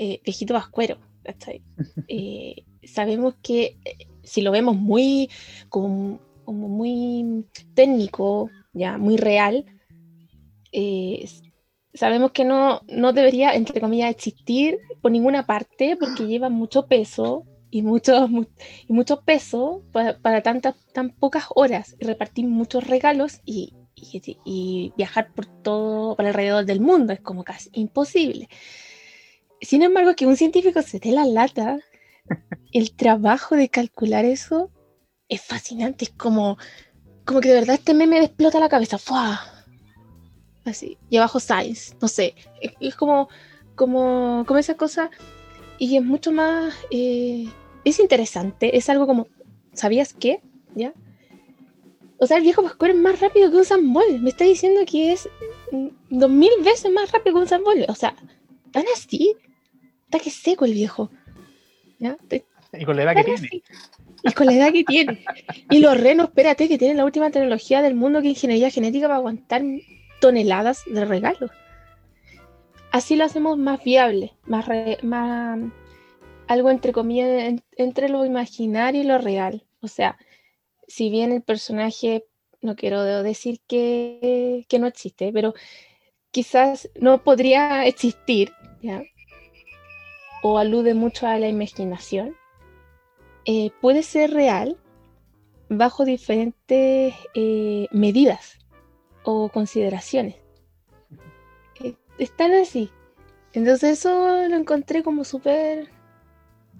eh, 0.00 0.20
viejito 0.24 0.54
vascuero. 0.54 0.98
Eh, 2.08 2.64
sabemos 2.82 3.34
que 3.42 3.76
si 4.24 4.40
lo 4.40 4.50
vemos 4.50 4.74
muy, 4.74 5.28
como, 5.68 6.18
muy 6.46 7.46
técnico, 7.74 8.50
ya 8.72 8.98
muy 8.98 9.16
real, 9.16 9.64
sabemos 11.94 12.32
que 12.32 12.44
no, 12.44 12.80
no 12.88 13.12
debería, 13.12 13.54
entre 13.54 13.80
comillas, 13.80 14.10
existir 14.10 14.78
por 15.02 15.12
ninguna 15.12 15.46
parte 15.46 15.96
porque 16.00 16.26
lleva 16.26 16.48
mucho 16.48 16.86
peso 16.86 17.44
y 17.70 17.82
mucho, 17.82 18.28
y 18.88 18.92
mucho 18.92 19.20
peso 19.22 19.82
para, 19.92 20.42
tantas, 20.42 20.74
tan 20.92 21.10
pocas 21.10 21.44
horas 21.54 21.96
y 21.98 22.04
repartir 22.04 22.46
muchos 22.46 22.86
regalos 22.86 23.40
y, 23.44 23.74
y, 23.94 24.92
viajar 24.96 25.32
por 25.34 25.46
todo, 25.46 26.16
por 26.16 26.26
alrededor 26.26 26.64
del 26.64 26.80
mundo. 26.80 27.12
Es 27.12 27.20
como 27.20 27.44
casi 27.44 27.70
imposible. 27.72 28.48
Sin 29.60 29.82
embargo, 29.82 30.14
que 30.14 30.26
un 30.26 30.36
científico 30.36 30.82
se 30.82 30.98
dé 30.98 31.12
la 31.12 31.24
lata, 31.24 31.78
el 32.72 32.94
trabajo 32.94 33.56
de 33.56 33.68
calcular 33.68 34.24
eso 34.24 34.70
es 35.28 35.40
fascinante. 35.40 36.06
Es 36.06 36.10
como, 36.10 36.58
como 37.24 37.40
que 37.40 37.48
de 37.48 37.54
verdad 37.54 37.76
este 37.76 37.94
meme 37.94 38.18
me 38.18 38.24
explota 38.26 38.60
la 38.60 38.68
cabeza. 38.68 38.98
¡Fua! 38.98 39.40
Así. 40.64 40.98
Y 41.08 41.16
abajo 41.16 41.40
Science. 41.40 41.94
No 42.00 42.08
sé. 42.08 42.34
Es, 42.80 42.94
como, 42.94 43.28
como, 43.74 44.44
como 44.46 44.58
esa 44.58 44.74
cosa. 44.74 45.10
Y 45.78 45.96
es 45.96 46.04
mucho 46.04 46.32
más. 46.32 46.74
Eh, 46.90 47.48
es 47.84 47.98
interesante. 48.00 48.76
Es 48.76 48.90
algo 48.90 49.06
como. 49.06 49.28
¿Sabías 49.72 50.12
qué? 50.12 50.42
¿Ya? 50.74 50.92
O 52.18 52.26
sea, 52.26 52.36
el 52.36 52.42
viejo 52.42 52.62
Pascual 52.62 52.90
es 52.90 52.96
más 52.98 53.20
rápido 53.20 53.50
que 53.50 53.56
un 53.56 53.64
Zambol. 53.64 54.20
Me 54.20 54.30
está 54.30 54.44
diciendo 54.44 54.82
que 54.86 55.12
es 55.12 55.28
dos 56.10 56.30
mil 56.30 56.50
veces 56.62 56.92
más 56.92 57.10
rápido 57.12 57.36
que 57.36 57.42
un 57.42 57.48
Zambol. 57.48 57.84
O 57.88 57.94
sea, 57.94 58.14
tan 58.72 58.84
así. 58.94 59.36
Está 60.10 60.18
que 60.18 60.30
seco 60.30 60.64
el 60.64 60.74
viejo. 60.74 61.08
¿Ya? 62.00 62.16
Y 62.72 62.84
con 62.84 62.96
la 62.96 63.04
edad 63.04 63.14
que 63.14 63.22
tiene. 63.22 63.62
Y 64.24 64.32
con 64.32 64.46
la 64.46 64.54
edad 64.54 64.72
que 64.72 64.82
tiene. 64.82 65.24
Y 65.70 65.78
los 65.78 66.00
renos, 66.00 66.28
espérate, 66.28 66.68
que 66.68 66.78
tienen 66.78 66.96
la 66.96 67.04
última 67.04 67.30
tecnología 67.30 67.80
del 67.80 67.94
mundo 67.94 68.20
que 68.20 68.28
ingeniería 68.28 68.70
genética 68.70 69.06
para 69.06 69.18
aguantar 69.18 69.62
toneladas 70.20 70.82
de 70.86 71.04
regalos. 71.04 71.52
Así 72.90 73.14
lo 73.14 73.24
hacemos 73.24 73.56
más 73.56 73.84
viable, 73.84 74.32
más, 74.46 74.66
más 75.02 75.60
algo 76.48 76.70
entre 76.70 76.90
comillas 76.90 77.62
entre 77.76 78.08
lo 78.08 78.24
imaginario 78.24 79.02
y 79.02 79.06
lo 79.06 79.18
real. 79.18 79.64
O 79.80 79.86
sea, 79.86 80.18
si 80.88 81.08
bien 81.08 81.30
el 81.30 81.42
personaje, 81.42 82.24
no 82.62 82.74
quiero 82.74 83.22
decir 83.22 83.60
que, 83.68 84.66
no 84.80 84.88
existe, 84.88 85.30
pero 85.32 85.54
quizás 86.32 86.90
no 86.96 87.22
podría 87.22 87.86
existir, 87.86 88.52
¿ya? 88.82 89.04
O 90.42 90.58
alude 90.58 90.94
mucho 90.94 91.26
a 91.26 91.38
la 91.38 91.48
imaginación, 91.48 92.36
eh, 93.44 93.70
puede 93.80 94.02
ser 94.02 94.32
real 94.32 94.76
bajo 95.68 96.04
diferentes 96.04 97.14
eh, 97.34 97.86
medidas 97.92 98.58
o 99.22 99.48
consideraciones. 99.48 100.36
Eh, 101.82 101.94
están 102.18 102.52
así. 102.52 102.90
Entonces 103.52 103.98
eso 103.98 104.48
lo 104.48 104.56
encontré 104.56 105.02
como 105.02 105.24
súper, 105.24 105.88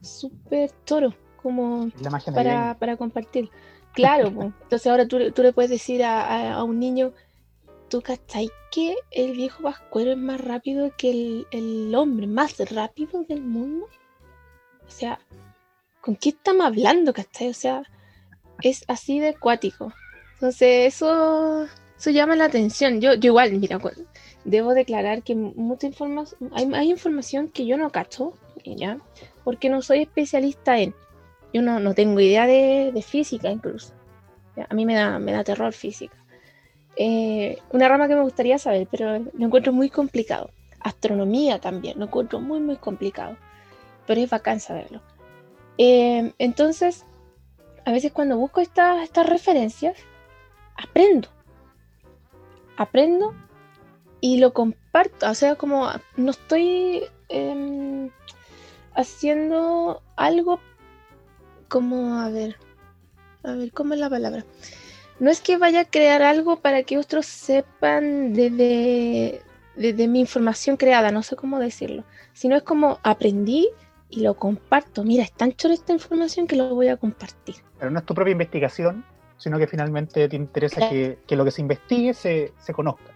súper 0.02 0.70
toro, 0.84 1.14
como 1.42 1.90
para, 2.34 2.76
para, 2.78 2.96
compartir. 2.96 3.50
Claro, 3.92 4.28
entonces 4.28 4.86
ahora 4.86 5.06
tú, 5.06 5.18
le 5.18 5.52
puedes 5.52 5.70
decir 5.70 6.04
a, 6.04 6.62
un 6.62 6.78
niño, 6.78 7.12
¿tú 7.90 8.00
cachai 8.00 8.50
que 8.70 8.96
el 9.10 9.32
viejo 9.32 9.62
vascuero 9.62 10.12
es 10.12 10.16
más 10.16 10.40
rápido 10.40 10.92
que 10.96 11.10
el, 11.10 11.46
el 11.50 11.94
hombre 11.94 12.26
más 12.26 12.58
rápido 12.70 13.24
del 13.24 13.42
mundo? 13.42 13.86
O 14.86 14.90
sea, 14.90 15.20
¿con 16.00 16.16
qué 16.16 16.30
estamos 16.30 16.66
hablando, 16.66 17.12
cachai? 17.12 17.48
O 17.48 17.54
sea, 17.54 17.82
es 18.62 18.84
así 18.88 19.20
de 19.20 19.30
acuático. 19.30 19.92
Entonces 20.34 20.94
eso 20.94 21.66
eso 22.00 22.10
llama 22.10 22.34
la 22.34 22.46
atención. 22.46 23.02
Yo, 23.02 23.12
yo 23.12 23.28
igual, 23.28 23.52
mira, 23.52 23.78
debo 24.44 24.72
declarar 24.72 25.22
que 25.22 25.34
mucha 25.34 25.86
información, 25.86 26.50
hay, 26.54 26.90
información 26.90 27.48
que 27.48 27.66
yo 27.66 27.76
no 27.76 27.90
cacho, 27.90 28.32
¿ya? 28.64 28.98
Porque 29.44 29.68
no 29.68 29.82
soy 29.82 30.00
especialista 30.00 30.78
en. 30.78 30.94
Yo 31.52 31.60
no, 31.60 31.78
no 31.78 31.92
tengo 31.92 32.18
idea 32.20 32.46
de, 32.46 33.04
física 33.06 33.50
incluso. 33.50 33.92
A 34.68 34.74
mí 34.74 34.86
me 34.86 34.94
da, 34.94 35.18
me 35.18 35.32
da 35.32 35.44
terror 35.44 35.74
física. 35.74 36.16
Eh, 36.96 37.58
una 37.70 37.88
rama 37.88 38.08
que 38.08 38.14
me 38.14 38.22
gustaría 38.22 38.58
saber, 38.58 38.88
pero 38.90 39.18
lo 39.18 39.46
encuentro 39.46 39.72
muy 39.72 39.90
complicado. 39.90 40.50
Astronomía 40.80 41.60
también, 41.60 41.98
lo 41.98 42.06
encuentro 42.06 42.40
muy, 42.40 42.60
muy 42.60 42.76
complicado. 42.76 43.36
Pero 44.06 44.20
es 44.20 44.30
bacán 44.30 44.60
saberlo. 44.60 45.00
Eh, 45.78 46.32
entonces, 46.38 47.04
a 47.84 47.92
veces 47.92 48.12
cuando 48.12 48.36
busco 48.36 48.60
estas 48.60 49.26
referencias, 49.26 49.96
aprendo 50.76 51.28
aprendo 52.80 53.34
y 54.22 54.38
lo 54.38 54.54
comparto. 54.54 55.28
O 55.30 55.34
sea, 55.34 55.54
como 55.56 55.90
no 56.16 56.30
estoy 56.30 57.04
em, 57.28 58.10
haciendo 58.94 60.02
algo 60.16 60.60
como, 61.68 62.18
a 62.18 62.30
ver, 62.30 62.56
a 63.44 63.52
ver, 63.52 63.70
¿cómo 63.72 63.92
es 63.92 64.00
la 64.00 64.08
palabra? 64.08 64.46
No 65.20 65.30
es 65.30 65.40
que 65.40 65.58
vaya 65.58 65.82
a 65.82 65.84
crear 65.84 66.22
algo 66.22 66.56
para 66.56 66.82
que 66.82 66.96
otros 66.98 67.26
sepan 67.26 68.32
desde, 68.32 69.42
desde 69.76 70.08
mi 70.08 70.20
información 70.20 70.76
creada, 70.76 71.12
no 71.12 71.22
sé 71.22 71.36
cómo 71.36 71.58
decirlo, 71.58 72.04
sino 72.32 72.56
es 72.56 72.62
como 72.62 72.98
aprendí 73.02 73.68
y 74.08 74.22
lo 74.22 74.34
comparto. 74.34 75.04
Mira, 75.04 75.22
es 75.22 75.32
tan 75.32 75.52
chula 75.52 75.74
esta 75.74 75.92
información 75.92 76.46
que 76.46 76.56
lo 76.56 76.74
voy 76.74 76.88
a 76.88 76.96
compartir. 76.96 77.56
Pero 77.78 77.90
no 77.90 77.98
es 77.98 78.06
tu 78.06 78.14
propia 78.14 78.32
investigación, 78.32 79.04
sino 79.36 79.58
que 79.58 79.66
finalmente 79.66 80.28
te 80.28 80.36
interesa 80.36 80.88
que, 80.88 81.18
lo 81.28 81.44
que 81.44 81.50
se 81.50 81.60
investigue 81.60 82.14
se, 82.14 82.52
conozca. 82.72 83.12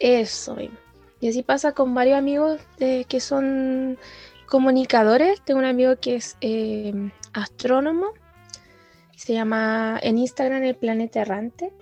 Eso 0.00 0.56
mismo. 0.56 0.76
Y 1.20 1.28
así 1.28 1.42
pasa 1.42 1.72
con 1.72 1.94
varios 1.94 2.18
amigos 2.18 2.60
que 2.78 3.20
son 3.20 3.96
comunicadores. 4.46 5.40
Tengo 5.42 5.60
un 5.60 5.66
amigo 5.66 5.96
que 5.96 6.16
es 6.16 6.36
em, 6.40 7.10
astrónomo, 7.32 8.12
se 9.16 9.32
llama 9.32 9.98
en 10.00 10.18
Instagram 10.18 10.62
El 10.62 10.76
Planeta 10.76 11.22
Errante. 11.22 11.72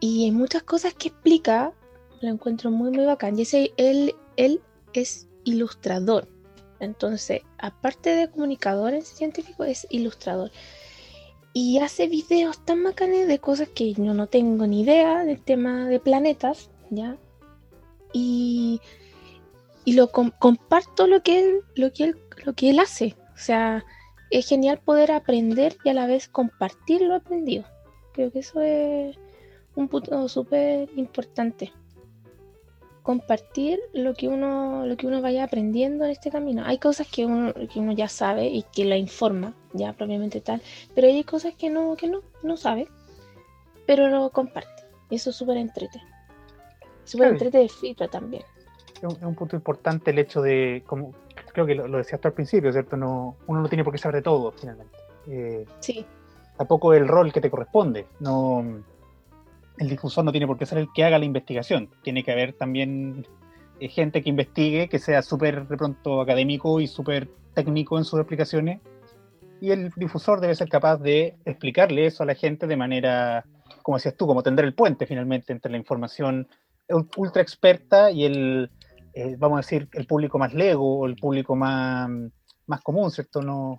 Y 0.00 0.24
hay 0.24 0.32
muchas 0.32 0.64
cosas 0.64 0.94
que 0.94 1.08
explica, 1.08 1.72
lo 2.20 2.28
encuentro 2.28 2.72
muy, 2.72 2.90
muy 2.90 3.04
bacán. 3.04 3.38
Y 3.38 3.42
ese, 3.42 3.72
él, 3.76 4.16
él 4.36 4.60
es 4.92 5.28
ilustrador. 5.44 6.28
Entonces, 6.80 7.42
aparte 7.58 8.10
de 8.10 8.28
comunicador 8.28 9.00
científico, 9.02 9.62
es 9.62 9.86
ilustrador 9.88 10.50
y 11.58 11.78
hace 11.78 12.06
videos 12.06 12.62
tan 12.66 12.84
bacanes 12.84 13.26
de 13.26 13.38
cosas 13.38 13.70
que 13.70 13.94
yo 13.94 14.12
no 14.12 14.26
tengo 14.26 14.66
ni 14.66 14.82
idea 14.82 15.24
del 15.24 15.40
tema 15.40 15.86
de 15.86 15.98
planetas, 15.98 16.68
¿ya? 16.90 17.16
Y, 18.12 18.82
y 19.86 19.94
lo 19.94 20.10
comparto 20.10 21.06
lo 21.06 21.22
que, 21.22 21.38
él, 21.38 21.60
lo, 21.74 21.94
que 21.94 22.04
él, 22.04 22.18
lo 22.44 22.52
que 22.52 22.68
él 22.68 22.78
hace. 22.78 23.16
O 23.34 23.38
sea, 23.38 23.86
es 24.30 24.48
genial 24.48 24.78
poder 24.78 25.12
aprender 25.12 25.76
y 25.84 25.90
a 25.90 25.94
la 25.94 26.06
vez 26.06 26.28
compartir 26.28 27.02
lo 27.02 27.14
aprendido. 27.14 27.64
Creo 28.12 28.30
que 28.30 28.40
eso 28.40 28.60
es 28.60 29.16
un 29.74 29.88
punto 29.88 30.28
súper 30.28 30.88
importante 30.96 31.72
compartir 33.06 33.78
lo 33.92 34.14
que 34.14 34.26
uno 34.26 34.84
lo 34.84 34.96
que 34.96 35.06
uno 35.06 35.22
vaya 35.22 35.44
aprendiendo 35.44 36.04
en 36.04 36.10
este 36.10 36.28
camino. 36.28 36.64
Hay 36.66 36.78
cosas 36.78 37.06
que 37.06 37.24
uno, 37.24 37.54
que 37.72 37.78
uno 37.78 37.92
ya 37.92 38.08
sabe 38.08 38.48
y 38.48 38.64
que 38.64 38.84
la 38.84 38.96
informa, 38.96 39.54
ya 39.74 39.92
propiamente 39.92 40.40
tal, 40.40 40.60
pero 40.92 41.06
hay 41.06 41.22
cosas 41.22 41.54
que 41.54 41.70
no 41.70 41.94
que 41.96 42.08
no, 42.08 42.22
no 42.42 42.56
sabe, 42.56 42.88
pero 43.86 44.08
lo 44.08 44.30
comparte. 44.30 44.82
Y 45.08 45.14
eso 45.14 45.30
es 45.30 45.36
súper 45.36 45.56
entrete. 45.56 46.02
Súper 47.04 47.28
entrete 47.28 47.58
de 47.58 47.68
fibra 47.68 48.08
también. 48.08 48.42
Es 48.96 49.22
un, 49.22 49.34
punto 49.36 49.54
importante 49.54 50.10
el 50.10 50.18
hecho 50.18 50.42
de, 50.42 50.82
como 50.84 51.12
creo 51.56 51.66
que 51.66 51.74
lo, 51.74 51.96
decías 51.96 52.20
tú 52.20 52.28
al 52.28 52.34
principio, 52.34 52.70
¿cierto? 52.70 52.98
No, 52.98 53.38
uno 53.46 53.62
no 53.62 53.68
tiene 53.68 53.82
por 53.82 53.92
qué 53.92 53.98
saber 53.98 54.16
de 54.16 54.22
todo, 54.22 54.52
finalmente. 54.52 54.94
Eh, 55.26 55.64
sí. 55.80 56.04
Tampoco 56.54 56.92
el 56.92 57.08
rol 57.08 57.32
que 57.32 57.40
te 57.40 57.50
corresponde. 57.50 58.06
No 58.20 58.82
el 59.78 59.88
difusor 59.88 60.24
no 60.24 60.32
tiene 60.32 60.46
por 60.46 60.58
qué 60.58 60.66
ser 60.66 60.78
el 60.78 60.88
que 60.94 61.04
haga 61.04 61.18
la 61.18 61.24
investigación. 61.24 61.88
Tiene 62.02 62.22
que 62.22 62.32
haber 62.32 62.52
también 62.52 63.26
eh, 63.80 63.88
gente 63.88 64.22
que 64.22 64.28
investigue, 64.28 64.88
que 64.88 64.98
sea 64.98 65.22
súper 65.22 65.66
de 65.66 65.76
pronto 65.78 66.20
académico 66.20 66.78
y 66.78 66.86
súper 66.86 67.28
técnico 67.54 67.96
en 67.96 68.04
sus 68.04 68.20
explicaciones. 68.20 68.80
Y 69.62 69.70
el 69.70 69.90
difusor 69.96 70.40
debe 70.40 70.54
ser 70.54 70.68
capaz 70.68 70.98
de 70.98 71.36
explicarle 71.46 72.04
eso 72.04 72.22
a 72.22 72.26
la 72.26 72.34
gente 72.34 72.66
de 72.66 72.76
manera, 72.76 73.46
como 73.82 73.96
decías 73.96 74.14
tú, 74.14 74.26
como 74.26 74.42
tender 74.42 74.66
el 74.66 74.74
puente 74.74 75.06
finalmente 75.06 75.54
entre 75.54 75.72
la 75.72 75.78
información 75.78 76.48
ultra 77.16 77.40
experta 77.40 78.10
y 78.10 78.24
el, 78.26 78.70
eh, 79.16 79.34
vamos 79.38 79.56
a 79.56 79.62
decir, 79.62 79.88
el 79.94 80.06
público 80.06 80.38
más 80.38 80.52
lego 80.52 80.98
o 80.98 81.06
el 81.06 81.16
público 81.16 81.56
más, 81.56 82.10
más 82.66 82.82
común, 82.82 83.10
¿cierto? 83.10 83.40
No, 83.40 83.78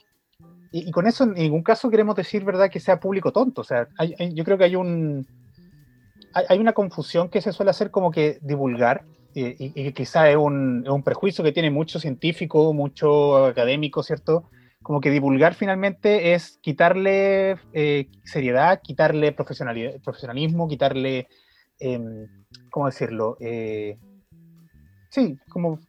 y, 0.72 0.90
con 0.90 1.06
eso 1.06 1.26
en 1.26 1.34
ningún 1.36 1.62
caso 1.62 1.92
queremos 1.92 2.16
decir, 2.16 2.44
¿verdad?, 2.44 2.72
que 2.72 2.80
sea 2.80 3.00
público 3.00 3.32
tonto. 3.32 3.62
O 3.62 3.64
sea, 3.64 3.88
yo 4.34 4.44
creo 4.44 4.58
que 4.58 4.64
hay 4.64 4.76
un, 4.76 5.28
hay 6.34 6.58
una 6.58 6.74
confusión 6.74 7.30
que 7.30 7.42
se 7.42 7.52
suele 7.52 7.70
hacer 7.70 7.92
como 7.92 8.10
que 8.10 8.40
divulgar, 8.42 9.06
y, 9.36 9.74
y 9.80 9.92
quizá 9.92 10.28
es 10.28 10.38
un, 10.38 10.82
es 10.84 10.90
un, 10.90 11.04
prejuicio 11.04 11.44
que 11.44 11.52
tiene 11.52 11.70
mucho 11.70 12.00
científico, 12.00 12.74
mucho 12.74 13.46
académico, 13.46 14.02
¿cierto? 14.02 14.50
Como 14.82 15.02
que 15.02 15.12
divulgar 15.12 15.54
finalmente 15.54 16.34
es 16.34 16.58
quitarle 16.64 17.58
eh, 17.74 18.08
seriedad, 18.24 18.82
quitarle 18.82 19.34
profesionalismo, 19.34 20.68
quitarle, 20.68 21.28
em, 21.78 22.28
¿cómo 22.72 22.88
decirlo? 22.88 23.38
Eh, 23.40 24.00
sí, 25.10 25.38
como 25.50 25.80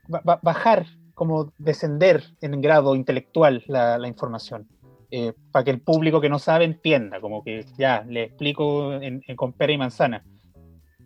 bajar, 0.42 0.86
como 1.14 1.52
descender 1.58 2.24
en 2.40 2.60
grado 2.60 2.94
intelectual 2.94 3.64
la, 3.66 4.06
información, 4.06 4.68
eh, 5.10 5.32
para 5.52 5.64
que 5.64 5.70
el 5.70 5.80
público 5.80 6.20
que 6.20 6.28
no 6.28 6.38
sabe 6.38 6.64
entienda, 6.64 7.20
como 7.20 7.42
que 7.42 7.64
ya 7.76 8.04
le 8.08 8.24
explico 8.24 8.92
con 9.36 9.52
pera 9.52 9.72
y 9.72 9.78
manzana. 9.78 10.24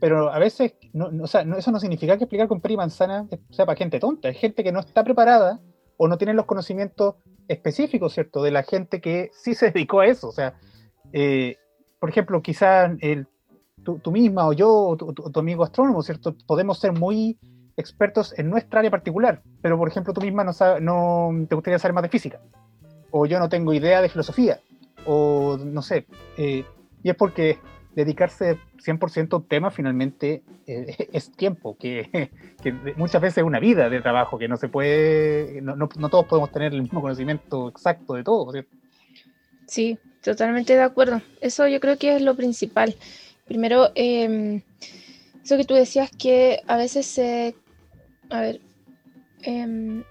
Pero 0.00 0.32
a 0.32 0.38
veces, 0.38 0.74
no, 0.92 1.10
o 1.22 1.26
sea, 1.26 1.42
eso 1.56 1.70
no 1.70 1.78
significa 1.78 2.16
que 2.16 2.24
explicar 2.24 2.48
con 2.48 2.60
pera 2.60 2.74
y 2.74 2.76
manzana 2.76 3.28
sea 3.50 3.66
para 3.66 3.78
gente 3.78 4.00
tonta, 4.00 4.28
es 4.28 4.38
gente 4.38 4.64
que 4.64 4.72
no 4.72 4.80
está 4.80 5.04
preparada 5.04 5.60
o 5.96 6.08
no 6.08 6.18
tiene 6.18 6.34
los 6.34 6.46
conocimientos 6.46 7.14
específicos, 7.46 8.12
¿cierto? 8.12 8.42
De 8.42 8.50
la 8.50 8.64
gente 8.64 9.00
que 9.00 9.30
sí 9.32 9.54
se 9.54 9.70
dedicó 9.70 10.00
a 10.00 10.06
eso. 10.06 10.28
O 10.28 10.32
sea, 10.32 10.58
eh, 11.12 11.56
por 12.00 12.10
ejemplo, 12.10 12.42
quizás 12.42 12.90
tú, 13.82 14.10
misma 14.10 14.46
o 14.46 14.52
yo 14.52 14.68
o 14.70 14.96
tu, 14.96 15.38
amigo 15.38 15.64
astrónomo, 15.64 16.02
¿cierto? 16.02 16.34
Podemos 16.46 16.78
ser 16.78 16.92
muy 16.92 17.38
expertos 17.76 18.34
en 18.38 18.50
nuestra 18.50 18.80
área 18.80 18.90
particular, 18.90 19.42
pero 19.60 19.78
por 19.78 19.88
ejemplo 19.88 20.12
tú 20.12 20.20
misma 20.20 20.44
no, 20.44 20.52
no 20.80 21.46
te 21.48 21.54
gustaría 21.54 21.78
saber 21.78 21.94
más 21.94 22.02
de 22.02 22.08
física, 22.08 22.40
o 23.10 23.26
yo 23.26 23.38
no 23.38 23.48
tengo 23.48 23.72
idea 23.72 24.00
de 24.00 24.08
filosofía, 24.08 24.60
o 25.06 25.58
no 25.62 25.82
sé, 25.82 26.06
eh, 26.36 26.64
y 27.02 27.10
es 27.10 27.16
porque 27.16 27.58
dedicarse 27.94 28.58
100% 28.84 29.32
a 29.32 29.36
un 29.36 29.48
tema 29.48 29.70
finalmente 29.70 30.42
eh, 30.66 31.08
es 31.12 31.30
tiempo, 31.32 31.76
que, 31.80 32.32
muchas 32.96 33.20
veces 33.20 33.38
es 33.38 33.44
una 33.44 33.60
vida 33.60 33.88
de 33.88 34.00
trabajo, 34.00 34.38
que 34.38 34.48
no 34.48 34.56
se 34.56 34.68
puede, 34.68 35.60
no, 35.62 35.88
todos 35.88 36.26
podemos 36.26 36.50
tener 36.50 36.72
el 36.72 36.82
mismo 36.82 37.00
conocimiento 37.00 37.68
exacto 37.68 38.14
de 38.14 38.24
todo, 38.24 38.52
¿cierto? 38.52 38.76
Sí, 39.66 39.98
totalmente 40.22 40.74
de 40.74 40.82
acuerdo. 40.82 41.22
Eso 41.40 41.66
yo 41.66 41.80
creo 41.80 41.96
que 41.96 42.16
es 42.16 42.22
lo 42.22 42.34
principal. 42.34 42.94
Primero, 43.46 43.90
em, 43.94 44.60
eso 45.42 45.56
que 45.56 45.64
tú 45.64 45.74
decías 45.74 46.10
que 46.10 46.60
a 46.66 46.76
veces 46.76 47.06
se... 47.06 47.54
a 48.32 48.40
ver, 48.40 48.60
em, 49.42 50.04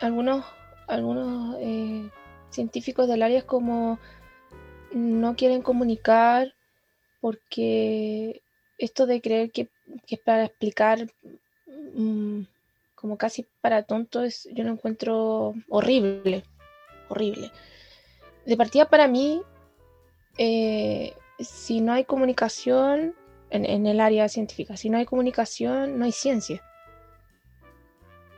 algunos, 0.00 0.44
algunos 0.88 1.56
eh, 1.60 2.10
científicos 2.50 3.08
del 3.08 3.22
área 3.22 3.42
como 3.42 3.98
no 4.92 5.36
quieren 5.36 5.62
comunicar 5.62 6.54
porque 7.20 8.42
esto 8.78 9.06
de 9.06 9.20
creer 9.20 9.50
que, 9.50 9.68
es 10.08 10.18
para 10.20 10.44
explicar 10.44 11.06
mm, 11.94 12.42
como 12.94 13.16
casi 13.16 13.46
para 13.60 13.82
tontos, 13.82 14.48
yo 14.52 14.64
lo 14.64 14.70
encuentro 14.70 15.54
horrible, 15.68 16.44
horrible 17.08 17.50
de 18.46 18.56
partida 18.56 18.88
para 18.88 19.08
mí, 19.08 19.42
eh, 20.38 21.14
si 21.38 21.80
no 21.80 21.92
hay 21.92 22.04
comunicación 22.04 23.14
en, 23.50 23.86
el 23.86 24.00
área 24.00 24.28
científica, 24.28 24.76
si 24.76 24.90
no 24.90 24.98
hay 24.98 25.06
comunicación, 25.06 25.98
no 25.98 26.04
hay 26.04 26.12
ciencia. 26.12 26.62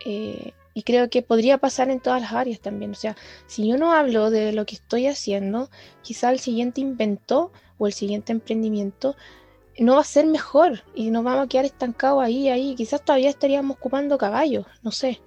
Eh, 0.08 0.52
y 0.72 0.82
creo 0.82 1.10
que 1.10 1.22
podría 1.22 1.58
pasar 1.58 1.90
en 1.90 2.00
todas 2.00 2.20
las 2.20 2.32
áreas 2.32 2.60
también. 2.60 2.92
O 2.92 2.94
sea, 2.94 3.16
si 3.46 3.66
yo 3.66 3.76
no 3.76 3.92
hablo 3.92 4.30
de 4.30 4.52
lo 4.52 4.66
que 4.66 4.76
estoy 4.76 5.06
haciendo, 5.08 5.70
quizá 6.02 6.30
el 6.30 6.38
siguiente 6.38 6.80
invento 6.80 7.50
o 7.78 7.86
el 7.86 7.92
siguiente 7.92 8.32
emprendimiento 8.32 9.16
no 9.78 9.94
va 9.94 10.02
a 10.02 10.04
ser 10.04 10.26
mejor 10.26 10.84
y 10.94 11.10
nos 11.10 11.24
vamos 11.24 11.46
a 11.46 11.48
quedar 11.48 11.64
estancados 11.64 12.22
ahí, 12.22 12.48
ahí. 12.48 12.74
Quizás 12.76 13.04
todavía 13.04 13.30
estaríamos 13.30 13.76
ocupando 13.78 14.16
caballos, 14.16 14.66
no 14.82 14.92
sé 14.92 15.20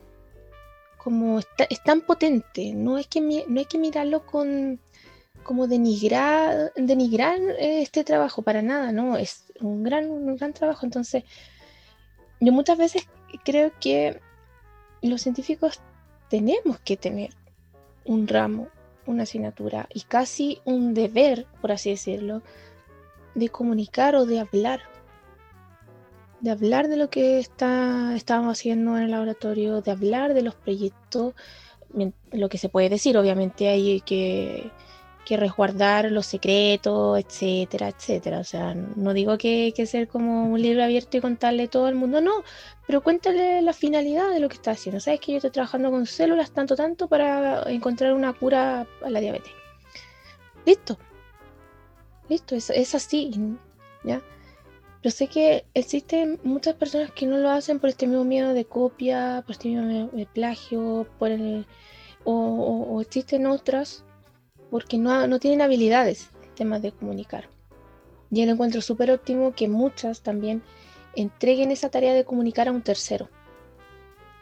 como 1.00 1.40
es 1.40 1.84
tan 1.84 2.02
potente, 2.02 2.74
no 2.74 2.98
es 2.98 3.08
que, 3.08 3.22
no 3.22 3.60
hay 3.60 3.66
que 3.66 3.78
mirarlo 3.80 4.26
con 4.26 4.80
como 5.44 5.66
denigrar, 5.66 6.74
denigrar 6.76 7.40
eh, 7.58 7.82
este 7.82 8.04
trabajo, 8.04 8.42
para 8.44 8.62
nada, 8.62 8.92
no, 8.92 9.18
es 9.18 9.46
un 9.62 9.82
gran, 9.82 10.12
un 10.12 10.36
gran 10.36 10.54
trabajo. 10.54 10.86
Entonces, 10.86 11.24
yo 12.40 12.52
muchas 12.52 12.78
veces 12.78 13.08
creo 13.44 13.72
que 13.80 14.20
los 15.02 15.22
científicos 15.22 15.80
tenemos 16.30 16.80
que 16.80 16.98
tener 16.98 17.32
un 18.06 18.28
ramo, 18.28 18.68
una 19.06 19.24
asignatura 19.24 19.88
y 19.94 20.02
casi 20.02 20.60
un 20.66 20.94
deber, 20.94 21.46
por 21.62 21.72
así 21.72 21.90
decirlo, 21.90 22.42
de 23.36 23.50
comunicar 23.50 24.16
o 24.16 24.26
de 24.26 24.40
hablar. 24.40 24.82
De 26.42 26.52
hablar 26.52 26.88
de 26.88 26.98
lo 26.98 27.10
que 27.10 27.40
está, 27.40 28.16
estábamos 28.16 28.58
haciendo 28.58 28.98
en 28.98 29.04
el 29.04 29.12
laboratorio, 29.12 29.82
de 29.82 29.92
hablar 29.92 30.34
de 30.34 30.42
los 30.42 30.56
proyectos, 30.56 31.34
lo 32.32 32.50
que 32.50 32.58
se 32.58 32.70
puede 32.70 32.90
decir, 32.90 33.18
obviamente 33.18 33.68
hay 33.68 34.02
que, 34.02 34.72
que 35.30 35.38
resguardar 35.38 36.12
los 36.12 36.26
secretos, 36.26 37.20
etcétera, 37.20 37.90
etcétera. 37.90 38.40
O 38.40 38.44
sea, 38.44 38.74
no 38.74 39.14
digo 39.14 39.38
que 39.38 39.74
que 39.76 39.86
ser 39.86 40.08
como 40.08 40.52
un 40.52 40.60
libro 40.60 40.84
abierto 40.84 41.18
y 41.18 41.22
contarle 41.22 41.68
todo 41.68 41.86
al 41.86 41.94
mundo, 41.94 42.20
no, 42.20 42.44
pero 42.88 43.04
cuéntale 43.04 43.62
la 43.62 43.74
finalidad 43.74 44.30
de 44.32 44.40
lo 44.40 44.50
que 44.50 44.56
está 44.56 44.72
haciendo. 44.72 45.00
Sabes 45.00 45.20
que 45.20 45.34
yo 45.34 45.38
estoy 45.38 45.52
trabajando 45.52 45.92
con 45.92 46.08
células 46.08 46.50
tanto, 46.52 46.76
tanto 46.76 47.08
para 47.08 47.62
encontrar 47.70 48.14
una 48.14 48.34
cura 48.34 48.88
a 49.04 49.10
la 49.12 49.20
diabetes. 49.20 49.54
Listo. 50.66 50.98
Listo, 52.28 52.56
es, 52.56 52.72
es 52.72 52.96
así, 52.96 53.32
¿ya? 54.04 54.22
Pero 55.02 55.16
sé 55.16 55.28
que 55.28 55.66
existen 55.76 56.40
muchas 56.44 56.74
personas 56.74 57.12
que 57.12 57.28
no 57.28 57.38
lo 57.38 57.52
hacen 57.52 57.80
por 57.80 57.90
este 57.90 58.08
mismo 58.08 58.24
miedo 58.26 58.54
de 58.54 58.66
copia, 58.66 59.44
por 59.46 59.52
este 59.54 59.70
mismo 59.70 60.10
de 60.12 60.26
plagio, 60.26 61.08
por 61.20 61.30
el, 61.30 61.68
o, 62.24 63.00
existen 63.02 63.46
otras 63.46 64.04
porque 64.70 64.98
no, 64.98 65.28
no 65.28 65.40
tienen 65.40 65.62
habilidades 65.62 66.30
temas 66.56 66.82
de 66.82 66.92
comunicar. 66.92 67.50
Y 68.32 68.46
lo 68.46 68.52
encuentro 68.52 68.82
súper 68.82 69.12
óptimo 69.12 69.54
que 69.54 69.68
muchas 69.68 70.22
también 70.22 70.62
entreguen 71.16 71.72
esa 71.72 71.90
tarea 71.90 72.14
de 72.14 72.26
comunicar 72.26 72.68
a 72.68 72.72
un 72.72 72.82
tercero. 72.82 73.30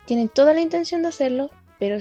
Tienen 0.06 0.30
toda 0.30 0.54
la 0.54 0.62
intención 0.62 1.02
de 1.02 1.10
hacerlo, 1.10 1.52
pero 1.80 1.98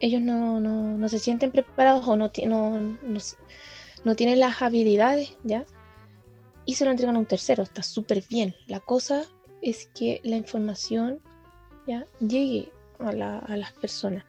ellos 0.00 0.20
no, 0.22 0.60
no, 0.60 1.08
se 1.08 1.18
sienten 1.18 1.50
preparados 1.50 2.06
o 2.06 2.16
no, 2.16 2.30
no, 2.46 2.96
no 4.04 4.16
tienen 4.16 4.40
las 4.40 4.60
habilidades, 4.62 5.36
¿ya? 5.42 5.64
y 6.66 6.74
se 6.74 6.84
lo 6.84 6.90
entregan 6.90 7.16
a 7.16 7.20
un 7.20 7.26
tercero. 7.26 7.62
Está 7.62 7.82
súper 7.82 8.22
bien. 8.28 8.54
La 8.66 8.80
cosa 8.80 9.24
es 9.62 9.88
que 9.94 10.20
la 10.24 10.36
información 10.36 11.20
ya 11.86 12.06
llegue 12.20 12.70
a, 12.98 13.12
las 13.12 13.72
personas 13.72 14.24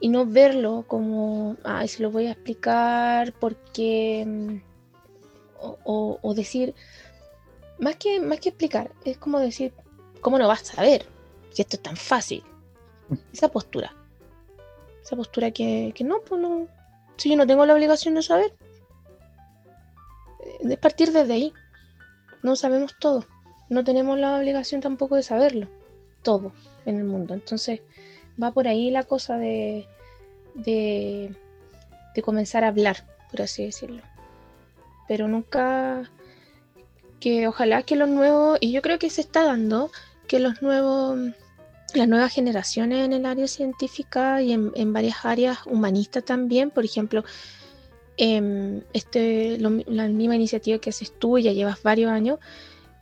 y 0.00 0.08
no 0.08 0.26
verlo 0.26 0.84
como, 0.86 1.56
ay, 1.64 1.88
se 1.88 2.02
lo 2.02 2.10
voy 2.10 2.26
a 2.26 2.32
explicar 2.32 3.32
porque, 3.34 4.24
mm, 4.26 4.56
o, 5.84 6.34
decir, 6.34 6.74
más 7.78 7.96
que, 7.96 8.20
más 8.20 8.40
que 8.40 8.50
explicar, 8.50 8.92
es 9.04 9.18
como 9.18 9.40
decir, 9.40 9.72
¿cómo 10.20 10.38
no 10.38 10.46
vas 10.46 10.62
a 10.62 10.76
saber 10.76 11.06
si 11.50 11.62
esto 11.62 11.76
es 11.76 11.82
tan 11.82 11.96
fácil? 11.96 12.42
Esa 13.32 13.48
postura. 13.48 13.94
Esa 15.02 15.16
postura 15.16 15.50
que, 15.50 15.92
que 15.94 16.04
no, 16.04 16.20
pues 16.20 16.40
no, 16.40 16.68
si 17.16 17.30
yo 17.30 17.36
no 17.36 17.46
tengo 17.46 17.66
la 17.66 17.74
obligación 17.74 18.14
de 18.14 18.22
saber, 18.22 18.54
de 20.60 20.76
partir 20.76 21.12
desde 21.12 21.32
ahí 21.32 21.52
no 22.42 22.56
sabemos 22.56 22.94
todo. 22.98 23.24
No 23.68 23.84
tenemos 23.84 24.18
la 24.18 24.38
obligación 24.38 24.80
tampoco 24.80 25.16
de 25.16 25.22
saberlo. 25.22 25.68
Todo 26.22 26.52
en 26.86 26.98
el 26.98 27.04
mundo. 27.04 27.34
Entonces 27.34 27.80
va 28.42 28.52
por 28.52 28.68
ahí 28.68 28.90
la 28.90 29.04
cosa 29.04 29.38
de, 29.38 29.86
de, 30.54 31.34
comenzar 32.22 32.64
a 32.64 32.68
hablar, 32.68 33.04
por 33.30 33.42
así 33.42 33.64
decirlo. 33.64 34.02
Pero 35.06 35.28
nunca 35.28 36.10
que 37.20 37.46
ojalá 37.46 37.82
que 37.82 37.96
los 37.96 38.08
nuevos, 38.08 38.58
y 38.60 38.72
yo 38.72 38.82
creo 38.82 38.98
que 38.98 39.10
se 39.10 39.20
está 39.20 39.44
dando, 39.44 39.90
que 40.26 40.40
los 40.40 40.60
nuevos, 40.62 41.18
las 41.94 42.08
nuevas 42.08 42.32
generaciones 42.32 43.04
en 43.04 43.12
el 43.12 43.24
área 43.24 43.46
científica 43.46 44.42
y 44.42 44.52
en, 44.52 44.92
varias 44.92 45.24
áreas 45.24 45.58
humanistas 45.66 46.24
también, 46.24 46.70
por 46.70 46.84
ejemplo, 46.84 47.24
Em, 48.20 48.82
este, 48.92 49.58
la 49.58 50.08
misma 50.08 50.34
iniciativa 50.34 50.80
que 50.80 50.90
haces 50.90 51.12
tú, 51.20 51.38
ya 51.38 51.52
llevas 51.52 51.80
varios 51.84 52.10
años, 52.10 52.40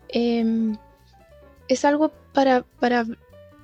em, 0.09 0.77
es 1.69 1.87
algo 1.87 2.13
para, 2.35 2.65
para, 2.81 3.07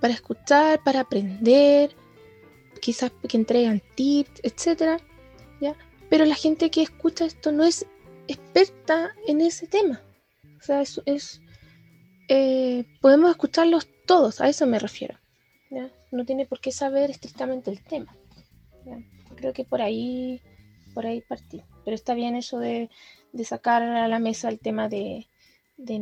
para, 0.02 0.12
escuchar, 0.12 0.82
para 0.82 1.00
aprender, 1.00 1.96
quizás 2.80 3.12
que 3.28 3.36
entregan 3.36 3.80
tips, 3.94 4.40
etcétera, 4.42 4.98
¿ya? 5.60 5.76
Pero 6.10 6.24
la 6.24 6.34
gente 6.34 6.70
que 6.70 6.82
escucha 6.82 7.24
esto 7.24 7.52
no 7.52 7.64
es 7.64 7.86
experta 8.28 9.14
en 9.26 9.40
ese 9.40 9.66
tema. 9.66 10.02
O 10.58 10.62
sea, 10.62 10.82
es, 10.82 11.40
eh, 12.28 12.84
podemos 13.00 13.30
escucharlos 13.30 13.88
todos, 14.06 14.40
a 14.40 14.48
eso 14.48 14.66
me 14.66 14.78
refiero. 14.78 15.18
No 16.10 16.26
tiene 16.26 16.44
por 16.44 16.60
qué 16.60 16.72
saber 16.72 17.10
estrictamente 17.10 17.70
el 17.70 17.82
tema. 17.82 18.14
Creo 19.36 19.54
que 19.54 19.64
por 19.64 19.80
ahí 19.80 20.42
por 20.92 21.06
ahí 21.06 21.20
partí. 21.22 21.62
Pero 21.84 21.94
está 21.94 22.14
bien 22.14 22.36
eso 22.36 22.58
de, 22.58 22.90
sacar 23.44 23.82
a 23.82 24.08
la 24.08 24.18
mesa 24.18 24.48
el 24.48 24.58
tema 24.58 24.88
de, 24.88 25.26
que 25.86 25.98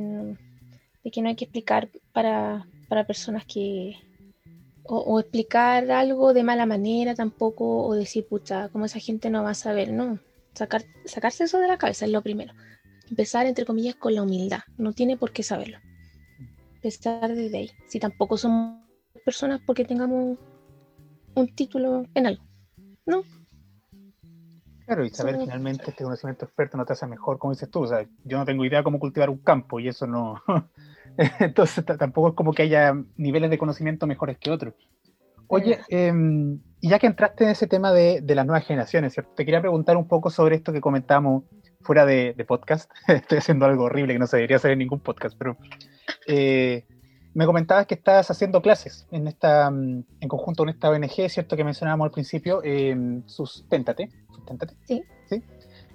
no 1.22 1.28
hay 1.28 1.36
que 1.36 1.44
explicar 1.44 1.90
para, 2.12 2.66
personas 3.07 3.45
que... 3.45 3.97
O, 4.93 5.20
explicar 5.20 5.88
algo 5.93 6.32
de 6.32 6.43
mala 6.43 6.66
manera 6.66 7.14
tampoco, 7.14 7.86
o 7.86 7.95
decir, 7.95 8.26
pucha, 8.26 8.70
como 8.70 8.86
esa 8.86 8.99
gente 8.99 9.30
no 9.30 9.45
va 9.45 9.51
a 9.51 9.55
saber, 9.55 9.93
no. 9.93 10.18
Sacar, 10.53 10.82
sacarse 11.05 11.45
eso 11.45 11.61
de 11.61 11.68
la 11.68 11.78
cabeza 11.78 12.07
es 12.07 12.11
lo 12.11 12.22
primero. 12.22 12.53
Empezar, 13.09 13.47
entre 13.47 13.64
comillas, 13.64 13.95
con 13.95 14.14
la 14.14 14.22
humildad. 14.22 14.62
No 14.78 14.93
tiene 14.93 15.16
por 15.16 15.30
qué 15.30 15.45
saberlo. 15.45 15.78
empezar 16.74 17.32
desde 17.34 17.57
ahí. 17.57 17.70
Si 17.86 18.01
tampoco 18.01 18.36
somos 18.36 18.80
personas 19.24 19.61
porque 19.64 19.84
tengamos 19.84 20.38
un 21.34 21.55
título 21.55 22.05
en 22.14 22.26
algo, 22.26 22.43
¿no? 23.07 23.22
Claro, 24.91 25.05
y 25.05 25.11
saber 25.11 25.38
finalmente 25.38 25.91
este 25.91 26.03
conocimiento 26.03 26.47
experto 26.47 26.76
no 26.76 26.84
te 26.84 26.95
hace 26.95 27.07
mejor, 27.07 27.38
como 27.38 27.53
dices 27.53 27.70
tú. 27.70 27.82
O 27.82 27.86
sea, 27.86 28.05
yo 28.24 28.38
no 28.38 28.45
tengo 28.45 28.64
idea 28.64 28.82
cómo 28.82 28.99
cultivar 28.99 29.30
un 29.30 29.38
campo 29.38 29.78
y 29.78 29.86
eso 29.86 30.05
no. 30.09 30.43
Entonces 31.38 31.84
tampoco 31.84 32.28
es 32.28 32.34
como 32.34 32.52
que 32.52 32.62
haya 32.62 32.94
niveles 33.16 33.50
de 33.50 33.58
conocimiento 33.58 34.06
mejores 34.06 34.38
que 34.38 34.50
otros. 34.50 34.74
Oye, 35.48 35.80
em, 35.88 36.60
y 36.80 36.88
ya 36.88 36.98
que 36.98 37.08
entraste 37.08 37.44
en 37.44 37.50
ese 37.50 37.66
tema 37.66 37.92
de, 37.92 38.22
las 38.26 38.46
nuevas 38.46 38.64
generaciones, 38.64 39.14
te 39.14 39.44
quería 39.44 39.60
preguntar 39.60 39.96
un 39.96 40.06
poco 40.06 40.30
sobre 40.30 40.56
esto 40.56 40.72
que 40.72 40.80
comentamos 40.80 41.44
fuera 41.80 42.06
de, 42.06 42.34
podcast. 42.46 42.90
Estoy 43.08 43.38
haciendo 43.38 43.66
algo 43.66 43.84
horrible 43.84 44.14
que 44.14 44.18
no 44.18 44.26
se 44.26 44.36
debería 44.36 44.56
hacer 44.56 44.70
en 44.70 44.78
ningún 44.78 45.00
podcast, 45.00 45.36
pero 45.36 45.58
eh, 46.26 46.86
me 47.34 47.46
comentabas 47.46 47.86
que 47.86 47.96
estás 47.96 48.30
haciendo 48.30 48.62
clases 48.62 49.06
en 49.10 49.26
esta 49.26 49.66
en 49.68 50.28
conjunto 50.28 50.62
con 50.62 50.68
esta 50.68 50.88
ONG, 50.88 51.28
¿cierto? 51.28 51.56
Que 51.56 51.64
mencionábamos 51.64 52.06
al 52.06 52.12
principio, 52.12 52.62
eh, 52.64 52.96
Susténtate. 53.26 54.08
Sí. 54.84 55.02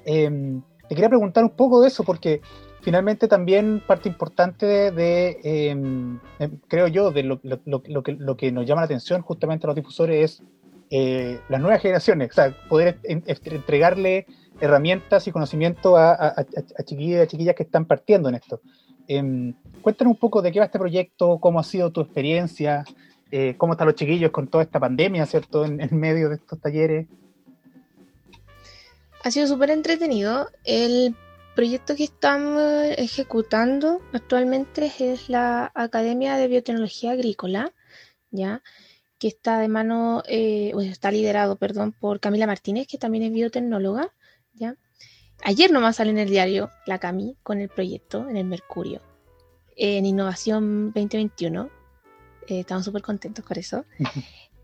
Em, 0.05 0.61
te 0.87 0.95
quería 0.95 1.09
preguntar 1.09 1.43
un 1.43 1.55
poco 1.55 1.81
de 1.81 1.87
eso, 1.87 2.03
porque 2.03 2.41
finalmente 2.85 3.27
también 3.27 3.81
parte 3.85 4.07
importante 4.07 4.91
de, 4.91 5.39
em, 5.43 6.19
em, 6.37 6.51
creo 6.67 6.87
yo, 6.87 7.09
de 7.09 7.23
lo, 7.23 7.41
que, 7.41 8.13
lo, 8.13 8.37
que, 8.37 8.51
nos 8.51 8.67
llama 8.67 8.81
la 8.81 8.85
atención 8.85 9.23
justamente 9.23 9.65
a 9.65 9.69
los 9.69 9.75
difusores 9.75 10.23
es 10.23 10.43
eh, 10.91 11.39
las 11.49 11.59
nuevas 11.59 11.81
generaciones, 11.81 12.29
o 12.29 12.33
sea, 12.35 12.55
poder 12.69 12.99
entregarle 13.03 14.27
herramientas 14.61 15.27
y 15.27 15.31
conocimiento 15.31 15.97
a, 15.97 16.13
a, 16.13 16.27
a, 16.27 16.83
chiquillas 16.83 17.17
y 17.17 17.21
a 17.21 17.27
chiquillas 17.27 17.55
que 17.55 17.63
están 17.63 17.85
partiendo 17.85 18.29
en 18.29 18.35
esto. 18.35 18.61
cuéntanos 19.81 20.13
un 20.13 20.19
poco 20.19 20.43
de 20.43 20.51
qué 20.51 20.59
va 20.59 20.65
este 20.65 20.77
proyecto, 20.77 21.39
cómo 21.39 21.59
ha 21.59 21.63
sido 21.63 21.91
tu 21.91 22.01
experiencia, 22.01 22.85
eh, 23.31 23.55
cómo 23.57 23.73
están 23.73 23.87
los 23.87 23.95
chiquillos 23.95 24.29
con 24.29 24.47
toda 24.47 24.63
esta 24.63 24.79
pandemia, 24.79 25.25
¿cierto?, 25.25 25.65
en 25.65 25.89
medio 25.99 26.29
de 26.29 26.35
estos 26.35 26.61
talleres 26.61 27.07
ha 29.25 29.31
sido 29.31 29.47
súper 29.47 29.71
entretenido. 29.71 30.49
El 30.63 31.15
proyecto 31.55 31.95
que 31.95 32.03
estamos 32.03 32.61
ejecutando 32.97 34.01
actualmente 34.13 34.91
es 34.99 35.29
la 35.29 35.71
Academia 35.73 36.35
de 36.35 36.47
Biotecnología 36.47 37.11
Agrícola, 37.11 37.73
¿ya? 38.29 38.61
que 39.17 39.27
está 39.29 39.59
de 39.59 39.67
mano, 39.67 40.23
eh, 40.27 40.73
está 40.81 41.11
liderado, 41.11 41.55
perdón, 41.55 41.93
por 41.93 42.19
Camila 42.19 42.47
Martínez, 42.47 42.87
que 42.87 42.97
también 42.97 43.23
es 43.23 43.31
biotecnóloga, 43.31 44.13
¿ya? 44.53 44.75
Ayer 45.43 45.71
nomás 45.71 45.97
sale 45.97 46.11
en 46.11 46.17
el 46.17 46.29
diario 46.29 46.69
la 46.85 46.99
Cami 46.99 47.37
con 47.43 47.59
el 47.59 47.69
proyecto 47.69 48.29
en 48.29 48.37
el 48.37 48.45
Mercurio, 48.45 49.01
en 49.75 50.05
Innovación 50.05 50.91
2021. 50.93 51.69
Eh, 52.47 52.59
estamos 52.59 52.85
súper 52.85 53.01
contentos 53.01 53.45
por 53.45 53.57
eso. 53.57 53.85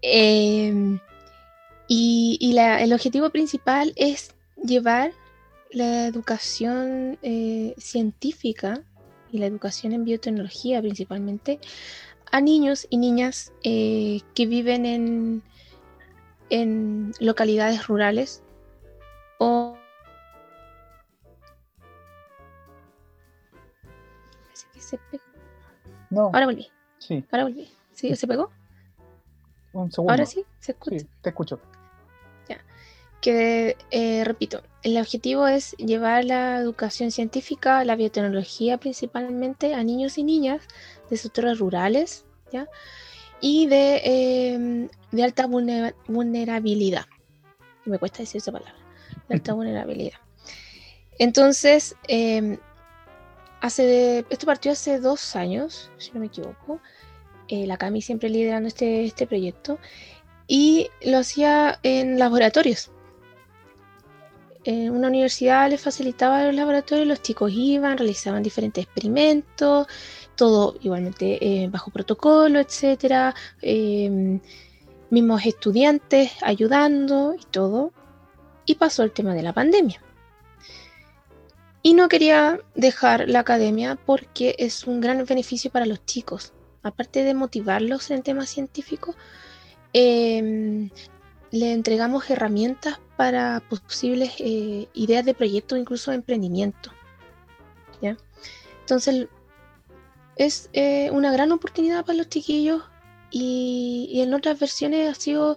Em, 0.04 1.00
y, 1.88 2.56
el 2.58 2.94
objetivo 2.94 3.30
principal 3.30 3.94
es 3.96 4.34
llevar 4.64 5.12
la 5.72 6.08
educación 6.08 7.18
eh, 7.22 7.74
científica 7.78 8.84
y 9.32 9.38
la 9.38 9.46
educación 9.46 9.94
en 9.94 10.04
biotecnología 10.04 10.82
principalmente 10.82 11.60
a 12.32 12.42
niños 12.42 12.88
y 12.90 12.98
niñas 12.98 13.54
eh, 13.64 14.22
que 14.36 14.46
viven 14.46 14.86
en, 14.86 15.44
en 16.50 17.14
localidades 17.20 17.88
rurales 17.88 18.44
o 19.40 19.78
se 24.92 24.98
pegó. 25.10 25.24
No. 26.10 26.26
Ahora 26.26 26.46
volví. 26.46 26.70
Sí. 27.00 27.24
Ahora 27.32 27.44
volví. 27.46 27.70
¿Sí? 27.94 28.16
¿Se 28.16 28.28
pegó? 28.28 28.52
Un 29.74 29.92
segundo. 29.92 30.12
Ahora 30.12 30.26
sí, 30.26 30.44
se 30.60 30.74
escucha. 30.74 31.00
Sí, 31.00 31.08
te 31.22 31.30
escucho 31.30 31.60
que, 33.22 33.78
eh, 33.92 34.24
repito, 34.26 34.64
el 34.84 34.98
objetivo 34.98 35.48
es 35.48 35.74
llevar 35.78 36.26
la 36.26 36.58
educación 36.58 37.12
científica, 37.12 37.86
la 37.86 37.96
biotecnología 37.96 38.80
principalmente 38.80 39.76
a 39.76 39.84
niños 39.84 40.18
y 40.18 40.24
niñas 40.24 40.64
de 41.10 41.18
sectores 41.18 41.60
rurales 41.60 42.26
¿ya? 42.52 42.68
y 43.40 43.68
de, 43.68 44.02
em, 44.04 44.90
de 45.12 45.24
alta 45.24 45.46
vulnerabilidad. 45.46 47.06
Me 47.86 48.00
cuesta 48.00 48.20
decir 48.20 48.40
esa 48.40 48.52
palabra, 48.52 48.76
de 49.30 49.36
alta 49.36 49.54
vulnerabilidad. 49.54 50.20
Entonces, 51.20 51.96
em, 52.08 52.58
hace 53.62 54.26
esto 54.30 54.46
partió 54.48 54.72
hace 54.72 55.00
dos 55.00 55.36
años, 55.36 55.92
si 55.98 56.12
no 56.14 56.20
me 56.22 56.26
equivoco. 56.26 56.82
Eh, 57.48 57.68
la 57.68 57.78
CAMI 57.78 58.02
siempre 58.02 58.30
liderando 58.30 58.68
este, 58.68 59.04
este 59.04 59.28
proyecto 59.28 59.78
y 60.48 60.90
lo 61.02 61.18
hacía 61.18 61.80
en 61.84 62.18
laboratorios 62.18 62.92
en 64.64 64.92
una 64.92 65.08
universidad 65.08 65.70
les 65.70 65.82
facilitaba 65.82 66.44
los 66.46 66.56
laboratorios, 66.56 67.08
los 67.08 67.22
chicos 67.22 67.52
iban, 67.54 67.98
realizaban 67.98 68.44
diferentes 68.44 68.84
experimentos, 68.84 69.88
todo 70.36 70.76
igualmente 70.82 71.64
eh, 71.64 71.68
bajo 71.68 71.92
protocolo, 71.92 72.60
etcétera, 72.60 73.34
em, 73.62 74.40
mismos 75.10 75.46
estudiantes 75.46 76.32
ayudando 76.42 77.36
y 77.40 77.44
todo. 77.46 77.92
Y 78.66 78.76
pasó 78.76 79.04
el 79.04 79.12
tema 79.12 79.34
de 79.34 79.44
la 79.44 79.54
pandemia. 79.54 80.02
Y 81.84 81.94
no 81.96 82.10
quería 82.10 82.60
dejar 82.76 83.28
la 83.28 83.40
academia 83.40 83.98
porque 84.06 84.56
es 84.60 84.86
un 84.86 85.02
gran 85.02 85.26
beneficio 85.26 85.72
para 85.72 85.88
los 85.88 86.06
chicos. 86.06 86.54
Aparte 86.84 87.24
de 87.24 87.34
motivarlos 87.34 88.12
en 88.12 88.22
temas 88.22 88.50
científicos, 88.50 89.16
eh, 89.94 90.90
le 91.52 91.74
entregamos 91.74 92.30
herramientas 92.30 93.00
para 93.22 93.62
posibles 93.70 94.34
eh, 94.40 94.88
ideas 94.96 95.24
de 95.24 95.36
proyecto, 95.36 95.78
incluso 95.78 96.10
de 96.10 96.16
emprendimiento. 96.16 96.92
¿ya? 98.02 98.18
Entonces, 98.80 99.28
es 100.38 100.72
eh, 100.74 101.12
una 101.12 101.32
gran 101.32 101.52
oportunidad 101.52 102.04
para 102.04 102.18
los 102.18 102.30
chiquillos 102.30 102.82
y, 103.30 104.22
en 104.24 104.34
otras 104.34 104.60
versiones 104.60 105.08
ha 105.08 105.14
sido 105.14 105.56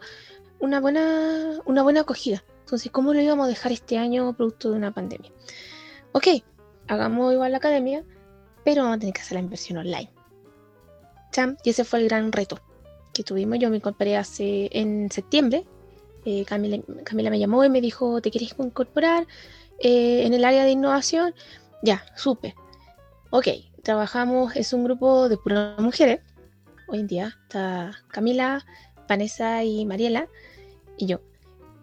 una 0.59 0.79
buena, 0.79 1.59
una 1.65 1.83
buena 1.83 2.03
acogida. 2.03 2.45
Entonces, 2.61 2.93
¿cómo 2.93 3.15
lo 3.15 3.23
íbamos 3.23 3.47
a 3.47 3.49
dejar 3.49 3.73
este 3.73 3.97
año 3.97 4.35
producto 4.35 4.71
de 4.71 4.77
una 4.77 4.93
pandemia? 4.93 5.33
Ok, 6.13 6.45
hagamos 6.87 7.33
igual 7.33 7.53
la 7.53 7.57
academia, 7.57 8.05
pero 8.63 8.83
vamos 8.83 8.99
a 8.99 9.01
tener 9.01 9.15
que 9.15 9.23
hacer 9.23 9.37
la 9.37 9.41
inversión 9.41 9.79
online. 9.79 10.13
Y 11.65 11.71
ese 11.71 11.85
fue 11.85 12.01
el 12.01 12.09
gran 12.09 12.31
reto 12.31 12.61
que 13.15 13.23
tuvimos. 13.23 13.59
Yo 13.59 13.71
me 13.71 13.81
compré 13.81 14.19
hace 14.19 14.69
en 14.71 15.11
septiembre 15.11 15.65
eh, 16.25 16.45
Camila, 16.45 16.79
me 17.31 17.39
llamó 17.39 17.65
y 17.65 17.71
me 17.71 17.81
dijo, 17.81 18.21
¿te 18.21 18.31
quieres 18.31 18.55
incorporar 18.59 19.27
eh, 19.79 20.25
en 20.25 20.35
el 20.35 20.45
área 20.45 20.65
de 20.65 20.71
innovación? 20.71 21.35
Ya, 21.83 22.05
supe. 22.17 22.55
Ok, 23.31 23.49
trabajamos, 23.83 24.57
es 24.57 24.73
un 24.73 24.85
grupo 24.85 25.29
de 25.29 25.37
puras 25.37 25.79
mujeres. 25.79 26.21
Hoy 26.89 27.01
en 27.01 27.07
día 27.07 27.37
está 27.43 27.93
Camila, 28.09 28.65
Vanessa 29.09 29.65
y 29.65 29.85
Mariela 29.87 30.29
y 30.97 31.07
yo. 31.07 31.21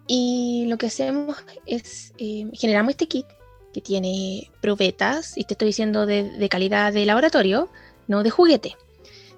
Y 0.06 0.66
lo 0.68 0.78
que 0.78 0.86
hacemos 0.86 1.36
es, 1.66 2.12
eh, 2.18 2.50
generamos 2.54 2.90
este 2.90 3.06
kit 3.06 3.26
que 3.72 3.80
tiene 3.80 4.50
probetas, 4.60 5.38
y 5.38 5.44
te 5.44 5.54
estoy 5.54 5.68
diciendo 5.68 6.04
de, 6.04 6.24
de 6.24 6.48
calidad 6.48 6.92
de 6.92 7.06
laboratorio, 7.06 7.70
no 8.06 8.22
de 8.22 8.30
juguete. 8.30 8.76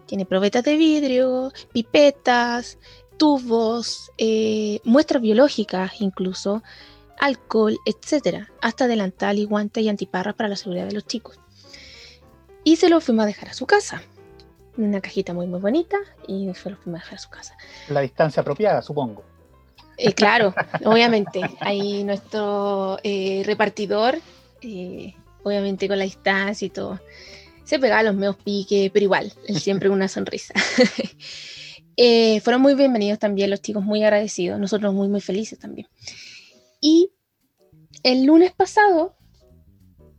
Tiene 0.06 0.26
probetas 0.26 0.64
de 0.64 0.76
vidrio, 0.76 1.52
pipetas, 1.72 2.78
tubos, 3.16 4.10
eh, 4.18 4.80
muestras 4.84 5.22
biológicas 5.22 6.00
incluso, 6.00 6.62
alcohol, 7.18 7.78
etcétera, 7.86 8.50
hasta 8.60 8.86
delantal 8.86 9.38
y 9.38 9.44
guantes 9.44 9.84
y 9.84 9.88
antiparras 9.88 10.34
para 10.34 10.48
la 10.48 10.56
seguridad 10.56 10.86
de 10.86 10.92
los 10.92 11.06
chicos. 11.06 11.38
Y 12.64 12.76
se 12.76 12.88
lo 12.88 13.00
fuimos 13.00 13.24
a 13.24 13.26
dejar 13.26 13.50
a 13.50 13.54
su 13.54 13.66
casa. 13.66 14.02
Una 14.76 15.00
cajita 15.00 15.32
muy 15.32 15.46
muy 15.46 15.60
bonita 15.60 15.98
y 16.26 16.52
se 16.54 16.70
lo 16.70 16.76
fuimos 16.76 17.00
a 17.00 17.04
dejar 17.04 17.18
a 17.18 17.22
su 17.22 17.30
casa. 17.30 17.56
La 17.88 18.00
distancia 18.00 18.40
apropiada, 18.40 18.82
supongo. 18.82 19.22
Eh, 19.96 20.12
claro, 20.12 20.54
obviamente. 20.84 21.40
Ahí 21.60 22.02
nuestro 22.02 22.98
eh, 23.04 23.42
repartidor, 23.44 24.18
obviamente 25.42 25.86
con 25.86 25.98
la 25.98 26.04
distancia 26.04 26.66
y 26.66 26.70
todo. 26.70 27.00
Se 27.64 27.78
pegaba 27.78 28.02
los 28.02 28.14
meos 28.14 28.36
piques, 28.36 28.90
pero 28.92 29.04
igual, 29.04 29.32
siempre 29.48 29.88
una 29.88 30.08
sonrisa. 30.08 30.52
Eh, 31.96 32.40
fueron 32.40 32.62
muy 32.62 32.74
bienvenidos 32.74 33.18
también 33.18 33.50
los 33.50 33.60
chicos, 33.60 33.84
muy 33.84 34.02
agradecidos, 34.02 34.58
nosotros 34.58 34.92
muy, 34.94 35.08
muy 35.08 35.20
felices 35.20 35.58
también. 35.58 35.88
Y 36.80 37.10
el 38.02 38.24
lunes 38.24 38.52
pasado, 38.52 39.16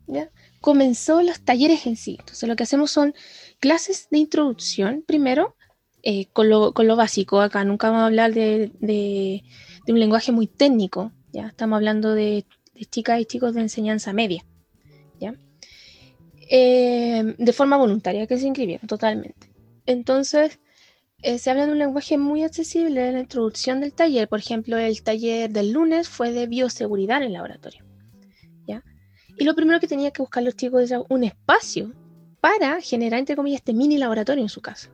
¿ya? 0.07 0.31
comenzó 0.61 1.21
los 1.21 1.41
talleres 1.41 1.85
en 1.85 1.95
sí. 1.95 2.17
Entonces 2.19 2.47
lo 2.47 2.55
que 2.55 2.63
hacemos 2.63 2.91
son 2.91 3.13
clases 3.59 4.07
de 4.09 4.19
introducción 4.19 5.03
primero, 5.05 5.55
eh, 6.01 6.27
con, 6.33 6.49
lo, 6.49 6.73
con, 6.73 6.87
lo, 6.87 6.95
básico. 6.95 7.41
Acá 7.41 7.63
nunca 7.63 7.89
vamos 7.89 8.03
a 8.03 8.07
hablar 8.07 8.33
de, 8.33 8.71
de, 8.79 9.43
un 9.87 9.99
lenguaje 9.99 10.31
muy 10.31 10.47
técnico, 10.47 11.11
¿ya? 11.33 11.47
Estamos 11.47 11.77
hablando 11.77 12.13
de, 12.13 12.45
de, 12.73 12.85
chicas 12.85 13.19
y 13.19 13.25
chicos 13.25 13.53
de 13.53 13.61
enseñanza 13.61 14.13
media, 14.13 14.45
¿ya? 15.19 15.35
eh, 16.49 17.35
de 17.37 17.53
forma 17.53 17.77
voluntaria, 17.77 18.27
que 18.27 18.37
se 18.37 18.47
inscribieron 18.47 18.87
totalmente. 18.87 19.51
Entonces, 19.85 20.59
eh, 21.21 21.39
se 21.39 21.49
habla 21.49 21.65
de 21.65 21.71
un 21.71 21.79
lenguaje 21.79 22.17
muy 22.17 22.43
accesible 22.43 23.07
en 23.07 23.15
la 23.15 23.19
introducción 23.21 23.79
del 23.81 23.93
taller. 23.93 24.27
Por 24.27 24.39
ejemplo, 24.39 24.77
el 24.77 25.01
taller 25.01 25.49
del 25.49 25.71
lunes 25.71 26.07
fue 26.07 26.31
de 26.31 26.45
bioseguridad 26.45 27.17
en 27.17 27.23
el 27.23 27.33
laboratorio. 27.33 27.83
¿ya? 28.67 28.83
Y 29.37 29.43
lo 29.43 29.55
primero 29.55 29.79
que 29.79 29.87
tenía 29.87 30.11
que 30.11 30.21
buscar 30.21 30.43
los 30.43 30.55
chicos 30.55 30.91
era 30.91 31.01
un 31.09 31.23
espacio 31.23 31.93
para 32.41 32.79
generar, 32.79 33.19
entre 33.19 33.35
comillas, 33.35 33.61
este 33.61 33.73
mini 33.73 33.97
laboratorio 33.97 34.43
en 34.43 34.49
su 34.49 34.61
casa. 34.61 34.91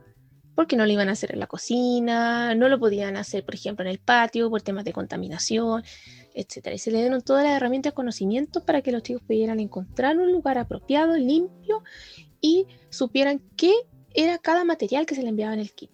Porque 0.54 0.76
no 0.76 0.86
lo 0.86 0.92
iban 0.92 1.08
a 1.08 1.12
hacer 1.12 1.32
en 1.32 1.40
la 1.40 1.46
cocina, 1.46 2.54
no 2.54 2.68
lo 2.68 2.78
podían 2.78 3.16
hacer, 3.16 3.44
por 3.44 3.54
ejemplo, 3.54 3.84
en 3.84 3.90
el 3.90 3.98
patio 3.98 4.48
por 4.48 4.62
temas 4.62 4.84
de 4.84 4.92
contaminación, 4.92 5.82
etc. 6.34 6.68
Y 6.74 6.78
se 6.78 6.90
le 6.90 6.98
dieron 7.00 7.20
todas 7.20 7.44
las 7.44 7.54
herramientas, 7.54 7.92
conocimientos 7.92 8.62
para 8.62 8.80
que 8.80 8.92
los 8.92 9.02
chicos 9.02 9.22
pudieran 9.22 9.60
encontrar 9.60 10.18
un 10.18 10.32
lugar 10.32 10.56
apropiado, 10.56 11.16
limpio 11.16 11.82
y 12.40 12.66
supieran 12.90 13.42
qué 13.56 13.74
era 14.14 14.38
cada 14.38 14.64
material 14.64 15.04
que 15.04 15.14
se 15.14 15.22
le 15.22 15.28
enviaba 15.28 15.54
en 15.54 15.60
el 15.60 15.72
kit. 15.72 15.90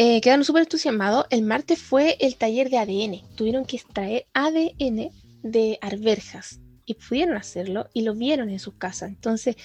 Eh, 0.00 0.20
quedaron 0.20 0.44
súper 0.44 0.62
entusiasmados. 0.62 1.26
El 1.28 1.42
martes 1.42 1.82
fue 1.82 2.16
el 2.20 2.36
taller 2.36 2.70
de 2.70 2.78
ADN. 2.78 3.34
Tuvieron 3.34 3.64
que 3.64 3.78
extraer 3.78 4.26
ADN 4.32 5.10
de 5.42 5.76
arberjas 5.82 6.60
y 6.84 6.94
pudieron 6.94 7.36
hacerlo 7.36 7.88
y 7.92 8.02
lo 8.02 8.14
vieron 8.14 8.48
en 8.48 8.60
sus 8.60 8.74
casas. 8.74 9.08
Entonces, 9.08 9.56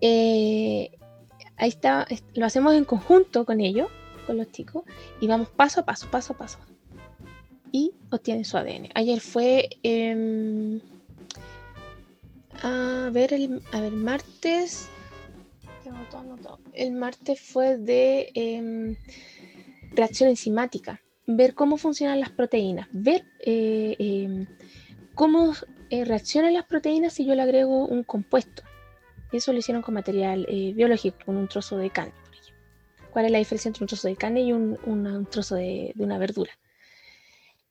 eh, 0.00 0.92
ahí 1.56 1.68
está, 1.68 2.06
lo 2.34 2.46
hacemos 2.46 2.74
en 2.74 2.84
conjunto 2.84 3.44
con 3.44 3.60
ellos, 3.60 3.88
con 4.24 4.36
los 4.36 4.52
chicos, 4.52 4.84
y 5.20 5.26
vamos 5.26 5.48
paso 5.48 5.80
a 5.80 5.84
paso, 5.84 6.08
paso 6.12 6.34
a 6.34 6.38
paso. 6.38 6.60
Y 7.72 7.92
obtienen 8.12 8.44
su 8.44 8.56
ADN. 8.56 8.90
Ayer 8.94 9.18
fue. 9.18 9.68
Em, 9.82 10.80
a 12.62 13.10
ver, 13.12 13.34
el 13.34 13.60
a 13.72 13.80
ver, 13.80 13.90
martes. 13.90 14.88
El 16.72 16.92
martes 16.92 17.40
fue 17.40 17.78
de 17.78 18.30
em, 18.34 18.96
reacción 19.96 20.28
enzimática. 20.28 21.02
Ver 21.26 21.54
cómo 21.54 21.76
funcionan 21.76 22.20
las 22.20 22.30
proteínas. 22.30 22.88
Ver 22.92 23.24
eh, 23.40 23.96
em, 23.98 24.46
cómo 25.14 25.54
eh, 25.90 26.04
reaccionan 26.04 26.54
las 26.54 26.64
proteínas 26.66 27.14
si 27.14 27.24
yo 27.24 27.34
le 27.34 27.42
agrego 27.42 27.86
un 27.86 28.04
compuesto. 28.04 28.62
Eso 29.32 29.52
lo 29.52 29.58
hicieron 29.58 29.82
con 29.82 29.94
material 29.94 30.46
eh, 30.48 30.72
biológico, 30.74 31.18
con 31.24 31.36
un 31.36 31.48
trozo 31.48 31.76
de 31.76 31.90
carne, 31.90 32.14
¿Cuál 33.10 33.26
es 33.26 33.32
la 33.32 33.38
diferencia 33.38 33.70
entre 33.70 33.82
un 33.82 33.88
trozo 33.88 34.08
de 34.08 34.16
carne 34.16 34.42
y 34.42 34.52
un, 34.52 35.26
trozo 35.30 35.54
de, 35.54 35.94
una 35.96 36.18
verdura? 36.18 36.52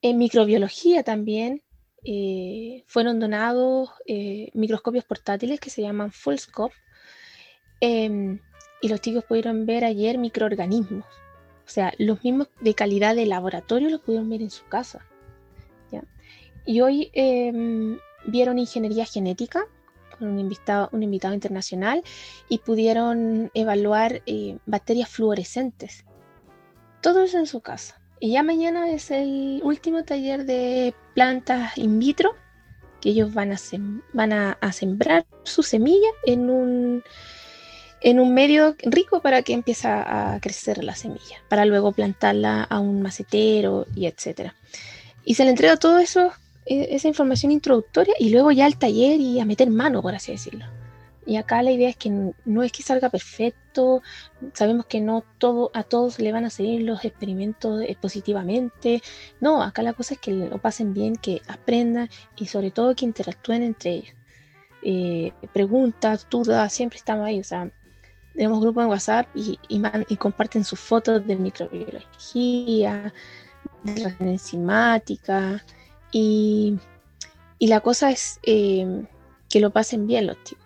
En 0.01 0.17
microbiología 0.17 1.03
también 1.03 1.61
eh, 2.03 2.83
fueron 2.87 3.19
donados 3.19 3.91
eh, 4.07 4.49
microscopios 4.53 5.05
portátiles 5.05 5.59
que 5.59 5.69
se 5.69 5.83
llaman 5.83 6.11
Fullscope 6.11 6.73
em, 7.79 8.39
y 8.81 8.89
los 8.89 9.01
chicos 9.01 9.23
pudieron 9.23 9.67
ver 9.67 9.85
ayer 9.85 10.17
microorganismos. 10.17 11.05
O 11.65 11.69
sea, 11.69 11.93
los 11.97 12.23
mismos 12.23 12.47
de 12.61 12.75
calidad 12.75 13.15
de 13.15 13.25
laboratorio 13.25 13.89
los 13.89 14.01
pudieron 14.01 14.29
ver 14.29 14.41
en 14.41 14.51
su 14.51 14.65
casa. 14.65 15.05
Y 16.67 16.81
hoy 16.81 17.11
em, 17.13 17.99
vieron 18.25 18.57
ingeniería 18.57 19.05
genética 19.05 19.67
con 20.17 20.29
un 20.29 20.39
invitado, 20.39 20.89
un 20.91 21.03
invitado 21.03 21.33
internacional 21.33 22.03
y 22.49 22.59
pudieron 22.59 23.51
evaluar 23.53 24.23
eh, 24.25 24.57
bacterias 24.65 25.09
fluorescentes. 25.09 26.05
Todo 27.01 27.21
eso 27.21 27.37
en 27.37 27.45
su 27.45 27.61
casa. 27.61 28.01
Y 28.19 28.31
ya 28.31 28.43
mañana 28.43 28.89
es 28.89 29.11
el 29.11 29.61
último 29.63 30.03
taller 30.03 30.45
de 30.45 30.95
plantas 31.13 31.77
in 31.77 31.99
vitro, 31.99 32.33
que 33.01 33.09
ellos 33.09 33.33
van 33.33 33.51
a, 33.51 34.57
a, 34.59 34.71
sembrar 34.71 35.25
su 35.43 35.61
semilla 35.61 36.07
en 36.25 36.49
un, 36.49 37.03
en 38.01 38.19
un 38.19 38.33
medio 38.33 38.75
rico 38.83 39.21
para 39.21 39.41
que 39.41 39.53
empiece 39.53 39.87
a 39.87 40.39
crecer 40.41 40.83
la 40.83 40.95
semilla, 40.95 41.37
para 41.49 41.65
luego 41.65 41.91
plantarla 41.91 42.63
a 42.63 42.79
un 42.79 43.01
macetero 43.01 43.87
y 43.95 44.05
etcétera. 44.05 44.55
Y 45.25 45.35
se 45.35 45.43
le 45.43 45.49
entrega 45.49 45.77
todo 45.77 45.97
eso 45.97 46.31
e, 46.65 46.95
esa 46.95 47.07
información 47.07 47.51
introductoria 47.51 48.13
y 48.19 48.29
luego 48.29 48.51
ya 48.51 48.65
al 48.65 48.77
taller 48.77 49.19
y 49.19 49.39
a 49.39 49.45
meter 49.45 49.69
mano, 49.69 50.01
por 50.01 50.15
así 50.15 50.31
decirlo. 50.31 50.65
Y 51.27 51.37
acá 51.37 51.63
la 51.63 51.71
idea 51.71 51.89
es 51.89 51.97
que 51.97 52.11
no 52.45 52.63
es 52.63 52.71
que 52.71 52.83
salga 52.83 53.09
perfecto, 53.09 54.03
sabemos 54.53 54.85
que 54.85 55.01
no 55.01 55.23
todo, 55.39 55.71
a 55.73 55.81
todos 55.83 56.19
le 56.19 56.31
van 56.31 56.45
a 56.45 56.51
salir 56.51 56.81
los 56.81 57.03
experimentos 57.03 57.81
eh, 57.81 57.97
positivamente. 57.99 59.01
No, 59.41 59.63
acá 59.63 59.81
la 59.81 59.93
cosa 59.93 60.13
es 60.13 60.19
que 60.19 60.31
lo 60.31 60.59
pasen 60.59 60.93
bien, 60.93 61.15
que 61.15 61.41
aprendan 61.47 62.09
y 62.37 62.45
sobre 62.45 62.69
todo 62.69 62.95
que 62.95 63.05
interactúen 63.05 63.63
entre 63.63 63.91
ellos. 63.91 64.15
Eh, 64.83 65.33
preguntas, 65.51 66.27
dudas, 66.29 66.71
siempre 66.71 66.97
estamos 66.97 67.25
ahí. 67.25 67.39
O 67.39 67.43
sea, 67.43 67.71
tenemos 68.35 68.59
grupo 68.61 68.81
en 68.81 68.87
WhatsApp 68.87 69.27
y, 69.35 69.57
comparten 70.17 70.63
sus 70.63 70.79
fotos 70.79 71.25
de 71.25 71.35
microbiología, 71.35 73.13
de 73.83 74.01
la 74.01 74.15
enzimática, 74.19 75.63
y, 76.11 76.77
la 77.59 77.79
cosa 77.79 78.11
es 78.11 78.39
em, 78.43 79.07
que 79.49 79.59
lo 79.59 79.71
pasen 79.71 80.05
bien 80.05 80.27
los 80.27 80.41
chicos. 80.43 80.65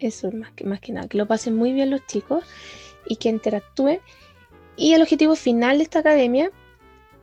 Eso 0.00 0.28
es 0.28 0.34
más 0.34 0.50
que, 0.52 0.64
más 0.64 0.80
que 0.80 0.92
nada, 0.92 1.06
que 1.06 1.18
lo 1.18 1.26
pasen 1.26 1.54
muy 1.54 1.72
bien 1.72 1.90
los 1.90 2.04
chicos 2.06 2.44
y 3.06 3.16
que 3.16 3.28
interactúen. 3.28 4.00
Y 4.76 4.94
el 4.94 5.02
objetivo 5.02 5.36
final 5.36 5.78
de 5.78 5.84
esta 5.84 6.00
academia 6.00 6.50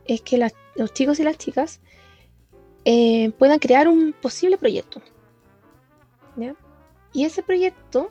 es 0.06 0.22
que 0.22 0.38
los 0.76 0.94
chicos 0.94 1.20
y 1.20 1.24
las 1.24 1.36
chicas 1.36 1.80
eh, 2.84 3.32
puedan 3.38 3.58
crear 3.58 3.88
un 3.88 4.14
posible 4.14 4.56
proyecto. 4.56 5.02
Y 7.12 7.24
ese 7.24 7.42
proyecto, 7.42 8.08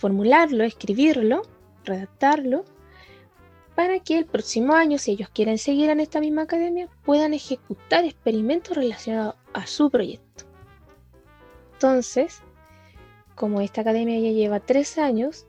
formularlo, 0.00 0.64
escribirlo, 0.64 1.42
redactarlo 1.84 2.64
para 3.74 4.00
que 4.00 4.16
el 4.16 4.24
próximo 4.24 4.72
año, 4.72 4.96
si 4.98 5.12
ellos 5.12 5.28
quieren 5.28 5.58
seguir 5.58 5.90
en 5.90 6.00
esta 6.00 6.20
misma 6.20 6.42
academia, 6.42 6.88
puedan 7.04 7.34
ejecutar 7.34 8.04
experimentos 8.04 8.76
relacionados 8.76 9.34
a 9.52 9.66
su 9.66 9.90
proyecto. 9.90 10.44
Entonces, 11.74 12.40
como 13.34 13.60
esta 13.60 13.82
academia 13.82 14.18
ya 14.18 14.32
lleva 14.32 14.60
tres 14.60 14.96
años, 14.96 15.46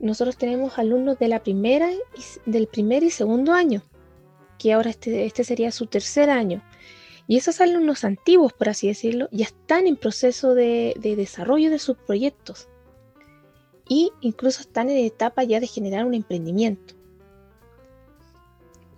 nosotros 0.00 0.36
tenemos 0.36 0.80
alumnos 0.80 1.18
de 1.20 1.28
la 1.28 1.42
primera 1.44 1.88
del 2.44 2.66
primer 2.66 3.04
y 3.04 3.10
segundo 3.10 3.52
año, 3.52 3.82
que 4.58 4.72
ahora 4.72 4.90
este, 4.90 5.26
este 5.26 5.44
sería 5.44 5.70
su 5.70 5.86
tercer 5.86 6.28
año. 6.28 6.60
Y 7.28 7.36
esos 7.36 7.60
alumnos 7.60 8.02
antiguos, 8.02 8.52
por 8.52 8.68
así 8.68 8.88
decirlo, 8.88 9.28
ya 9.30 9.44
están 9.44 9.86
en 9.86 9.96
proceso 9.96 10.54
de 10.56 10.94
desarrollo 11.00 11.70
de 11.70 11.78
sus 11.78 11.96
proyectos. 11.96 12.68
Y 13.88 14.12
incluso 14.20 14.60
están 14.60 14.90
en 14.90 15.04
etapa 15.04 15.44
ya 15.44 15.60
de 15.60 15.66
generar 15.66 16.04
un 16.04 16.14
emprendimiento. 16.14 16.94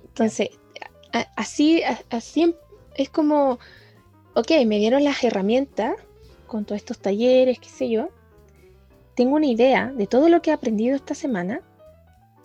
Entonces, 0.05 0.51
así, 1.37 1.83
así 2.11 2.55
es 2.97 3.11
como, 3.11 3.59
ok, 4.35 4.51
me 4.67 4.79
dieron 4.79 5.05
las 5.05 5.23
herramientas 5.25 5.95
con 6.47 6.65
todos 6.65 6.81
estos 6.81 6.99
talleres, 6.99 7.59
qué 7.59 7.69
sé 7.69 7.91
yo. 7.91 8.11
Tengo 9.17 9.37
una 9.37 9.47
idea 9.47 9.93
de 9.93 10.07
todo 10.07 10.29
lo 10.29 10.43
que 10.43 10.51
he 10.51 10.53
aprendido 10.53 10.97
esta 10.97 11.15
semana. 11.15 11.63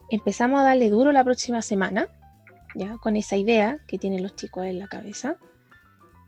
Empezamos 0.09 0.59
a 0.59 0.63
darle 0.63 0.89
duro 0.89 1.11
la 1.11 1.23
próxima 1.23 1.61
semana, 1.61 2.07
ya 2.75 2.97
con 2.97 3.15
esa 3.15 3.37
idea 3.37 3.79
que 3.87 3.99
tienen 3.99 4.23
los 4.23 4.35
chicos 4.35 4.65
en 4.65 4.79
la 4.79 4.87
cabeza. 4.87 5.37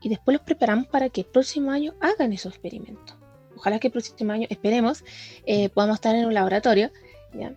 Y 0.02 0.10
después 0.10 0.34
los 0.34 0.46
preparamos 0.46 0.88
para 0.88 1.10
que 1.10 1.22
el 1.22 1.28
próximo 1.28 1.72
año 1.72 1.94
hagan 2.02 2.34
esos 2.34 2.54
experimentos. 2.54 3.21
Ojalá 3.62 3.78
que 3.78 3.90
el 3.90 3.92
próximo 3.94 4.32
año, 4.32 4.48
esperemos, 4.50 5.04
eh, 5.46 5.70
podamos 5.70 5.98
estar 5.98 6.16
en 6.16 6.26
un 6.26 6.34
laboratorio 6.34 6.90
¿ya? 7.32 7.54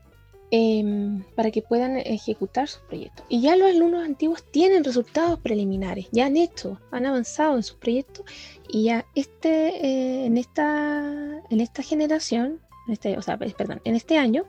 Em, 0.50 1.24
para 1.34 1.50
que 1.50 1.62
puedan 1.62 1.96
ejecutar 1.96 2.68
sus 2.68 2.82
proyectos. 2.82 3.24
Y 3.30 3.40
ya 3.40 3.56
los 3.56 3.70
alumnos 3.70 4.04
antiguos 4.04 4.44
tienen 4.50 4.84
resultados 4.84 5.38
preliminares, 5.40 6.06
ya 6.12 6.26
han 6.26 6.36
hecho, 6.36 6.78
han 6.90 7.06
avanzado 7.06 7.56
en 7.56 7.62
sus 7.62 7.76
proyectos 7.76 8.26
y 8.68 8.84
ya 8.84 9.06
este, 9.14 9.86
eh, 9.86 10.26
en, 10.26 10.36
esta, 10.36 11.40
en 11.48 11.60
esta 11.60 11.82
generación, 11.82 12.60
en 12.86 12.92
este, 12.92 13.16
o 13.16 13.22
sea, 13.22 13.38
perdón, 13.38 13.80
en 13.84 13.94
este 13.94 14.18
año, 14.18 14.44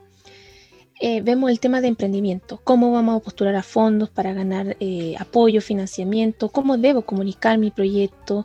eh, 1.00 1.22
vemos 1.22 1.50
el 1.50 1.58
tema 1.58 1.80
de 1.80 1.88
emprendimiento, 1.88 2.60
cómo 2.64 2.92
vamos 2.92 3.16
a 3.16 3.24
postular 3.24 3.56
a 3.56 3.62
fondos 3.62 4.10
para 4.10 4.34
ganar 4.34 4.76
apoyo, 5.18 5.62
financiamiento, 5.62 6.50
cómo 6.50 6.76
debo 6.76 7.02
comunicar 7.02 7.58
mi 7.58 7.70
proyecto, 7.70 8.44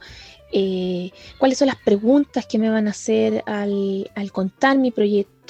cuáles 1.37 1.57
son 1.57 1.67
las 1.67 1.77
preguntas 1.77 2.45
que 2.45 2.59
me 2.59 2.69
van 2.69 2.87
a 2.87 2.91
hacer 2.91 3.43
al, 3.45 4.11
al 4.15 4.31
contar 4.31 4.77
mi 4.77 4.91
proyecto 4.91 5.41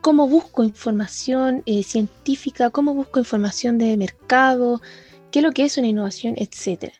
cómo 0.00 0.28
busco 0.28 0.64
información 0.64 1.62
eh, 1.66 1.82
científica, 1.82 2.70
cómo 2.70 2.94
busco 2.94 3.18
información 3.18 3.78
de 3.78 3.96
mercado, 3.96 4.80
qué 5.30 5.40
es 5.40 5.42
lo 5.42 5.52
que 5.52 5.64
es 5.64 5.78
una 5.78 5.86
innovación, 5.86 6.34
etc. 6.36 6.92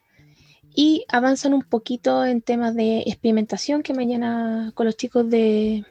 Y 0.75 1.05
avanzan 1.09 1.55
un 1.55 1.63
poquito 1.63 2.25
en 2.25 2.43
temas 2.43 2.75
de 2.75 3.01
experimentación, 3.07 3.83
que 3.83 3.95
mañana 3.95 4.73
con 4.75 4.87
los 4.87 4.97
chicos 4.97 5.29
de 5.29 5.85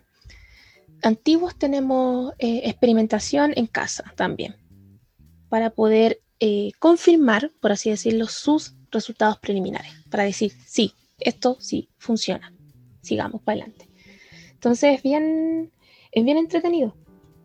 antiguos 1.01 1.57
tenemos 1.57 2.33
eh, 2.39 2.61
experimentación 2.65 3.53
en 3.55 3.67
casa 3.67 4.13
también, 4.15 4.55
para 5.49 5.69
poder 5.69 6.21
eh, 6.39 6.71
confirmar, 6.79 7.51
por 7.59 7.71
así 7.71 7.89
decirlo, 7.89 8.27
sus 8.27 8.73
resultados 8.91 9.37
preliminares, 9.39 9.91
para 10.09 10.23
decir, 10.23 10.53
sí, 10.65 10.93
esto 11.25 11.57
sí 11.59 11.89
funciona, 11.97 12.53
sigamos 13.01 13.41
para 13.41 13.61
adelante. 13.61 13.89
Entonces 14.53 14.95
es 14.95 15.03
bien, 15.03 15.71
es 16.11 16.23
bien 16.23 16.37
entretenido. 16.37 16.95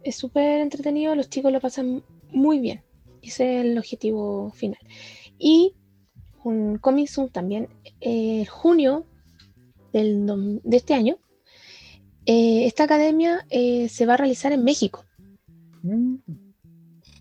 Es 0.05 0.17
súper 0.17 0.61
entretenido, 0.61 1.15
los 1.15 1.29
chicos 1.29 1.53
lo 1.53 1.61
pasan 1.61 2.03
muy 2.31 2.61
bien. 2.61 2.83
Ese 3.23 3.59
es 3.59 3.65
el 3.65 3.79
objetivo 3.79 4.51
final. 4.53 4.79
Y 5.39 5.75
un 6.45 6.79
Comic 6.79 7.11
también, 7.33 7.69
en 8.01 8.43
eh, 8.43 8.47
junio 8.47 9.05
del, 9.93 10.61
de 10.63 10.77
este 10.77 10.95
año, 10.95 11.19
eh, 12.27 12.67
esta 12.67 12.85
academia 12.85 13.47
eh, 13.51 13.89
se 13.89 14.07
va 14.07 14.15
a 14.15 14.19
realizar 14.19 14.53
en 14.53 14.65
México. 14.65 15.05
Mm. 15.83 16.17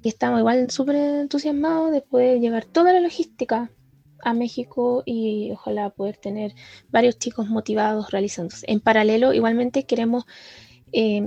Y 0.04 0.10
estamos 0.10 0.40
igual 0.40 0.70
súper 0.70 0.96
entusiasmados 0.96 1.92
de 1.92 2.02
poder 2.02 2.40
llevar 2.40 2.66
toda 2.66 2.94
la 2.94 3.00
logística 3.00 3.72
a 4.24 4.34
México 4.34 5.04
y 5.06 5.52
ojalá 5.52 5.90
poder 5.90 6.18
tener 6.18 6.54
varios 6.90 7.18
chicos 7.18 7.48
motivados 7.48 8.12
realizándose. 8.12 8.66
En 8.70 8.80
paralelo, 8.80 9.34
igualmente 9.34 9.86
queremos 9.86 10.26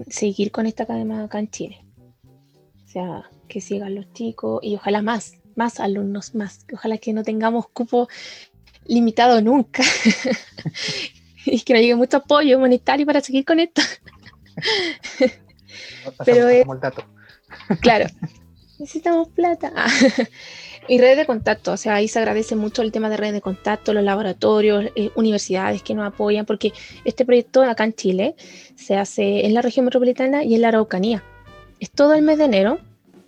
seguir 0.09 0.51
con 0.53 0.67
esta 0.67 0.85
academia 0.85 1.23
acá 1.23 1.39
en 1.39 1.51
Chile. 1.51 1.85
O 2.85 2.89
sea, 2.89 3.31
que 3.49 3.61
sigan 3.61 3.95
los 3.95 4.13
chicos 4.13 4.61
y 4.63 4.75
ojalá 4.77 5.03
más, 5.03 5.35
más 5.55 5.81
alumnos, 5.81 6.35
más. 6.35 6.67
Ojalá 6.73 6.99
que 6.99 7.13
no 7.13 7.23
tengamos 7.23 7.69
cupo 7.69 8.09
limitado 8.87 9.41
nunca 9.41 9.83
y 11.45 11.61
que 11.61 11.73
nos 11.75 11.83
llegue 11.83 11.95
mucho 11.95 12.17
apoyo 12.19 12.59
humanitario 12.59 13.07
para 13.07 13.21
seguir 13.21 13.45
con 13.45 13.61
esto. 13.61 13.83
Pero 16.25 16.49
es, 16.49 16.67
claro, 17.81 18.07
necesitamos 18.79 19.29
plata. 19.29 19.73
Y 20.89 20.99
redes 20.99 21.19
de 21.19 21.27
contacto, 21.27 21.73
o 21.73 21.77
sea, 21.77 21.95
ahí 21.95 22.09
se 22.09 22.19
agradece 22.19 22.57
mucho 22.57 22.83
el 22.83 22.93
tema 22.93 23.09
de 23.09 23.17
redes 23.17 23.35
de 23.35 23.41
contacto, 23.41 23.93
los 23.93 24.03
laboratorios, 24.03 24.87
eh, 24.97 25.11
universidades 25.15 25.83
que 25.83 25.95
nos 25.95 26.07
apoyan, 26.07 26.47
porque 26.47 26.73
este 27.05 27.25
proyecto 27.25 27.63
acá 27.63 27.85
en 27.85 27.95
Chile 27.95 28.35
se 28.77 28.97
hace 28.97 29.47
en 29.47 29.55
la 29.55 29.63
región 29.63 29.85
metropolitana 29.85 30.43
y 30.45 30.55
en 30.55 30.63
la 30.63 30.69
Araucanía. 30.69 31.23
Es 31.79 31.91
todo 31.91 32.15
el 32.15 32.23
mes 32.23 32.39
de 32.39 32.45
enero, 32.45 32.79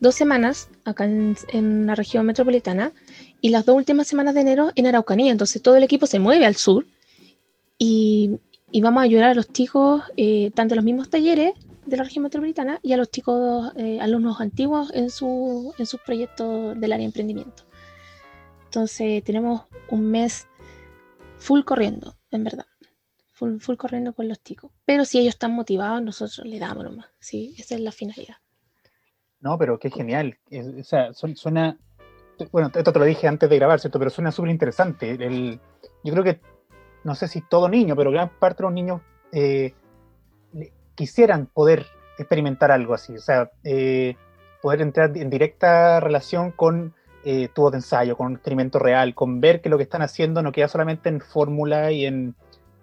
dos 0.00 0.14
semanas 0.14 0.68
acá 0.84 1.05
en, 1.05 1.86
la 1.86 1.94
región 1.94 2.26
metropolitana 2.26 2.92
y 3.40 3.50
las 3.50 3.64
dos 3.64 3.76
últimas 3.76 4.07
semanas 4.07 4.34
de 4.34 4.40
enero 4.40 4.72
en 4.74 4.86
Araucanía. 4.86 5.30
Entonces 5.30 5.62
todo 5.62 5.76
el 5.76 5.84
equipo 5.84 6.07
se 6.07 6.18
mueve 6.18 6.46
al 6.46 6.57
sur 6.57 6.86
y, 7.78 8.38
vamos 8.80 9.00
a 9.03 9.05
ayudar 9.05 9.30
a 9.30 9.34
los 9.34 9.53
chicos, 9.53 10.03
eh, 10.16 10.50
tanto 10.55 10.74
los 10.74 10.84
mismos 10.84 11.11
talleres 11.11 11.53
de 11.84 11.96
la 11.96 12.04
región 12.04 12.22
metropolitana 12.22 12.78
y 12.82 12.92
a 12.92 12.96
los 12.96 13.10
chicos, 13.10 13.72
eh, 13.76 14.00
alumnos 14.00 14.40
antiguos 14.40 14.92
en, 14.94 15.10
su, 15.10 15.74
en 15.78 15.86
sus 15.86 16.00
proyectos 16.00 16.78
del 16.80 16.92
área 16.92 17.02
de 17.02 17.06
emprendimiento. 17.06 17.64
Entonces 18.64 19.22
tenemos 19.24 19.62
un 19.90 20.10
mes 20.10 20.46
full 21.38 21.62
corriendo, 21.62 22.14
en 22.30 22.44
verdad. 22.44 22.66
Full, 23.32 23.58
full 23.58 23.76
corriendo 23.76 24.14
con 24.14 24.28
los 24.28 24.42
chicos. 24.42 24.70
Pero 24.84 25.04
si 25.04 25.18
ellos 25.18 25.34
están 25.34 25.52
motivados, 25.52 26.02
nosotros 26.02 26.46
le 26.46 26.58
damos 26.58 26.84
nomás. 26.84 27.06
¿sí? 27.18 27.54
Esa 27.58 27.74
es 27.74 27.80
la 27.80 27.92
finalidad. 27.92 28.36
No, 29.40 29.58
pero 29.58 29.78
qué 29.78 29.90
genial. 29.90 30.38
o 30.50 30.84
sea, 30.84 31.12
suena. 31.12 31.76
Bueno, 32.50 32.70
esto 32.74 32.92
te 32.92 32.98
lo 32.98 33.04
dije 33.04 33.28
antes 33.28 33.50
de 33.50 33.56
grabar, 33.56 33.78
¿cierto? 33.80 33.98
Pero 33.98 34.10
suena 34.10 34.32
súper 34.32 34.50
interesante. 34.50 35.10
El, 35.10 35.60
yo 36.02 36.12
creo 36.12 36.24
que, 36.24 36.40
no 37.04 37.14
sé 37.14 37.28
si 37.28 37.40
todo 37.42 37.68
niño, 37.68 37.94
pero 37.94 38.10
gran 38.10 38.30
parte 38.38 38.62
de 38.62 38.68
los 38.68 38.72
niños 38.72 39.00
eh, 39.32 39.74
quisieran 41.03 41.46
poder 41.46 41.86
experimentar 42.16 42.70
algo 42.70 42.94
así. 42.94 43.16
O 43.16 43.20
sea, 43.20 43.50
eh, 43.64 44.14
poder 44.61 44.82
entrar 44.82 45.11
en 45.16 45.30
directa 45.30 45.98
relación 45.98 46.53
con 46.53 46.94
eh, 47.24 47.48
de 47.53 47.76
ensayo, 47.76 48.16
con 48.16 48.28
un 48.28 48.32
experimento 48.34 48.78
real, 48.78 49.16
con 49.16 49.40
ver 49.40 49.61
que 49.61 49.68
lo 49.68 49.78
que 49.78 49.82
están 49.82 50.03
haciendo 50.03 50.42
no 50.42 50.53
queda 50.53 50.68
solamente 50.68 51.09
en 51.09 51.20
fórmula 51.20 51.90
y 51.90 52.07
en 52.07 52.36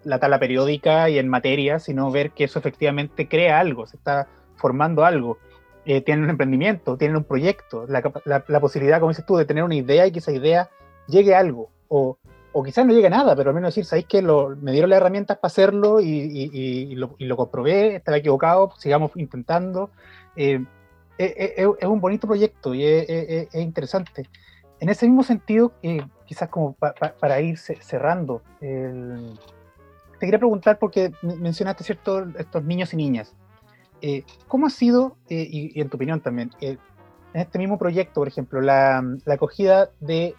la 0.03 0.19
tabla 0.19 0.37
periódica 0.37 1.09
y 1.09 1.17
en 1.17 1.29
materia, 1.29 1.79
sino 1.79 2.11
ver 2.11 2.31
que 2.31 2.43
eso 2.43 2.59
efectivamente 2.59 3.29
crea 3.29 3.57
algo, 3.57 3.87
se 3.87 3.95
está 3.95 4.27
formando 4.57 5.05
algo. 5.05 5.37
Eh, 5.85 6.01
tienen 6.01 6.25
un 6.25 6.29
emprendimiento, 6.31 6.97
tienen 6.97 7.15
un 7.15 7.23
proyecto, 7.23 7.85
la, 7.87 8.01
posibilidad, 8.59 8.99
como 8.99 9.11
dices 9.11 9.25
tú, 9.25 9.37
de 9.37 9.45
tener 9.45 9.63
una 9.63 9.75
idea 9.75 10.05
y 10.05 10.11
que 10.11 10.19
esa 10.19 10.33
idea 10.33 10.69
llegue 11.07 11.35
a 11.35 11.39
algo, 11.39 11.69
o, 11.87 12.17
o 12.51 12.63
quizás 12.63 12.85
no 12.85 12.93
llegue 12.93 13.07
a 13.07 13.11
nada, 13.11 13.35
pero 13.35 13.49
al 13.49 13.55
menos 13.55 13.69
decir, 13.69 13.85
¿sabéis 13.85 14.07
que 14.07 14.21
me 14.21 14.71
dieron 14.71 14.89
las 14.89 14.97
herramientas 14.97 15.37
para 15.37 15.47
hacerlo 15.47 15.99
y, 16.01 16.95
lo, 16.95 17.35
comprobé, 17.37 17.95
estaba 17.95 18.17
equivocado, 18.17 18.71
sigamos 18.77 19.11
intentando? 19.15 19.89
Eh, 20.35 20.63
eh, 21.17 21.67
es 21.79 21.87
un 21.87 21.99
bonito 21.99 22.27
proyecto 22.27 22.73
y 22.73 22.83
es, 22.83 23.53
interesante. 23.53 24.27
En 24.79 24.89
ese 24.89 25.05
mismo 25.05 25.23
sentido, 25.23 25.73
quizás 26.25 26.49
como 26.49 26.73
para 26.73 27.41
ir 27.41 27.57
cerrando, 27.57 28.41
te 28.59 30.25
quería 30.25 30.39
preguntar, 30.39 30.77
porque 30.79 31.11
mencionaste, 31.21 31.83
¿cierto?, 31.83 32.25
estos 32.37 32.63
niños 32.63 32.93
y 32.93 32.97
niñas. 32.97 33.35
Eh, 34.01 34.23
¿Cómo 34.47 34.67
ha 34.67 34.69
sido, 34.69 35.17
eh, 35.29 35.47
y, 35.49 35.79
en 35.79 35.89
tu 35.89 35.97
opinión 35.97 36.21
también, 36.21 36.51
eh, 36.61 36.77
en 37.33 37.41
este 37.41 37.59
mismo 37.59 37.77
proyecto, 37.77 38.21
por 38.21 38.27
ejemplo, 38.27 38.61
la, 38.61 39.03
acogida 39.27 39.89
de 39.99 40.35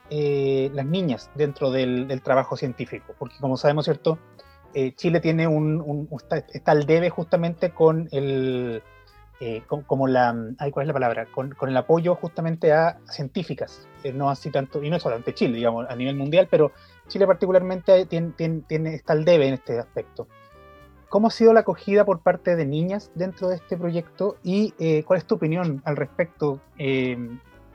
las 0.72 0.86
niñas 0.86 1.30
dentro 1.34 1.70
del, 1.70 2.20
trabajo 2.22 2.56
científico? 2.56 3.14
Porque 3.18 3.36
como 3.40 3.56
sabemos, 3.56 3.84
¿cierto? 3.84 4.18
Chile 4.96 5.20
tiene 5.20 5.46
un, 5.48 6.08
está, 6.52 6.72
al 6.72 6.86
debe 6.86 7.10
justamente 7.10 7.70
con 7.70 8.08
el, 8.12 8.82
como 9.66 10.06
la, 10.06 10.34
¿cuál 10.72 10.84
es 10.84 10.86
la 10.86 10.92
palabra? 10.92 11.26
Con, 11.26 11.54
el 11.62 11.76
apoyo 11.76 12.14
justamente 12.14 12.72
a 12.72 12.98
científicas, 13.08 13.88
no 14.14 14.28
así 14.30 14.50
tanto, 14.50 14.82
y 14.82 14.90
no 14.90 14.98
solamente 14.98 15.34
Chile, 15.34 15.56
digamos, 15.56 15.86
a 15.88 15.96
nivel 15.96 16.16
mundial, 16.16 16.48
pero 16.50 16.72
Chile 17.08 17.26
particularmente 17.26 18.06
tiene, 18.06 18.32
tiene, 18.66 18.94
está 18.94 19.12
al 19.12 19.24
debe 19.24 19.48
en 19.48 19.54
este 19.54 19.78
aspecto. 19.78 20.28
¿Cómo 21.10 21.26
ha 21.26 21.30
sido 21.32 21.52
la 21.52 21.60
acogida 21.60 22.04
por 22.04 22.20
parte 22.20 22.54
de 22.54 22.64
niñas 22.64 23.10
dentro 23.16 23.48
de 23.48 23.56
este 23.56 23.76
proyecto 23.76 24.36
y 24.44 24.74
eh, 24.78 25.02
cuál 25.02 25.18
es 25.18 25.26
tu 25.26 25.34
opinión 25.34 25.82
al 25.84 25.96
respecto, 25.96 26.60
eh, 26.78 27.18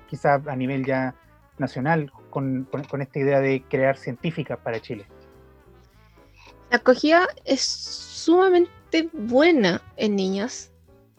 quizá 0.09 0.35
a 0.35 0.55
nivel 0.55 0.85
ya 0.85 1.13
nacional, 1.57 2.13
con, 2.29 2.65
esta 3.01 3.19
idea 3.19 3.41
de 3.41 3.61
crear 3.69 3.97
científicas 3.97 4.57
para 4.63 4.79
Chile? 4.79 5.05
La 6.71 6.77
acogida 6.77 7.27
es 7.43 7.61
sumamente 7.61 9.09
buena 9.11 9.81
en 9.97 10.15
niñas, 10.15 10.71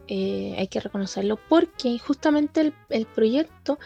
eh, 0.09 0.55
hay 0.57 0.69
que 0.69 0.81
reconocerlo, 0.81 1.39
porque 1.51 1.99
justamente 1.99 2.73
el, 2.89 3.07
proyecto 3.07 3.79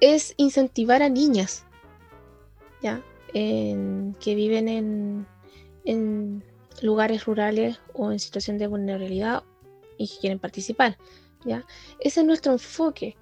es 0.00 0.34
incentivar 0.36 1.02
a 1.02 1.08
niñas 1.08 1.64
¿ya? 2.82 3.00
que 3.32 4.34
viven 4.34 4.68
en 5.84 6.42
lugares 6.82 7.24
rurales 7.24 7.80
o 7.94 8.12
en 8.12 8.18
situación 8.18 8.58
de 8.58 8.66
vulnerabilidad 8.66 9.42
y 9.98 10.08
que 10.08 10.18
quieren 10.18 10.38
participar. 10.38 10.98
¿ya? 11.44 11.64
Ese 12.00 12.20
es 12.20 12.26
nuestro 12.26 12.52
enfoque, 12.52 13.16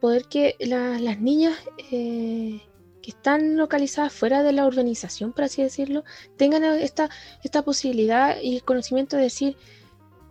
poder 0.00 0.26
que 0.26 0.56
las 0.60 1.20
niñas 1.20 1.56
eh, 1.90 2.60
que 3.02 3.10
están 3.10 3.56
localizadas 3.56 4.12
fuera 4.12 4.42
de 4.42 4.52
la 4.52 4.66
urbanización, 4.66 5.32
por 5.32 5.44
así 5.44 5.62
decirlo, 5.62 6.04
tengan 6.36 6.64
esta, 6.64 7.10
esta 7.42 7.62
posibilidad 7.62 8.40
y 8.40 8.56
el 8.56 8.64
conocimiento 8.64 9.16
de 9.16 9.24
decir, 9.24 9.56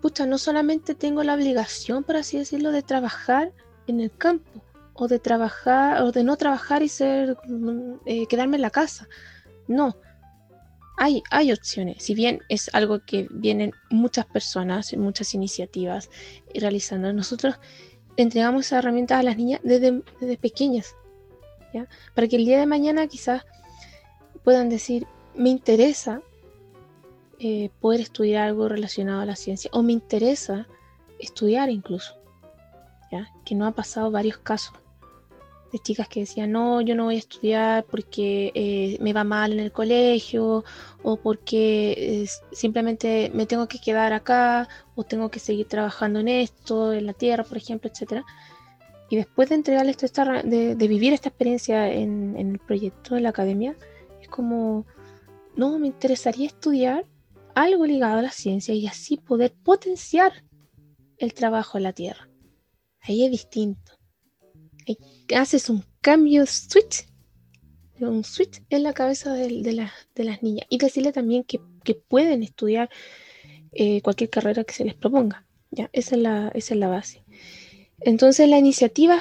pucha, 0.01 0.26
no 0.26 0.38
solamente 0.38 0.95
tengo 0.95 1.24
la 1.24 1.36
obligación, 1.36 2.03
por 2.03 2.18
así 2.18 2.38
decirlo, 2.38 2.72
de 2.72 2.82
trabajar 2.82 3.53
en 3.88 3.99
el 3.99 4.11
campo, 4.11 4.64
o 4.95 5.07
de 5.07 5.20
trabajar, 5.20 6.01
o 6.03 6.11
de 6.11 6.24
no 6.24 6.38
trabajar 6.38 6.84
y 6.84 6.89
ser, 6.89 7.38
mm, 7.47 7.93
eh, 8.05 8.28
quedarme 8.28 8.57
en 8.57 8.61
la 8.61 8.70
casa. 8.70 9.07
No, 9.68 9.95
hay, 11.04 11.22
hay 11.32 11.51
opciones, 11.51 12.01
si 12.01 12.16
bien 12.16 12.39
es 12.47 12.70
algo 12.74 13.04
que 13.06 13.28
vienen 13.30 13.74
muchas 13.89 14.26
personas, 14.26 14.95
muchas 14.95 15.34
iniciativas 15.34 16.10
realizando, 16.56 17.12
nosotros 17.12 17.56
entregamos 18.16 18.68
esa 18.68 18.80
herramienta 18.80 19.20
a 19.20 19.24
las 19.24 19.36
niñas 19.36 19.60
desde, 19.66 20.01
pequeñas, 20.38 20.95
¿ya? 21.74 21.89
para 22.16 22.30
que 22.30 22.38
el 22.38 22.45
día 22.45 22.58
de 22.58 22.68
mañana 22.68 23.06
quizás 23.08 23.43
puedan 24.45 24.70
decir, 24.70 25.06
me 25.36 25.49
interesa 25.49 26.22
eh, 27.39 27.70
poder 27.82 27.99
estudiar 27.99 28.47
algo 28.47 28.70
relacionado 28.70 29.20
a 29.20 29.26
la 29.26 29.36
ciencia, 29.36 29.70
o 29.74 29.84
me 29.84 29.91
interesa 29.91 30.70
estudiar 31.20 31.70
incluso, 31.70 32.16
¿ya? 33.12 33.30
que 33.43 33.56
no 33.56 33.66
ha 33.66 33.72
pasado 33.72 34.10
varios 34.10 34.38
casos 34.38 34.74
de 35.74 35.80
chicas 35.80 36.08
que 36.08 36.20
decían, 36.20 36.52
no, 36.52 36.82
yo 36.82 36.94
no 36.94 37.06
voy 37.06 37.16
a 37.16 37.18
estudiar 37.18 37.84
porque 37.86 38.52
eh, 38.54 38.98
me 39.02 39.12
va 39.12 39.24
mal 39.24 39.54
en 39.54 39.60
el 39.60 39.72
colegio 39.72 40.64
o 41.02 41.18
porque 41.18 41.94
eh, 41.98 42.28
simplemente 42.52 43.32
me 43.34 43.48
tengo 43.48 43.68
que 43.68 43.80
quedar 43.80 44.14
acá 44.14 44.70
o 44.94 45.04
tengo 45.04 45.32
que 45.32 45.40
seguir 45.40 45.68
trabajando 45.68 46.20
en 46.20 46.28
esto, 46.28 46.94
en 46.94 47.08
la 47.08 47.14
tierra, 47.14 47.44
por 47.44 47.58
ejemplo, 47.58 47.90
etcétera. 47.90 48.24
Y 49.10 49.16
después 49.16 49.50
de 49.50 49.56
entregarles 49.56 50.04
esta, 50.04 50.44
de, 50.44 50.76
vivir 50.76 51.12
esta 51.12 51.30
experiencia 51.30 51.92
en, 51.92 52.36
en 52.38 52.52
el 52.52 52.60
proyecto 52.60 53.16
de 53.16 53.22
la 53.22 53.30
academia, 53.30 53.76
es 54.22 54.28
como, 54.28 54.86
no, 55.56 55.80
me 55.80 55.88
interesaría 55.88 56.46
estudiar 56.46 57.04
algo 57.56 57.88
ligado 57.88 58.20
a 58.20 58.22
la 58.22 58.32
ciencia 58.32 58.76
y 58.76 58.86
así 58.86 59.18
poder 59.18 59.54
potenciar 59.64 60.44
el 61.18 61.34
trabajo 61.34 61.80
en 61.80 61.84
la 61.84 61.94
tierra. 61.94 62.30
Ahí 63.02 63.26
es 63.26 63.32
distinto 63.32 64.03
haces 65.36 65.70
un 65.70 65.84
cambio 66.02 66.46
switch, 66.46 67.08
un 68.00 68.24
switch 68.24 68.62
en 68.70 68.84
la 68.84 68.94
cabeza 68.94 69.34
de, 69.34 69.50
las 70.16 70.44
niñas 70.44 70.66
y 70.70 70.78
decirle 70.78 71.12
también 71.12 71.44
que, 71.44 71.60
pueden 72.08 72.44
estudiar 72.44 72.90
eh, 73.74 74.02
cualquier 74.02 74.30
carrera 74.30 74.64
que 74.64 74.74
se 74.74 74.86
les 74.86 74.94
proponga. 74.94 75.46
¿ya? 75.72 75.90
Esa, 75.94 76.16
es 76.16 76.22
la, 76.22 76.52
esa 76.54 76.74
es 76.74 76.80
la 76.80 76.88
base. 76.88 77.24
Entonces 78.00 78.48
la 78.48 78.58
iniciativa, 78.58 79.20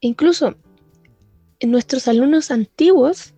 incluso 0.00 0.56
en 1.60 1.70
nuestros 1.70 2.08
alumnos 2.08 2.50
antiguos, 2.50 3.34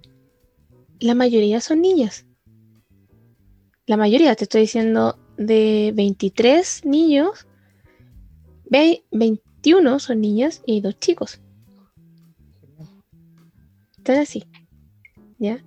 la 1.01 1.15
mayoría 1.15 1.61
son 1.61 1.81
niñas. 1.81 2.27
La 3.87 3.97
mayoría, 3.97 4.35
te 4.35 4.45
estoy 4.45 4.63
diciendo, 4.63 5.19
de 5.37 5.93
23 5.95 6.85
niños, 6.85 7.47
21 9.67 9.99
son 9.99 10.21
niñas 10.21 10.63
y 10.65 10.81
dos 10.81 10.97
chicos. 11.01 11.41
Están 13.97 14.19
así. 14.19 14.45
¿Ya? 15.39 15.65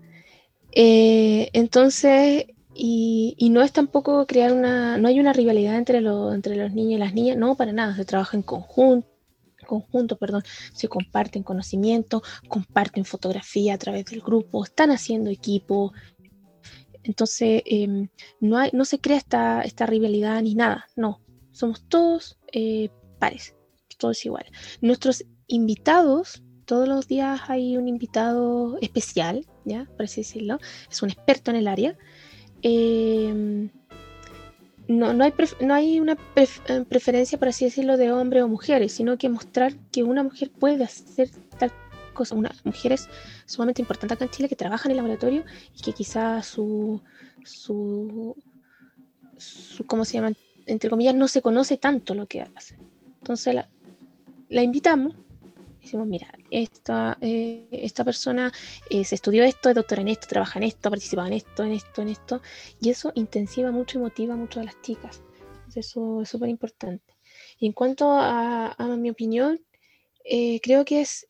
Eh, 0.71 1.49
entonces, 1.51 2.45
y, 2.73 3.49
no 3.51 3.61
es 3.61 3.73
tampoco 3.73 4.25
crear 4.25 4.53
una, 4.53 4.97
no 4.97 5.09
hay 5.09 5.19
una 5.19 5.33
rivalidad 5.33 5.75
entre, 5.75 5.97
entre 5.97 6.55
los 6.55 6.71
niños 6.71 6.93
y 6.93 6.97
las 6.97 7.13
niñas, 7.13 7.35
no, 7.35 7.55
para 7.55 7.73
nada, 7.73 7.93
se 7.95 8.05
trabaja 8.05 8.37
en 8.37 8.43
conjunto, 8.43 9.09
conjunto, 9.67 10.17
perdón, 10.17 10.43
se 10.73 10.87
comparten 10.87 11.43
conocimiento, 11.43 12.23
comparten 12.47 13.03
fotografía 13.03 13.73
a 13.73 13.77
través 13.77 14.05
del 14.05 14.21
grupo, 14.21 14.63
están 14.63 14.91
haciendo 14.91 15.29
equipo. 15.29 15.91
Entonces, 17.03 17.63
em, 17.65 18.07
no, 18.39 18.57
hay, 18.57 18.69
no 18.71 18.85
se 18.85 18.99
crea 18.99 19.17
esta, 19.17 19.61
esta 19.61 19.85
rivalidad 19.85 20.41
ni 20.41 20.55
nada, 20.55 20.87
no, 20.95 21.19
somos 21.51 21.83
todos 21.89 22.39
eh, 22.53 22.89
pares, 23.19 23.55
todos 23.99 24.25
iguales. 24.25 24.51
Nuestros 24.81 25.23
invitados, 25.47 26.41
todos 26.65 26.87
los 26.87 27.07
días 27.07 27.41
hay 27.47 27.77
un 27.77 27.87
invitado 27.87 28.77
especial, 28.81 29.45
¿ya? 29.65 29.85
Por 29.95 30.05
así 30.05 30.21
decirlo, 30.21 30.59
es 30.89 31.01
un 31.03 31.09
experto 31.09 31.51
en 31.51 31.57
el 31.57 31.67
área. 31.67 31.95
Em, 32.61 33.69
no, 34.87 35.13
no, 35.13 35.23
hay 35.23 35.33
no, 35.61 35.73
hay 35.73 35.99
una 35.99 36.17
eh, 36.35 36.85
preferencia, 36.87 37.37
por 37.37 37.49
así 37.49 37.65
decirlo, 37.65 37.97
de 37.97 38.11
hombres 38.11 38.43
o 38.43 38.47
mujeres, 38.47 38.91
sino 38.91 39.17
que 39.17 39.29
mostrar 39.29 39.75
que 39.91 40.03
una 40.03 40.23
mujer 40.23 40.51
puede 40.51 40.83
hacer 40.83 41.29
tal 41.59 41.71
cosa. 42.13 42.35
Una 42.35 42.51
mujer 42.63 42.93
es 42.93 43.07
sumamente 43.45 43.81
importante 43.81 44.15
acá 44.15 44.25
en 44.25 44.31
Chile 44.31 44.49
que 44.49 44.55
trabaja 44.55 44.87
en 44.87 44.91
el 44.91 44.97
laboratorio 44.97 45.43
y 45.75 45.81
que 45.81 45.93
quizás 45.93 46.45
su, 46.47 47.01
su, 47.43 48.35
su, 49.37 49.85
¿cómo 49.85 50.05
se 50.05 50.13
llama? 50.13 50.33
Entre 50.65 50.89
comillas, 50.89 51.15
no 51.15 51.27
se 51.27 51.41
conoce 51.41 51.77
tanto 51.77 52.13
lo 52.13 52.27
que 52.27 52.41
hace. 52.41 52.77
Entonces 53.21 53.53
la, 53.53 53.69
la 54.49 54.63
invitamos 54.63 55.15
decimos, 55.81 56.07
mira, 56.07 56.27
esta, 56.51 57.17
eh, 57.21 57.67
esta 57.71 58.03
persona 58.03 58.51
eh, 58.89 59.03
se 59.05 59.15
estudió 59.15 59.43
esto, 59.43 59.69
es 59.69 59.75
doctora 59.75 60.01
en 60.01 60.09
esto, 60.09 60.27
trabaja 60.27 60.59
en 60.59 60.63
esto, 60.63 60.89
participa 60.89 61.25
en 61.27 61.33
esto, 61.33 61.63
en 61.63 61.71
esto, 61.71 62.01
en 62.01 62.09
esto, 62.09 62.41
y 62.81 62.89
eso 62.89 63.11
intensiva 63.15 63.71
mucho 63.71 63.97
y 63.97 64.01
motiva 64.01 64.35
mucho 64.35 64.59
a 64.59 64.63
las 64.63 64.79
chicas. 64.81 65.23
eso 65.75 66.21
es 66.21 66.29
súper 66.29 66.49
importante. 66.49 67.15
Y 67.59 67.67
en 67.67 67.73
cuanto 67.73 68.11
a, 68.11 68.75
mi 68.97 69.09
opinión, 69.09 69.59
eh, 70.23 70.59
creo 70.61 70.85
que 70.85 71.01
es 71.01 71.25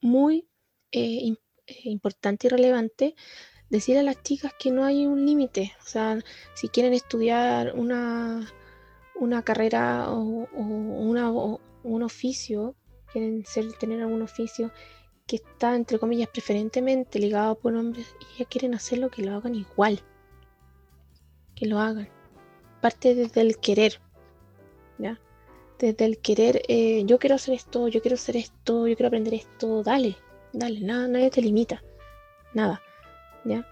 muy 0.00 0.46
importante 1.84 2.46
y 2.46 2.50
relevante 2.50 3.14
decir 3.70 3.96
a 3.98 4.02
las 4.02 4.22
chicas 4.22 4.52
que 4.58 4.70
no 4.70 4.84
hay 4.84 5.06
un 5.06 5.24
límite. 5.24 5.72
O 5.80 5.88
sea, 5.88 6.18
si 6.54 6.68
quieren 6.68 6.92
estudiar 6.92 7.74
una, 7.76 8.52
una 9.14 9.42
carrera 9.42 10.10
o, 10.10 10.48
una, 10.52 11.30
un 11.82 12.02
oficio, 12.02 12.74
quieren 13.12 13.44
ser, 13.44 13.72
tener 13.74 14.00
algún 14.02 14.22
oficio 14.22 14.72
que 15.26 15.36
está, 15.36 15.76
entre 15.76 15.98
comillas, 15.98 16.28
preferentemente 16.28 17.18
ligado 17.18 17.54
por 17.54 17.74
hombres 17.74 18.16
y 18.20 18.38
ya 18.38 18.44
quieren 18.46 18.74
hacerlo, 18.74 19.10
que 19.10 19.22
lo 19.22 19.34
hagan 19.36 19.54
igual. 19.54 20.00
Que 21.54 21.66
lo 21.66 21.78
hagan. 21.78 22.08
Parte 22.80 23.14
desde 23.14 23.40
el 23.40 23.58
querer. 23.58 24.00
¿Ya? 24.98 25.20
Desde 25.78 26.04
el 26.04 26.18
querer, 26.18 26.62
eh, 26.68 27.04
yo 27.06 27.18
quiero 27.18 27.36
hacer 27.36 27.54
esto, 27.54 27.88
yo 27.88 28.02
quiero 28.02 28.16
hacer 28.16 28.36
esto, 28.36 28.86
yo 28.86 28.96
quiero 28.96 29.06
aprender 29.06 29.34
esto, 29.34 29.82
dale, 29.82 30.16
dale, 30.52 30.80
nada, 30.80 31.08
nadie 31.08 31.30
te 31.30 31.42
limita. 31.42 31.82
Nada. 32.52 32.82
¿Ya? 33.44 33.64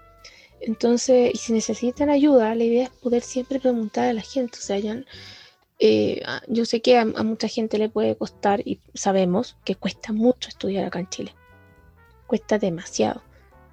Entonces, 0.61 1.31
y 1.33 1.37
si 1.37 1.53
necesitan 1.53 2.09
ayuda, 2.09 2.55
la 2.55 2.63
idea 2.63 2.83
es 2.85 2.89
poder 2.89 3.21
siempre 3.21 3.59
preguntar 3.59 4.07
a 4.09 4.13
la 4.13 4.21
gente. 4.21 4.57
O 4.57 4.61
sea, 4.61 4.79
ya 4.79 5.03
eh, 5.79 6.21
yo 6.47 6.65
sé 6.65 6.81
que 6.81 6.97
a, 6.97 7.05
mucha 7.05 7.47
gente 7.47 7.77
le 7.77 7.87
puede 7.87 8.17
costar 8.17 8.59
y 8.67 8.81
sabemos 8.93 9.57
que 9.63 9.75
cuesta 9.75 10.11
mucho 10.11 10.49
estudiar 10.49 10.85
acá 10.85 10.99
en 10.99 11.09
Chile. 11.09 11.35
Cuesta 12.27 12.59
demasiado, 12.59 13.23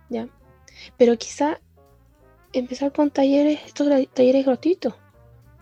¿ya? 0.08 0.28
Pero 0.96 1.18
quizá 1.18 1.60
empezar 2.52 2.92
con 2.92 3.10
talleres, 3.10 3.60
estos 3.66 3.88
talleres 4.14 4.46
gratuitos, 4.46 4.94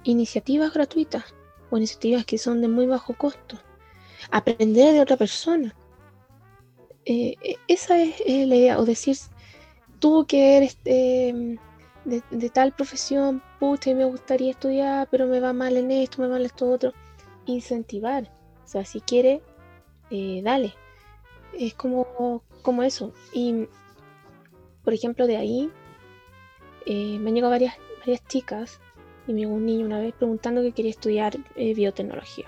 iniciativas 0.04 0.74
gratuitas 0.74 1.24
o 1.70 1.78
iniciativas 1.78 2.26
que 2.26 2.36
son 2.36 2.60
de 2.60 2.68
muy 2.68 2.86
bajo 2.86 3.14
costo. 3.14 3.58
Aprender 4.30 4.92
de 4.92 5.00
otra 5.00 5.16
persona. 5.16 5.74
Eh, 7.06 7.36
e, 7.42 7.56
esa 7.68 8.00
es 8.02 8.20
la 8.26 8.56
idea, 8.56 8.78
o 8.78 8.84
decir, 8.84 9.16
tú 9.98 10.26
que 10.26 10.58
eres 10.58 10.78
de, 12.04 12.50
tal 12.50 12.72
profesión, 12.72 13.42
pucha, 13.58 13.94
me 13.94 14.04
gustaría 14.04 14.50
estudiar, 14.50 15.08
pero 15.10 15.26
me 15.26 15.40
va 15.40 15.52
mal 15.52 15.76
en 15.76 15.90
esto, 15.90 16.20
me 16.20 16.28
va 16.28 16.34
mal 16.34 16.42
en 16.42 16.46
esto 16.46 16.70
otro. 16.70 16.92
Incentivar. 17.46 18.30
O 18.64 18.68
sea, 18.68 18.84
si 18.84 19.00
quiere, 19.00 19.42
eh, 20.10 20.40
dale. 20.42 20.74
Es 21.52 21.74
como, 21.74 22.42
como 22.62 22.82
eso. 22.82 23.12
Y, 23.32 23.66
por 24.82 24.92
ejemplo, 24.92 25.26
de 25.26 25.36
ahí 25.36 25.70
eh, 26.86 27.18
me 27.18 27.30
han 27.30 27.34
llegado 27.34 27.52
varias, 27.52 27.74
varias 28.00 28.26
chicas 28.26 28.80
y 29.26 29.32
me 29.32 29.40
llegó 29.40 29.54
un 29.54 29.66
niño 29.66 29.86
una 29.86 30.00
vez 30.00 30.14
preguntando 30.14 30.62
que 30.62 30.72
quería 30.72 30.90
estudiar 30.90 31.36
eh, 31.56 31.74
biotecnología. 31.74 32.46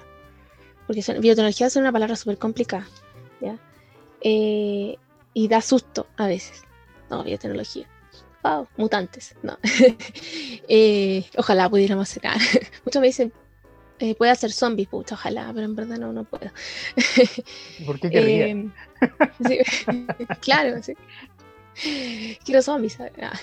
Porque 0.86 1.02
biotecnología 1.18 1.66
es 1.66 1.76
una 1.76 1.92
palabra 1.92 2.16
súper 2.16 2.38
complicada. 2.38 2.86
y 4.22 5.48
da 5.48 5.60
susto 5.60 6.06
a 6.16 6.26
veces. 6.26 6.64
No, 7.10 7.22
biotecnología 7.22 7.88
mutantes. 8.76 9.34
No. 9.42 9.58
Eh, 10.68 11.24
ojalá 11.36 11.70
pudiéramos 11.70 12.08
ser. 12.08 12.22
Muchos 12.84 13.00
me 13.00 13.06
dicen, 13.06 13.32
eh, 14.00 14.16
puede 14.16 14.32
hacer 14.32 14.50
zombies, 14.50 14.88
pucha, 14.88 15.14
ojalá, 15.14 15.52
pero 15.54 15.64
en 15.64 15.76
verdad 15.76 15.96
no, 15.98 16.12
no 16.12 16.24
puedo. 16.24 16.50
¿Por 17.86 18.00
qué 18.00 18.10
querría? 18.10 18.46
Em, 18.48 18.72
claro, 20.40 20.82
sí. 20.82 20.94
Quiero 22.44 22.62
zombies. 22.62 22.98
Ah, 23.00 23.38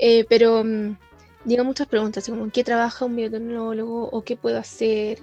eh, 0.00 0.24
pero 0.28 0.64
mm, 0.64 0.96
llegan 1.44 1.66
muchas 1.66 1.86
preguntas, 1.86 2.26
como 2.28 2.50
qué 2.50 2.64
trabaja 2.64 3.04
un 3.04 3.14
biotecnólogo 3.14 4.08
o 4.10 4.24
qué 4.24 4.36
puedo 4.36 4.58
hacer 4.58 5.20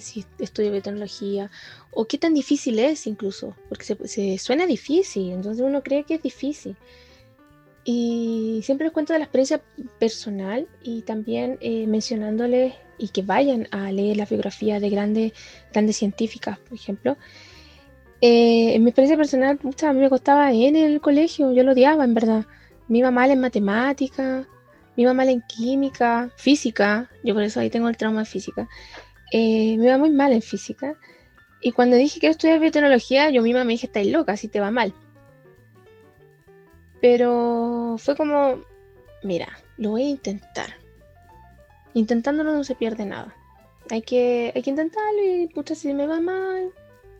si 0.00 0.26
estudio 0.38 0.70
biotecnología 0.70 1.50
o 1.92 2.04
qué 2.04 2.18
tan 2.18 2.34
difícil 2.34 2.78
es 2.78 3.06
incluso, 3.06 3.56
porque 3.70 3.84
se, 3.84 3.96
se, 4.06 4.36
suena 4.36 4.66
difícil, 4.66 5.30
entonces 5.32 5.64
uno 5.64 5.82
cree 5.82 6.04
que 6.04 6.16
es 6.16 6.22
difícil. 6.22 6.76
Y 7.84 8.60
siempre 8.62 8.86
les 8.86 8.92
cuento 8.92 9.12
de 9.12 9.18
la 9.18 9.24
experiencia 9.24 9.60
personal 9.98 10.68
y 10.82 11.02
también 11.02 11.58
eh, 11.60 11.86
mencionándoles 11.86 12.74
y 12.98 13.08
que 13.08 13.22
vayan 13.22 13.66
a 13.72 13.90
leer 13.90 14.16
la 14.16 14.26
biografía 14.26 14.78
de 14.78 14.88
grandes, 14.88 15.32
grandes 15.72 15.96
científicas, 15.96 16.58
por 16.58 16.74
ejemplo. 16.74 17.16
Eh, 18.20 18.76
en 18.76 18.84
mi 18.84 18.90
experiencia 18.90 19.16
personal, 19.16 19.58
a 19.60 19.92
mí 19.92 20.00
me 20.00 20.08
costaba 20.08 20.52
en 20.52 20.76
el 20.76 21.00
colegio, 21.00 21.50
yo 21.52 21.64
lo 21.64 21.72
odiaba 21.72 22.04
en 22.04 22.14
verdad. 22.14 22.46
Me 22.86 22.98
iba 22.98 23.10
mal 23.10 23.32
en 23.32 23.40
matemática, 23.40 24.46
me 24.96 25.02
iba 25.02 25.12
mal 25.12 25.28
en 25.28 25.42
química, 25.42 26.30
física, 26.36 27.10
yo 27.24 27.34
por 27.34 27.42
eso 27.42 27.58
ahí 27.58 27.70
tengo 27.70 27.88
el 27.88 27.96
trauma 27.96 28.20
de 28.20 28.26
física. 28.26 28.68
Eh, 29.32 29.76
me 29.78 29.86
iba 29.86 29.98
muy 29.98 30.10
mal 30.10 30.32
en 30.32 30.42
física. 30.42 30.94
Y 31.60 31.72
cuando 31.72 31.96
dije 31.96 32.20
que 32.20 32.28
estudiar 32.28 32.60
biotecnología, 32.60 33.30
yo 33.30 33.42
misma 33.42 33.64
me 33.64 33.72
dije, 33.72 33.86
estáis 33.86 34.12
loca, 34.12 34.36
si 34.36 34.46
te 34.46 34.60
va 34.60 34.70
mal. 34.70 34.94
Pero 37.02 37.96
fue 37.98 38.16
como, 38.16 38.62
mira, 39.24 39.48
lo 39.76 39.90
voy 39.90 40.04
a 40.04 40.08
intentar. 40.08 40.76
Intentándolo 41.94 42.52
no 42.52 42.62
se 42.62 42.76
pierde 42.76 43.04
nada. 43.04 43.34
Hay 43.90 44.02
que, 44.02 44.52
hay 44.54 44.62
que 44.62 44.70
intentarlo 44.70 45.20
y 45.22 45.48
pucha, 45.48 45.74
si 45.74 45.92
me 45.92 46.06
va 46.06 46.20
mal, 46.20 46.70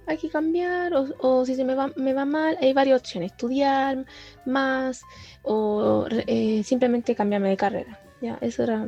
hay 0.06 0.16
que 0.16 0.30
cambiar. 0.30 0.92
O, 0.94 1.44
si 1.44 1.56
se 1.56 1.64
me 1.64 1.74
va, 1.74 1.92
me 1.96 2.14
va 2.14 2.24
mal, 2.24 2.56
hay 2.60 2.72
varias 2.72 3.00
opciones. 3.00 3.32
Estudiar 3.32 4.06
más 4.46 5.02
o 5.42 6.06
eh, 6.10 6.62
simplemente 6.62 7.16
cambiarme 7.16 7.50
de 7.50 7.56
carrera. 7.56 8.00
Ya, 8.20 8.38
eso 8.40 8.62
era 8.62 8.86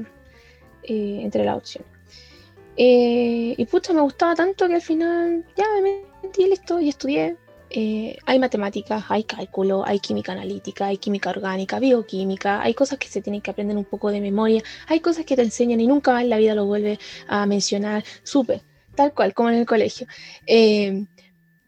eh, 0.84 1.18
entre 1.22 1.44
las 1.44 1.56
opciones. 1.56 1.90
Eh, 2.76 3.54
y 3.56 3.64
pucha, 3.66 3.92
me 3.92 4.00
gustaba 4.00 4.36
tanto 4.36 4.68
que 4.68 4.76
al 4.76 4.82
final 4.82 5.44
ya 5.56 5.64
me 5.82 6.04
metí 6.22 6.46
listo 6.46 6.78
y 6.80 6.88
estudié. 6.88 7.36
Eh, 7.76 8.16
hay 8.24 8.38
matemáticas, 8.38 9.04
hay 9.08 9.24
cálculo, 9.24 9.84
hay 9.84 9.98
química 9.98 10.30
analítica, 10.30 10.86
hay 10.86 10.96
química 10.96 11.30
orgánica, 11.30 11.80
bioquímica, 11.80 12.62
hay 12.62 12.72
cosas 12.72 13.00
que 13.00 13.08
se 13.08 13.20
tienen 13.20 13.40
que 13.40 13.50
aprender 13.50 13.76
un 13.76 13.84
poco 13.84 14.12
de 14.12 14.20
memoria, 14.20 14.62
hay 14.86 15.00
cosas 15.00 15.24
que 15.24 15.34
te 15.34 15.42
enseñan 15.42 15.80
y 15.80 15.88
nunca 15.88 16.12
más 16.12 16.22
en 16.22 16.30
la 16.30 16.38
vida 16.38 16.54
lo 16.54 16.66
vuelve 16.66 17.00
a 17.26 17.46
mencionar, 17.46 18.04
súper, 18.22 18.62
tal 18.94 19.12
cual, 19.12 19.34
como 19.34 19.50
en 19.50 19.56
el 19.56 19.66
colegio. 19.66 20.06
Eh, 20.46 21.04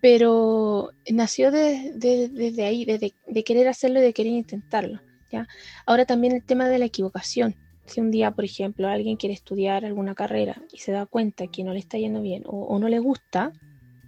pero 0.01 0.93
nació 1.11 1.51
desde 1.51 2.65
ahí, 2.65 2.85
de, 2.85 3.43
querer 3.45 3.67
hacerlo 3.67 3.99
y 3.99 4.03
de 4.03 4.13
querer 4.13 4.33
intentarlo. 4.33 5.01
¿ya? 5.33 5.49
Ahora 5.87 6.05
también 6.05 6.35
el 6.35 6.45
tema 6.45 6.69
de 6.69 6.79
la 6.79 6.85
equivocación. 6.85 7.57
si 7.87 8.01
un 8.01 8.13
día, 8.13 8.31
por 8.31 8.45
ejemplo, 8.45 8.87
alguien 8.87 9.17
quiere 9.17 9.35
estudiar 9.35 9.85
alguna 9.85 10.15
carrera 10.15 10.63
y 10.73 10.79
se 10.79 10.93
da 10.93 11.07
cuenta 11.07 11.49
que 11.49 11.65
no 11.65 11.73
le 11.73 11.81
está 11.81 11.99
yendo 11.99 12.23
bien 12.23 12.45
o, 12.47 12.79
no 12.79 12.89
le 12.89 13.01
gusta, 13.01 13.53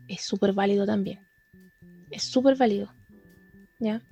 es 0.07 0.21
súper 0.21 0.53
válido 0.53 0.87
también. 0.87 1.28
Es 2.11 2.25
súper 2.25 2.57
válido. 2.57 2.93
¿Ya? 3.79 4.03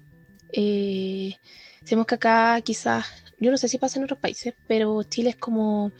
Eh, 0.53 1.37
sabemos 1.85 2.07
que 2.07 2.15
acá 2.15 2.61
quizás, 2.63 3.07
yo 3.39 3.51
no 3.51 3.57
sé 3.57 3.69
si 3.69 3.79
pasa 3.79 3.99
en 3.99 4.05
otros 4.05 4.19
países, 4.19 4.55
pero 4.67 5.03
Chile 5.03 5.31
es 5.31 5.37
como, 5.37 5.93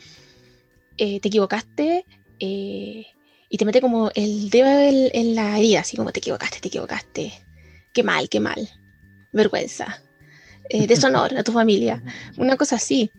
eh, 0.97 1.21
te 1.21 1.29
equivocaste 1.29 2.07
eh, 2.39 3.07
y 3.49 3.59
te 3.59 3.65
mete 3.65 3.81
como 3.81 4.11
el 4.15 4.51
dedo 4.51 5.11
en, 5.13 5.35
la 5.35 5.59
herida, 5.59 5.81
así 5.81 5.97
como 5.97 6.13
te 6.13 6.21
equivocaste, 6.21 6.61
te 6.61 6.69
equivocaste. 6.69 7.33
Qué 7.93 8.03
mal, 8.03 8.29
qué 8.29 8.41
mal. 8.41 8.69
Vergüenza. 9.33 10.03
deshonor 10.71 11.37
a 11.37 11.45
tu 11.45 11.53
familia. 11.53 12.03
Una 12.37 12.57
cosa 12.57 12.77
así. 12.77 13.11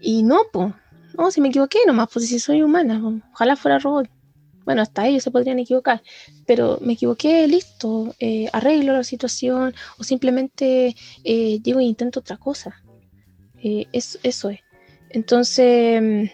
Y 0.00 0.22
no, 0.22 0.42
pues, 0.52 0.72
no, 1.16 1.30
si 1.30 1.40
me 1.40 1.48
equivoqué 1.48 1.78
nomás, 1.86 2.08
pues 2.12 2.28
si 2.28 2.38
soy 2.38 2.62
humana, 2.62 3.02
ojalá 3.32 3.56
fuera 3.56 3.78
robot. 3.78 4.08
Bueno, 4.64 4.82
hasta 4.82 5.06
ellos 5.06 5.22
se 5.22 5.30
podrían 5.30 5.58
equivocar, 5.58 6.02
pero 6.46 6.78
me 6.80 6.94
equivoqué, 6.94 7.46
listo, 7.46 8.14
eh, 8.18 8.48
arreglo 8.52 8.92
la 8.94 9.04
situación 9.04 9.74
o 9.98 10.04
simplemente 10.04 10.94
eh, 11.24 11.58
digo 11.60 11.80
e 11.80 11.84
intento 11.84 12.20
otra 12.20 12.36
cosa. 12.36 12.82
Eh, 13.62 13.86
eso, 13.92 14.18
es. 14.50 14.60
Entonces, 15.10 16.30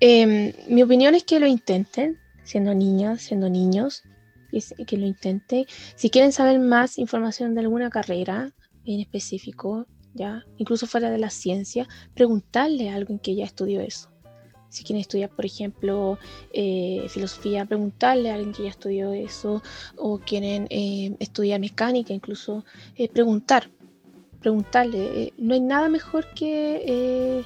em, 0.00 0.52
mi 0.68 0.82
opinión 0.82 1.14
es 1.14 1.24
que 1.24 1.40
lo 1.40 1.46
intenten, 1.46 2.18
siendo 2.44 2.74
niñas, 2.74 3.22
siendo 3.22 3.48
niños, 3.48 4.02
que 4.86 4.96
lo 4.96 5.06
intenten. 5.06 5.66
Si 5.96 6.10
quieren 6.10 6.32
saber 6.32 6.58
más 6.58 6.98
información 6.98 7.54
de 7.54 7.60
alguna 7.60 7.90
carrera 7.90 8.52
en 8.84 9.00
específico, 9.00 9.86
¿ya? 10.14 10.44
Incluso 10.56 10.86
fuera 10.86 11.10
de 11.10 11.18
la 11.18 11.30
ciencia, 11.30 11.86
preguntarle 12.14 12.90
a 12.90 12.96
alguien 12.96 13.18
que 13.18 13.34
ya 13.34 13.44
estudió 13.44 13.80
eso. 13.80 14.09
Si 14.70 14.84
quieren 14.84 15.00
estudiar, 15.00 15.30
por 15.30 15.44
ejemplo, 15.44 16.18
eh, 16.52 17.04
filosofía, 17.08 17.64
preguntarle 17.64 18.30
a 18.30 18.34
alguien 18.34 18.52
que 18.54 18.62
ya 18.62 18.70
estudió 18.70 19.12
eso, 19.12 19.62
o 19.96 20.18
quieren 20.18 20.68
eh, 20.70 21.16
estudiar 21.18 21.58
mecánica, 21.58 22.14
incluso 22.14 22.64
eh, 22.96 23.08
preguntar, 23.08 23.68
preguntarle. 24.40 25.32
no 25.38 25.54
hay 25.54 25.60
nada 25.60 25.88
mejor 25.88 26.32
que, 26.34 27.44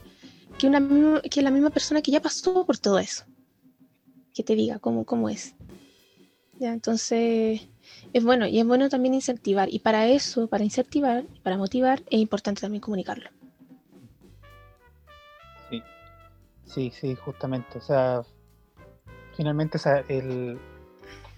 que, 0.59 0.67
una, 0.67 1.23
que 1.23 1.41
la 1.41 1.51
misma 1.51 1.71
persona 1.71 2.03
que 2.03 2.11
ya 2.11 2.21
pasó 2.21 2.67
por 2.67 2.77
todo 2.77 2.99
eso, 2.99 3.25
que 4.35 4.43
te 4.43 4.55
diga 4.55 4.79
cómo, 4.79 5.05
cómo 5.07 5.31
es. 5.31 5.55
¿Ya? 6.61 6.75
Entonces, 6.75 7.63
es 8.13 8.23
bueno 8.23 8.47
y 8.47 8.61
es 8.61 8.67
bueno 8.67 8.91
también 8.91 9.15
incentivar. 9.15 9.73
Y 9.73 9.79
para 9.79 10.09
eso, 10.09 10.47
para 10.47 10.63
incentivar, 10.63 11.25
para 11.43 11.57
motivar, 11.57 12.03
es 12.11 12.21
importante 12.21 12.61
también 12.61 12.83
comunicarlo. 12.83 13.31
Sí, 16.75 16.91
sí, 16.91 17.15
justamente. 17.15 17.79
O 17.79 17.81
sea, 17.81 18.23
finalmente 19.37 19.79
el 20.09 20.59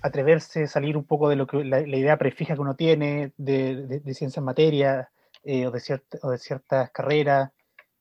atreverse, 0.03 0.67
salir 0.67 0.97
un 0.97 1.05
poco 1.05 1.29
de 1.29 1.37
lo 1.37 1.47
que 1.47 1.65
la, 1.65 1.81
idea 1.81 2.17
prefija 2.17 2.55
que 2.55 2.61
uno 2.61 2.77
tiene 2.77 3.33
de, 3.37 3.87
de, 3.87 4.15
ciencia 4.15 4.41
en 4.41 4.47
materia 4.47 5.11
eh, 5.43 5.67
o, 5.67 5.71
de 5.71 5.81
o 6.23 6.31
de 6.31 6.39
ciertas 6.39 6.91
carreras. 6.91 7.51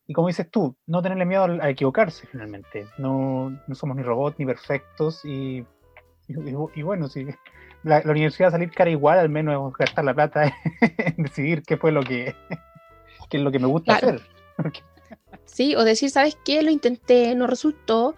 Y 0.07 0.13
como 0.13 0.27
dices 0.27 0.49
tú, 0.51 0.75
no 0.85 1.01
tenerle 1.01 1.25
miedo 1.25 1.43
a, 1.43 1.69
equivocarse 1.69 2.27
finalmente. 2.27 2.87
No, 2.97 3.49
no, 3.67 3.75
somos 3.75 3.97
ni 3.97 4.03
robots 4.03 4.37
ni 4.39 4.45
perfectos 4.45 5.25
y, 5.25 5.65
y, 6.27 6.81
bueno, 6.83 7.07
sí, 7.07 7.27
la, 7.83 8.01
universidad 8.05 8.45
va 8.45 8.49
a 8.49 8.51
salir 8.51 8.71
cara 8.71 8.91
igual, 8.91 9.19
al 9.19 9.29
menos 9.29 9.73
gastar 9.73 10.05
la 10.05 10.13
plata 10.13 10.53
en 10.81 11.23
decidir 11.23 11.63
qué 11.63 11.77
fue 11.77 11.91
lo 11.91 12.03
que, 12.03 12.35
qué 13.29 13.37
es 13.37 13.43
lo 13.43 13.51
que 13.51 13.59
me 13.59 13.67
gusta 13.67 13.95
hacer. 13.95 14.21
sí, 15.45 15.75
o 15.75 15.83
decir, 15.83 16.09
¿sabes 16.09 16.37
qué? 16.43 16.61
Lo 16.61 16.71
intenté, 16.71 17.33
no 17.35 17.47
resultó, 17.47 18.15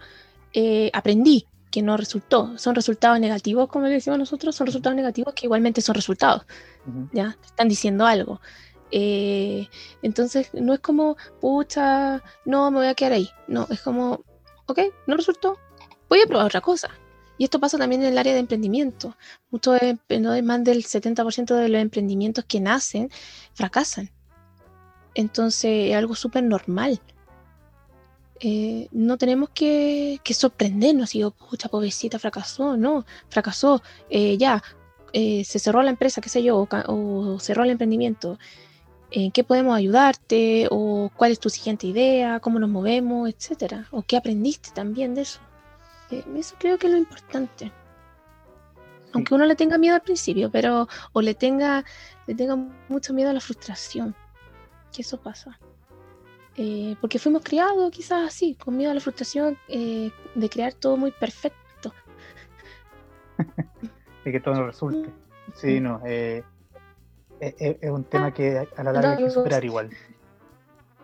eh, 0.52 0.90
aprendí 0.92 1.46
que 1.70 1.82
no 1.82 1.96
resultó. 1.96 2.56
Son 2.58 2.74
resultados 2.74 3.20
negativos, 3.20 3.68
como 3.68 3.86
le 3.86 3.94
decimos 3.94 4.18
nosotros, 4.18 4.56
son 4.56 4.66
resultados 4.66 4.96
negativos 4.96 5.34
que 5.34 5.46
igualmente 5.46 5.80
son 5.80 5.94
resultados. 5.94 6.46
¿Ya? 7.12 7.36
están 7.44 7.68
diciendo 7.68 8.06
algo. 8.06 8.40
Eh, 8.90 9.68
entonces, 10.02 10.50
no 10.54 10.72
es 10.72 10.80
como, 10.80 11.16
pucha, 11.40 12.22
no, 12.44 12.70
me 12.70 12.78
voy 12.78 12.86
a 12.86 12.94
quedar 12.94 13.12
ahí. 13.12 13.28
No, 13.46 13.66
es 13.70 13.80
como, 13.80 14.24
ok, 14.66 14.80
no 15.06 15.16
resultó, 15.16 15.58
voy 16.08 16.20
a 16.22 16.26
probar 16.26 16.46
otra 16.46 16.60
cosa. 16.60 16.90
Y 17.36 17.44
esto 17.44 17.60
pasa 17.60 17.78
también 17.78 18.02
en 18.02 18.08
el 18.08 18.18
área 18.18 18.32
de 18.32 18.40
emprendimiento. 18.40 19.16
Muchos, 19.50 19.78
no 20.20 20.42
más 20.42 20.64
del 20.64 20.84
70% 20.84 21.54
de 21.54 21.68
los 21.68 21.80
emprendimientos 21.80 22.44
que 22.44 22.60
nacen 22.60 23.10
fracasan. 23.54 24.10
Entonces 25.18 25.90
es 25.90 25.96
algo 25.96 26.14
súper 26.14 26.44
normal. 26.44 27.00
Eh, 28.38 28.86
no 28.92 29.18
tenemos 29.18 29.50
que, 29.50 30.20
sorprendernos 30.30 31.12
y, 31.16 31.24
oh, 31.24 31.32
pucha, 31.32 31.68
pobrecita, 31.68 32.20
fracasó, 32.20 32.76
no, 32.76 33.04
fracasó, 33.28 33.82
eh, 34.10 34.36
ya, 34.38 34.62
eh, 35.12 35.42
se 35.44 35.58
cerró 35.58 35.82
la 35.82 35.90
empresa, 35.90 36.20
qué 36.20 36.28
sé 36.28 36.44
yo, 36.44 36.58
o, 36.58 36.68
o 36.70 37.40
cerró 37.40 37.64
el 37.64 37.70
emprendimiento. 37.70 38.38
¿En 39.10 39.32
qué 39.32 39.42
podemos 39.42 39.76
ayudarte? 39.76 40.68
¿O 40.70 41.10
cuál 41.16 41.32
es 41.32 41.40
tu 41.40 41.50
siguiente 41.50 41.88
idea? 41.88 42.38
¿Cómo 42.38 42.60
nos 42.60 42.70
movemos? 42.70 43.28
Etcétera. 43.28 43.88
¿O 43.90 44.02
qué 44.02 44.16
aprendiste 44.16 44.70
también 44.72 45.16
de 45.16 45.22
eso? 45.22 45.40
Eh, 46.12 46.22
eso 46.36 46.54
creo 46.60 46.78
que 46.78 46.86
es 46.86 46.92
lo 46.92 46.98
importante. 46.98 47.72
Aunque 49.14 49.34
uno 49.34 49.46
le 49.46 49.56
tenga 49.56 49.78
miedo 49.78 49.96
al 49.96 50.02
principio, 50.02 50.48
pero 50.48 50.86
o 51.12 51.22
le 51.22 51.34
tenga, 51.34 51.84
le 52.28 52.36
tenga 52.36 52.54
mucho 52.88 53.12
miedo 53.14 53.30
a 53.30 53.32
la 53.32 53.40
frustración. 53.40 54.14
Que 54.92 55.02
eso 55.02 55.20
pasa. 55.20 55.58
Eh, 56.56 56.96
porque 57.00 57.18
fuimos 57.18 57.42
criados 57.42 57.90
quizás 57.90 58.26
así, 58.26 58.54
con 58.56 58.76
miedo 58.76 58.90
a 58.90 58.94
la 58.94 59.00
frustración 59.00 59.56
eh, 59.68 60.10
de 60.34 60.50
crear 60.50 60.74
todo 60.74 60.96
muy 60.96 61.12
perfecto. 61.12 61.92
y 64.24 64.32
que 64.32 64.40
todo 64.40 64.54
no 64.54 64.66
resulte. 64.66 65.10
Sí, 65.54 65.80
no. 65.80 66.00
es, 66.04 66.42
un 67.82 68.04
tema 68.04 68.34
que 68.34 68.66
a 68.76 68.82
la 68.82 68.92
larga 68.92 69.12
hay 69.12 69.24
que 69.24 69.30
superar 69.30 69.64
igual. 69.64 69.90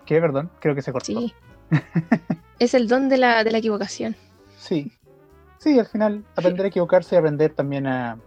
¿Qué? 0.05 0.21
Perdón, 0.21 0.51
creo 0.61 0.75
que 0.75 0.83
se 0.83 0.93
cortó. 0.93 1.07
Sí. 1.07 1.35
es 2.59 2.75
el 2.75 2.89
don 2.89 3.09
de 3.09 3.19
la, 3.19 3.45
de 3.45 3.51
la 3.51 3.59
equivocación. 3.59 4.17
Sí, 4.59 4.93
sí, 5.59 5.79
al 5.79 5.87
final 5.87 6.25
aprender 6.37 6.67
a 6.67 6.69
equivocarse 6.69 7.15
y 7.15 7.19
aprender 7.19 7.55
también 7.55 7.87
a, 7.87 8.19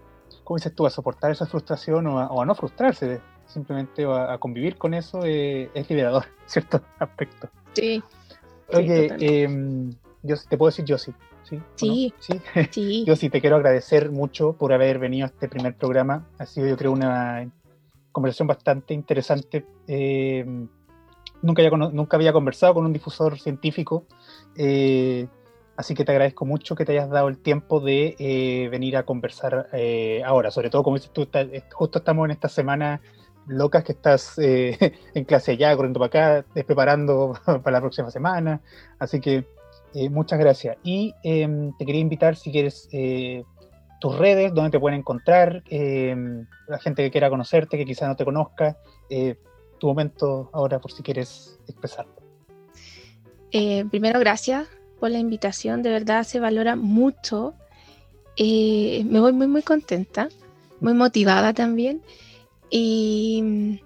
¿cómo 0.43 0.57
dices 0.57 0.73
tú?, 0.73 0.85
a 0.85 0.89
soportar 0.89 1.31
esa 1.31 1.45
frustración 1.45 2.07
o 2.07 2.41
a, 2.41 2.45
no 2.45 2.55
frustrarse, 2.55 3.21
simplemente 3.47 4.05
a, 4.05 4.37
convivir 4.37 4.77
con 4.77 4.93
eso 4.93 5.21
eh, 5.23 5.69
es 5.73 5.89
liberador, 5.89 6.25
cierto 6.45 6.81
aspecto. 6.99 7.49
Sí. 7.73 8.03
Oye, 8.73 9.13
em, 9.19 9.91
yo 10.23 10.35
te 10.49 10.57
puedo 10.57 10.69
decir 10.69 10.85
yo 10.85 10.97
sí. 10.97 11.13
Sí, 11.43 12.13
sí, 12.19 12.41
sí. 12.71 13.05
yo 13.05 13.15
sí 13.15 13.29
te 13.29 13.39
quiero 13.39 13.55
agradecer 13.55 14.11
mucho 14.11 14.53
por 14.53 14.73
haber 14.73 14.99
venido 14.99 15.25
a 15.25 15.29
este 15.29 15.47
primer 15.47 15.75
programa. 15.75 16.27
Ha 16.39 16.45
sido, 16.45 16.67
yo 16.67 16.75
creo, 16.75 16.91
una 16.91 17.49
conversación 18.11 18.49
bastante 18.49 18.93
interesante. 18.93 19.65
Em, 19.87 20.67
nunca, 21.41 21.61
había, 21.61 21.77
nunca 21.77 22.17
había 22.17 22.33
conversado 22.33 22.73
con 22.73 22.85
un 22.85 22.91
difusor 22.91 23.39
científico. 23.39 24.05
Eh, 24.57 25.27
Así 25.77 25.93
que 25.93 26.03
te 26.03 26.11
agradezco 26.11 26.43
mucho 26.43 26.75
que 26.75 26.85
te 26.85 26.93
hayas 26.93 27.09
dado 27.11 27.27
el 27.27 27.37
tiempo 27.37 27.79
de 27.79 28.15
eh, 28.17 28.67
venir 28.69 28.97
a 28.97 29.03
conversar 29.03 29.69
eh, 29.73 30.23
ahora. 30.25 30.49
Sobre 30.49 30.71
todo, 30.71 30.81
como 30.81 30.97
dices 30.97 31.11
tú, 31.13 31.27
justo 31.71 31.99
estamos 31.99 32.25
en 32.25 32.31
esta 32.31 32.49
semana 32.49 32.99
locas 33.47 33.83
que 33.83 33.93
estás 33.93 34.33
en 34.37 35.23
clase 35.25 35.53
allá, 35.53 35.75
corriendo 35.75 35.99
para 35.99 36.41
acá, 36.41 36.45
preparando 36.65 37.33
para 37.45 37.71
la 37.71 37.81
próxima 37.81 38.11
semana. 38.11 38.61
Así 38.99 39.19
que 39.19 39.45
muchas 40.11 40.39
gracias. 40.39 40.77
Y 40.83 41.13
em, 41.23 41.75
te 41.77 41.85
quería 41.85 42.01
invitar, 42.01 42.35
si 42.35 42.51
quieres, 42.51 42.89
tus 43.99 44.17
redes, 44.17 44.53
donde 44.53 44.71
te 44.71 44.79
pueden 44.79 44.99
encontrar, 44.99 45.63
em, 45.69 46.45
la 46.67 46.77
gente 46.77 47.03
que 47.03 47.11
quiera 47.11 47.29
conocerte, 47.29 47.77
que 47.77 47.85
quizá 47.85 48.07
no 48.07 48.15
te 48.15 48.25
conozca. 48.25 48.77
tu 49.79 49.87
momento 49.87 50.49
ahora, 50.53 50.79
por 50.79 50.91
si 50.91 51.03
quieres 51.03 51.59
expresarlo. 51.67 52.15
primero, 53.89 54.19
gracias 54.19 54.67
por 54.99 55.11
la 55.11 55.19
invitación, 55.19 55.83
de 55.83 55.91
verdad 55.91 56.23
se 56.23 56.39
valora 56.39 56.75
mucho. 56.75 57.53
Eh, 58.35 59.03
me 59.05 59.19
voy 59.19 59.33
muy, 59.33 59.47
muy 59.47 59.61
contenta, 59.61 60.29
muy 60.79 60.93
motivada 60.93 61.53
también. 61.53 62.01
Y, 62.69 63.81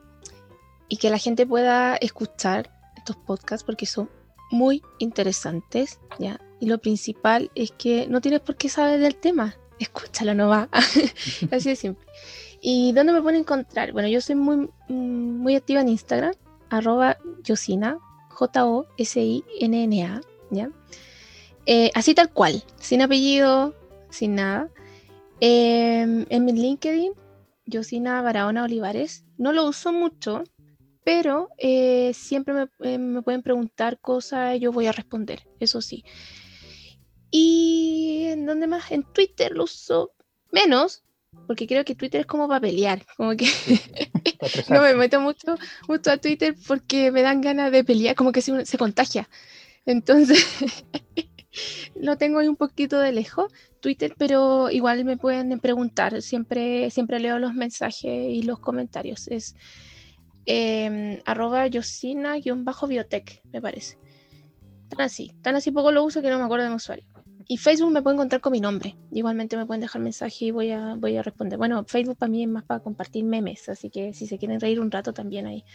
que 1.00 1.10
la 1.10 1.18
gente 1.18 1.48
pueda 1.48 1.96
escuchar 1.96 2.70
estos 2.98 3.16
podcasts 3.16 3.64
porque 3.64 3.86
son 3.86 4.10
muy 4.52 4.84
interesantes, 5.00 6.00
¿ya? 6.20 6.40
Y 6.60 6.68
lo 6.68 6.78
principal 6.78 7.50
es 7.56 7.72
que 7.72 8.08
no 8.08 8.22
tienes 8.22 8.42
por 8.42 8.56
qué 8.56 8.70
saber 8.70 9.00
del 9.00 9.16
tema, 9.16 9.56
escúchalo, 9.80 10.36
no 10.36 10.50
va. 10.50 10.70
Así 11.52 11.70
de 11.70 11.76
simple. 11.76 12.06
¿Y 12.62 12.92
dónde 12.94 13.14
me 13.14 13.22
pueden 13.22 13.40
encontrar? 13.40 13.92
Bueno, 13.92 14.08
yo 14.08 14.22
soy 14.22 14.36
muy, 14.36 14.70
muy 14.88 15.56
activa 15.56 15.82
en 15.82 15.90
Instagram, 15.90 16.34
arroba 16.70 17.18
Yosina, 17.44 17.98
J-O-S-I-N-N-A, 18.30 20.22
¿ya? 20.52 20.70
Eh, 21.66 21.92
así 21.94 22.14
tal 22.14 22.30
cual, 22.32 22.64
sin 22.80 23.02
apellido, 23.02 23.74
sin 24.10 24.36
nada. 24.36 24.70
Em, 25.40 26.26
en 26.30 26.46
mi 26.46 26.52
LinkedIn, 26.52 27.14
Yosina 27.72 28.22
Barahona 28.22 28.66
Olivares, 28.66 29.26
no 29.38 29.52
lo 29.52 29.66
uso 29.66 29.92
mucho, 29.92 30.44
pero 31.04 31.50
eh, 31.58 32.14
siempre 32.14 32.54
me, 32.54 32.68
eh, 32.82 32.98
me, 33.00 33.24
pueden 33.24 33.42
preguntar 33.42 34.00
cosas 34.00 34.56
y 34.56 34.60
yo 34.60 34.72
voy 34.72 34.86
a 34.86 34.92
responder, 34.92 35.48
eso 35.60 35.82
sí. 35.82 36.06
¿Y 37.32 38.26
en 38.28 38.46
dónde 38.46 38.68
más? 38.68 38.92
En 38.92 39.04
Twitter 39.04 39.54
lo 39.54 39.64
uso 39.64 40.12
menos, 40.52 41.04
porque 41.48 41.66
creo 41.66 41.86
que 41.86 41.96
Twitter 41.96 42.22
es 42.22 42.28
como 42.28 42.48
para 42.48 42.60
pelear, 42.60 43.06
como 43.18 43.36
que 43.36 43.48
no 44.70 44.82
me 44.82 44.94
meto 44.94 45.20
mucho, 45.22 45.58
mucho 45.88 46.12
a 46.12 46.18
Twitter 46.18 46.56
porque 46.68 47.12
me 47.12 47.22
dan 47.22 47.42
ganas 47.42 47.72
de 47.72 47.84
pelear, 47.84 48.16
como 48.16 48.32
que 48.32 48.42
se, 48.42 48.66
se 48.66 48.78
contagia. 48.78 49.30
Entonces, 49.86 50.46
lo 51.96 52.18
tengo 52.18 52.40
ahí 52.40 52.48
un 52.48 52.58
poquito 52.58 53.00
de 53.00 53.12
lejos, 53.12 53.52
Twitter, 53.82 54.14
pero 54.18 54.70
igual 54.70 55.04
me 55.04 55.18
pueden 55.18 55.60
preguntar, 55.60 56.22
siempre, 56.22 56.90
siempre 56.90 57.20
leo 57.20 57.40
los 57.40 57.54
mensajes 57.54 58.30
y 58.30 58.44
los 58.44 58.60
comentarios. 58.60 59.28
Es 59.28 59.56
eh, 60.46 61.22
arroba 61.26 61.68
yosina-biotech, 61.68 63.42
me 63.52 63.62
parece. 63.62 63.98
Tan 64.90 65.02
así, 65.02 65.32
tan 65.42 65.56
así 65.56 65.72
poco 65.72 65.92
lo 65.92 66.04
uso 66.04 66.22
que 66.22 66.30
no 66.30 66.38
me 66.38 66.46
acuerdo 66.46 66.66
de 66.66 66.70
mi 66.70 66.76
usuario. 66.76 67.06
Y 67.48 67.58
Facebook 67.58 67.92
me 67.92 68.02
puede 68.02 68.16
encontrar 68.16 68.40
con 68.40 68.54
mi 68.54 68.62
nombre. 68.62 68.96
Igualmente 69.12 69.58
me 69.58 69.66
pueden 69.66 69.82
dejar 69.82 70.02
mensaje 70.02 70.46
y 70.46 70.52
voy 70.52 70.72
a, 70.72 70.96
voy 70.96 71.18
a 71.18 71.24
responder. 71.24 71.58
Bueno, 71.58 71.84
Facebook 71.86 72.18
para 72.18 72.30
mí 72.30 72.44
es 72.44 72.50
más 72.50 72.64
para 72.64 72.80
compartir 72.82 73.26
memes, 73.26 73.68
así 73.68 73.90
que 73.90 74.14
si 74.14 74.28
se 74.28 74.38
quieren 74.38 74.60
reír 74.60 74.80
un 74.80 74.92
rato 74.92 75.12
también 75.12 75.48
ahí 75.48 75.66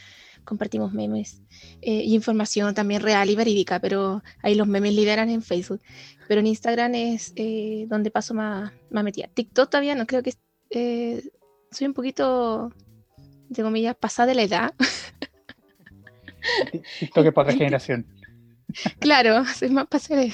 compartimos 0.46 0.94
memes 0.94 1.42
eh, 1.82 2.02
y 2.04 2.14
información 2.14 2.74
también 2.74 3.02
real 3.02 3.28
y 3.28 3.36
verídica, 3.36 3.78
pero 3.80 4.22
ahí 4.42 4.54
los 4.54 4.66
memes 4.66 4.94
lideran 4.94 5.28
en 5.28 5.42
Facebook. 5.42 5.82
Pero 6.26 6.40
en 6.40 6.46
Instagram 6.46 6.94
es 6.94 7.34
eh, 7.36 7.84
donde 7.88 8.10
paso 8.10 8.32
más, 8.32 8.72
más 8.90 9.04
metida. 9.04 9.28
TikTok 9.34 9.68
todavía 9.68 9.94
no, 9.94 10.06
creo 10.06 10.22
que 10.22 10.32
eh, 10.70 11.28
soy 11.70 11.88
un 11.88 11.94
poquito, 11.94 12.72
de 13.48 13.62
comillas, 13.62 13.96
pasada 13.96 14.28
de 14.28 14.34
la 14.36 14.42
edad. 14.42 14.74
TikTok 17.00 17.26
es 17.26 17.32
para 17.34 17.48
otra 17.48 17.58
generación. 17.58 18.06
Claro, 18.98 19.42
soy 19.46 19.70
más 19.70 19.86
pasada 19.86 20.20
de 20.20 20.32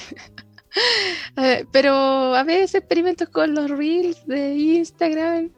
pero 1.71 2.35
a 2.35 2.43
veces 2.43 2.75
experimento 2.75 3.31
con 3.31 3.53
los 3.53 3.69
reels 3.69 4.25
de 4.27 4.55
Instagram. 4.55 5.51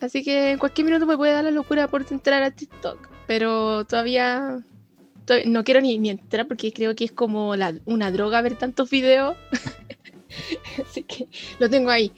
Así 0.00 0.24
que 0.24 0.52
en 0.52 0.58
cualquier 0.58 0.86
minuto 0.86 1.06
me 1.06 1.16
puede 1.16 1.34
dar 1.34 1.44
la 1.44 1.50
locura 1.50 1.86
por 1.88 2.04
entrar 2.10 2.42
a 2.42 2.50
TikTok. 2.50 3.09
Pero 3.30 3.84
todavía, 3.84 4.58
no 5.46 5.62
quiero 5.62 5.80
ni, 5.80 5.96
ni, 5.98 6.10
entrar 6.10 6.48
porque 6.48 6.72
creo 6.72 6.96
que 6.96 7.04
es 7.04 7.12
como 7.12 7.54
una 7.84 8.10
droga 8.10 8.42
ver 8.42 8.56
tantos 8.56 8.90
videos. 8.90 9.36
Así 10.84 11.04
que 11.04 11.28
lo 11.60 11.70
tengo 11.70 11.90
ahí, 11.90 12.10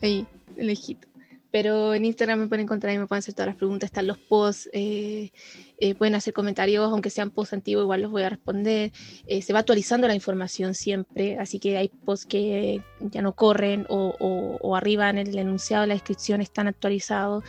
ahí, 0.00 0.28
lejito. 0.56 1.08
Pero 1.50 1.92
en 1.92 2.04
Instagram 2.04 2.38
me 2.38 2.46
pueden 2.46 2.66
encontrar 2.66 2.94
y 2.94 2.98
me 2.98 3.08
pueden 3.08 3.18
hacer 3.18 3.34
todas 3.34 3.48
las 3.48 3.56
preguntas. 3.56 3.88
Están 3.88 4.06
los 4.06 4.18
posts, 4.18 4.70
eh, 4.72 5.32
eh, 5.78 5.96
pueden 5.96 6.14
hacer 6.14 6.32
comentarios, 6.32 6.88
aunque 6.88 7.10
sean 7.10 7.32
posts 7.32 7.54
antiguos, 7.54 7.82
igual 7.82 8.02
los 8.02 8.12
voy 8.12 8.22
a 8.22 8.28
responder. 8.28 8.92
Eh, 9.26 9.42
se 9.42 9.52
va 9.52 9.58
actualizando 9.58 10.06
la 10.06 10.14
información 10.14 10.76
siempre, 10.76 11.36
así 11.36 11.58
que 11.58 11.78
hay 11.78 11.88
posts 11.88 12.26
que 12.26 12.80
ya 13.00 13.22
no 13.22 13.34
corren 13.34 13.86
o, 13.88 14.14
o, 14.20 14.76
arriba 14.76 15.10
en 15.10 15.18
el 15.18 15.36
enunciado 15.36 15.80
de 15.80 15.88
la 15.88 15.94
descripción 15.94 16.40
están 16.40 16.68
actualizados. 16.68 17.42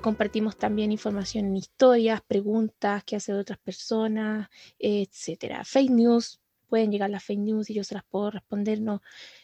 Compartimos 0.00 0.56
también 0.56 0.92
información 0.92 1.46
en 1.46 1.56
historias, 1.56 2.20
preguntas 2.20 3.02
que 3.04 3.16
hacen 3.16 3.36
otras 3.36 3.58
personas, 3.58 4.48
etcétera. 4.78 5.64
Fake 5.64 5.90
news, 5.90 6.40
pueden 6.68 6.90
llegar 6.90 7.10
las 7.10 7.24
fake 7.24 7.40
news 7.40 7.68
y 7.68 7.74
yo 7.74 7.84
se 7.84 7.94
las 7.94 8.04
puedo 8.04 8.30
responder, 8.30 8.80
no, 8.80 9.02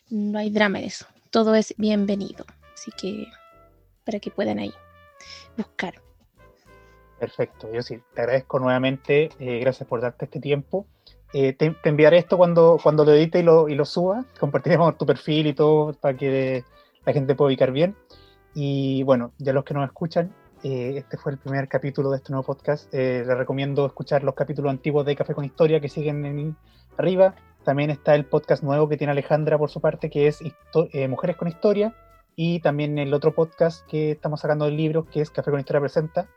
no 0.09 0.39
hay 0.39 0.51
drama 0.51 0.79
en 0.79 0.87
eso. 0.87 1.07
Todo 1.31 1.55
es 1.55 1.75
bienvenido. 1.77 2.47
Así 2.73 2.91
que 2.93 3.27
para 4.05 4.21
que 4.21 4.31
puedan 4.31 4.59
ahí 4.59 4.73
buscar. 5.57 6.01
Perfecto, 7.19 7.71
yo 7.73 7.83
sí, 7.83 8.01
te 8.15 8.23
agradezco 8.23 8.59
nuevamente, 8.59 9.29
eh, 9.41 9.59
gracias 9.59 9.87
por 9.87 10.01
darte 10.01 10.25
este 10.25 10.41
tiempo. 10.41 10.87
Eh, 11.35 11.53
te, 11.53 11.77
enviaré 11.85 12.17
esto 12.17 12.39
cuando, 12.39 12.79
cuando 12.83 13.05
lo 13.05 13.13
edite 13.13 13.41
y 13.41 13.43
lo, 13.43 13.69
y 13.69 13.75
lo 13.75 13.85
suba, 13.85 14.25
compartiremos 14.41 14.97
tu 14.97 15.05
perfil 15.05 15.49
y 15.49 15.53
todo 15.53 15.93
para 15.93 16.17
que 16.17 16.65
la 17.05 17.13
gente 17.13 17.35
pueda 17.35 17.49
ubicar 17.49 17.73
bien. 17.73 17.95
Y 18.61 19.05
bueno, 19.05 19.31
ya 19.39 19.53
los 19.53 19.63
que 19.63 19.73
nos 19.73 19.87
escuchan, 19.87 20.35
eh, 20.65 20.95
este 20.97 21.17
fue 21.17 21.31
el 21.31 21.39
primer 21.39 21.69
capítulo 21.69 22.11
de 22.11 22.17
este 22.17 22.33
nuevo 22.33 22.45
podcast. 22.45 22.93
les 22.93 23.25
recomiendo 23.25 23.87
escuchar 23.87 24.25
los 24.25 24.35
capítulos 24.35 24.71
antiguos 24.71 25.07
de 25.07 25.15
Café 25.15 25.33
con 25.33 25.45
Historia 25.45 25.81
que 25.81 25.89
siguen 25.89 26.25
en, 26.25 26.57
arriba. 26.97 27.37
También 27.63 27.91
está 27.91 28.17
el 28.17 28.25
podcast 28.25 28.65
nuevo 28.65 28.89
que 28.89 28.97
tiene 28.97 29.13
Alejandra 29.13 29.57
por 29.59 29.71
su 29.71 29.81
parte, 29.81 30.11
que 30.11 30.27
es 30.27 30.43
Mujeres 31.09 31.37
con 31.37 31.47
Historia 31.47 31.95
y 32.35 32.59
también 32.59 32.99
el 32.99 33.15
otro 33.15 33.33
podcast 33.33 33.87
que 33.87 34.11
estamos 34.11 34.41
sacando 34.41 34.65
del 34.65 34.77
libro, 34.77 35.05
que 35.05 35.21
es 35.21 35.31
Café 35.31 35.53
con 35.53 35.61
Historia 35.61 35.81
Presenta, 35.81 36.29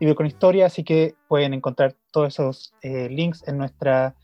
libro 0.00 0.16
con 0.16 0.26
historia, 0.26 0.66
así 0.66 0.84
que 0.84 1.14
pueden 1.28 1.54
encontrar 1.54 1.96
todos 2.10 2.28
esos 2.28 2.74
eh, 2.82 3.08
links 3.08 3.42
en 3.48 3.56
nuestra, 3.56 4.14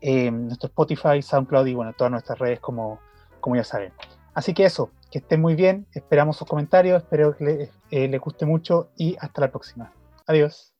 eh, 0.00 0.32
nuestro 0.32 0.66
Spotify, 0.66 1.22
SoundCloud 1.22 1.66
y 1.68 1.74
bueno, 1.74 1.92
todas 1.96 2.10
nuestras 2.10 2.40
redes 2.40 2.58
como, 2.58 2.98
como 3.38 3.54
ya 3.54 3.62
saben. 3.62 3.92
Así 4.34 4.52
que 4.52 4.64
eso, 4.64 4.90
que 5.14 5.20
estén 5.20 5.40
muy 5.40 5.54
bien, 5.54 5.86
esperamos 5.92 6.36
sus 6.36 6.48
comentarios, 6.48 7.00
espero 7.00 7.36
que 7.36 7.44
les, 7.44 7.70
eh, 7.92 8.08
les 8.08 8.20
guste 8.20 8.46
mucho 8.46 8.90
y 8.96 9.16
hasta 9.20 9.42
la 9.42 9.48
próxima. 9.52 9.92
Adiós. 10.26 10.73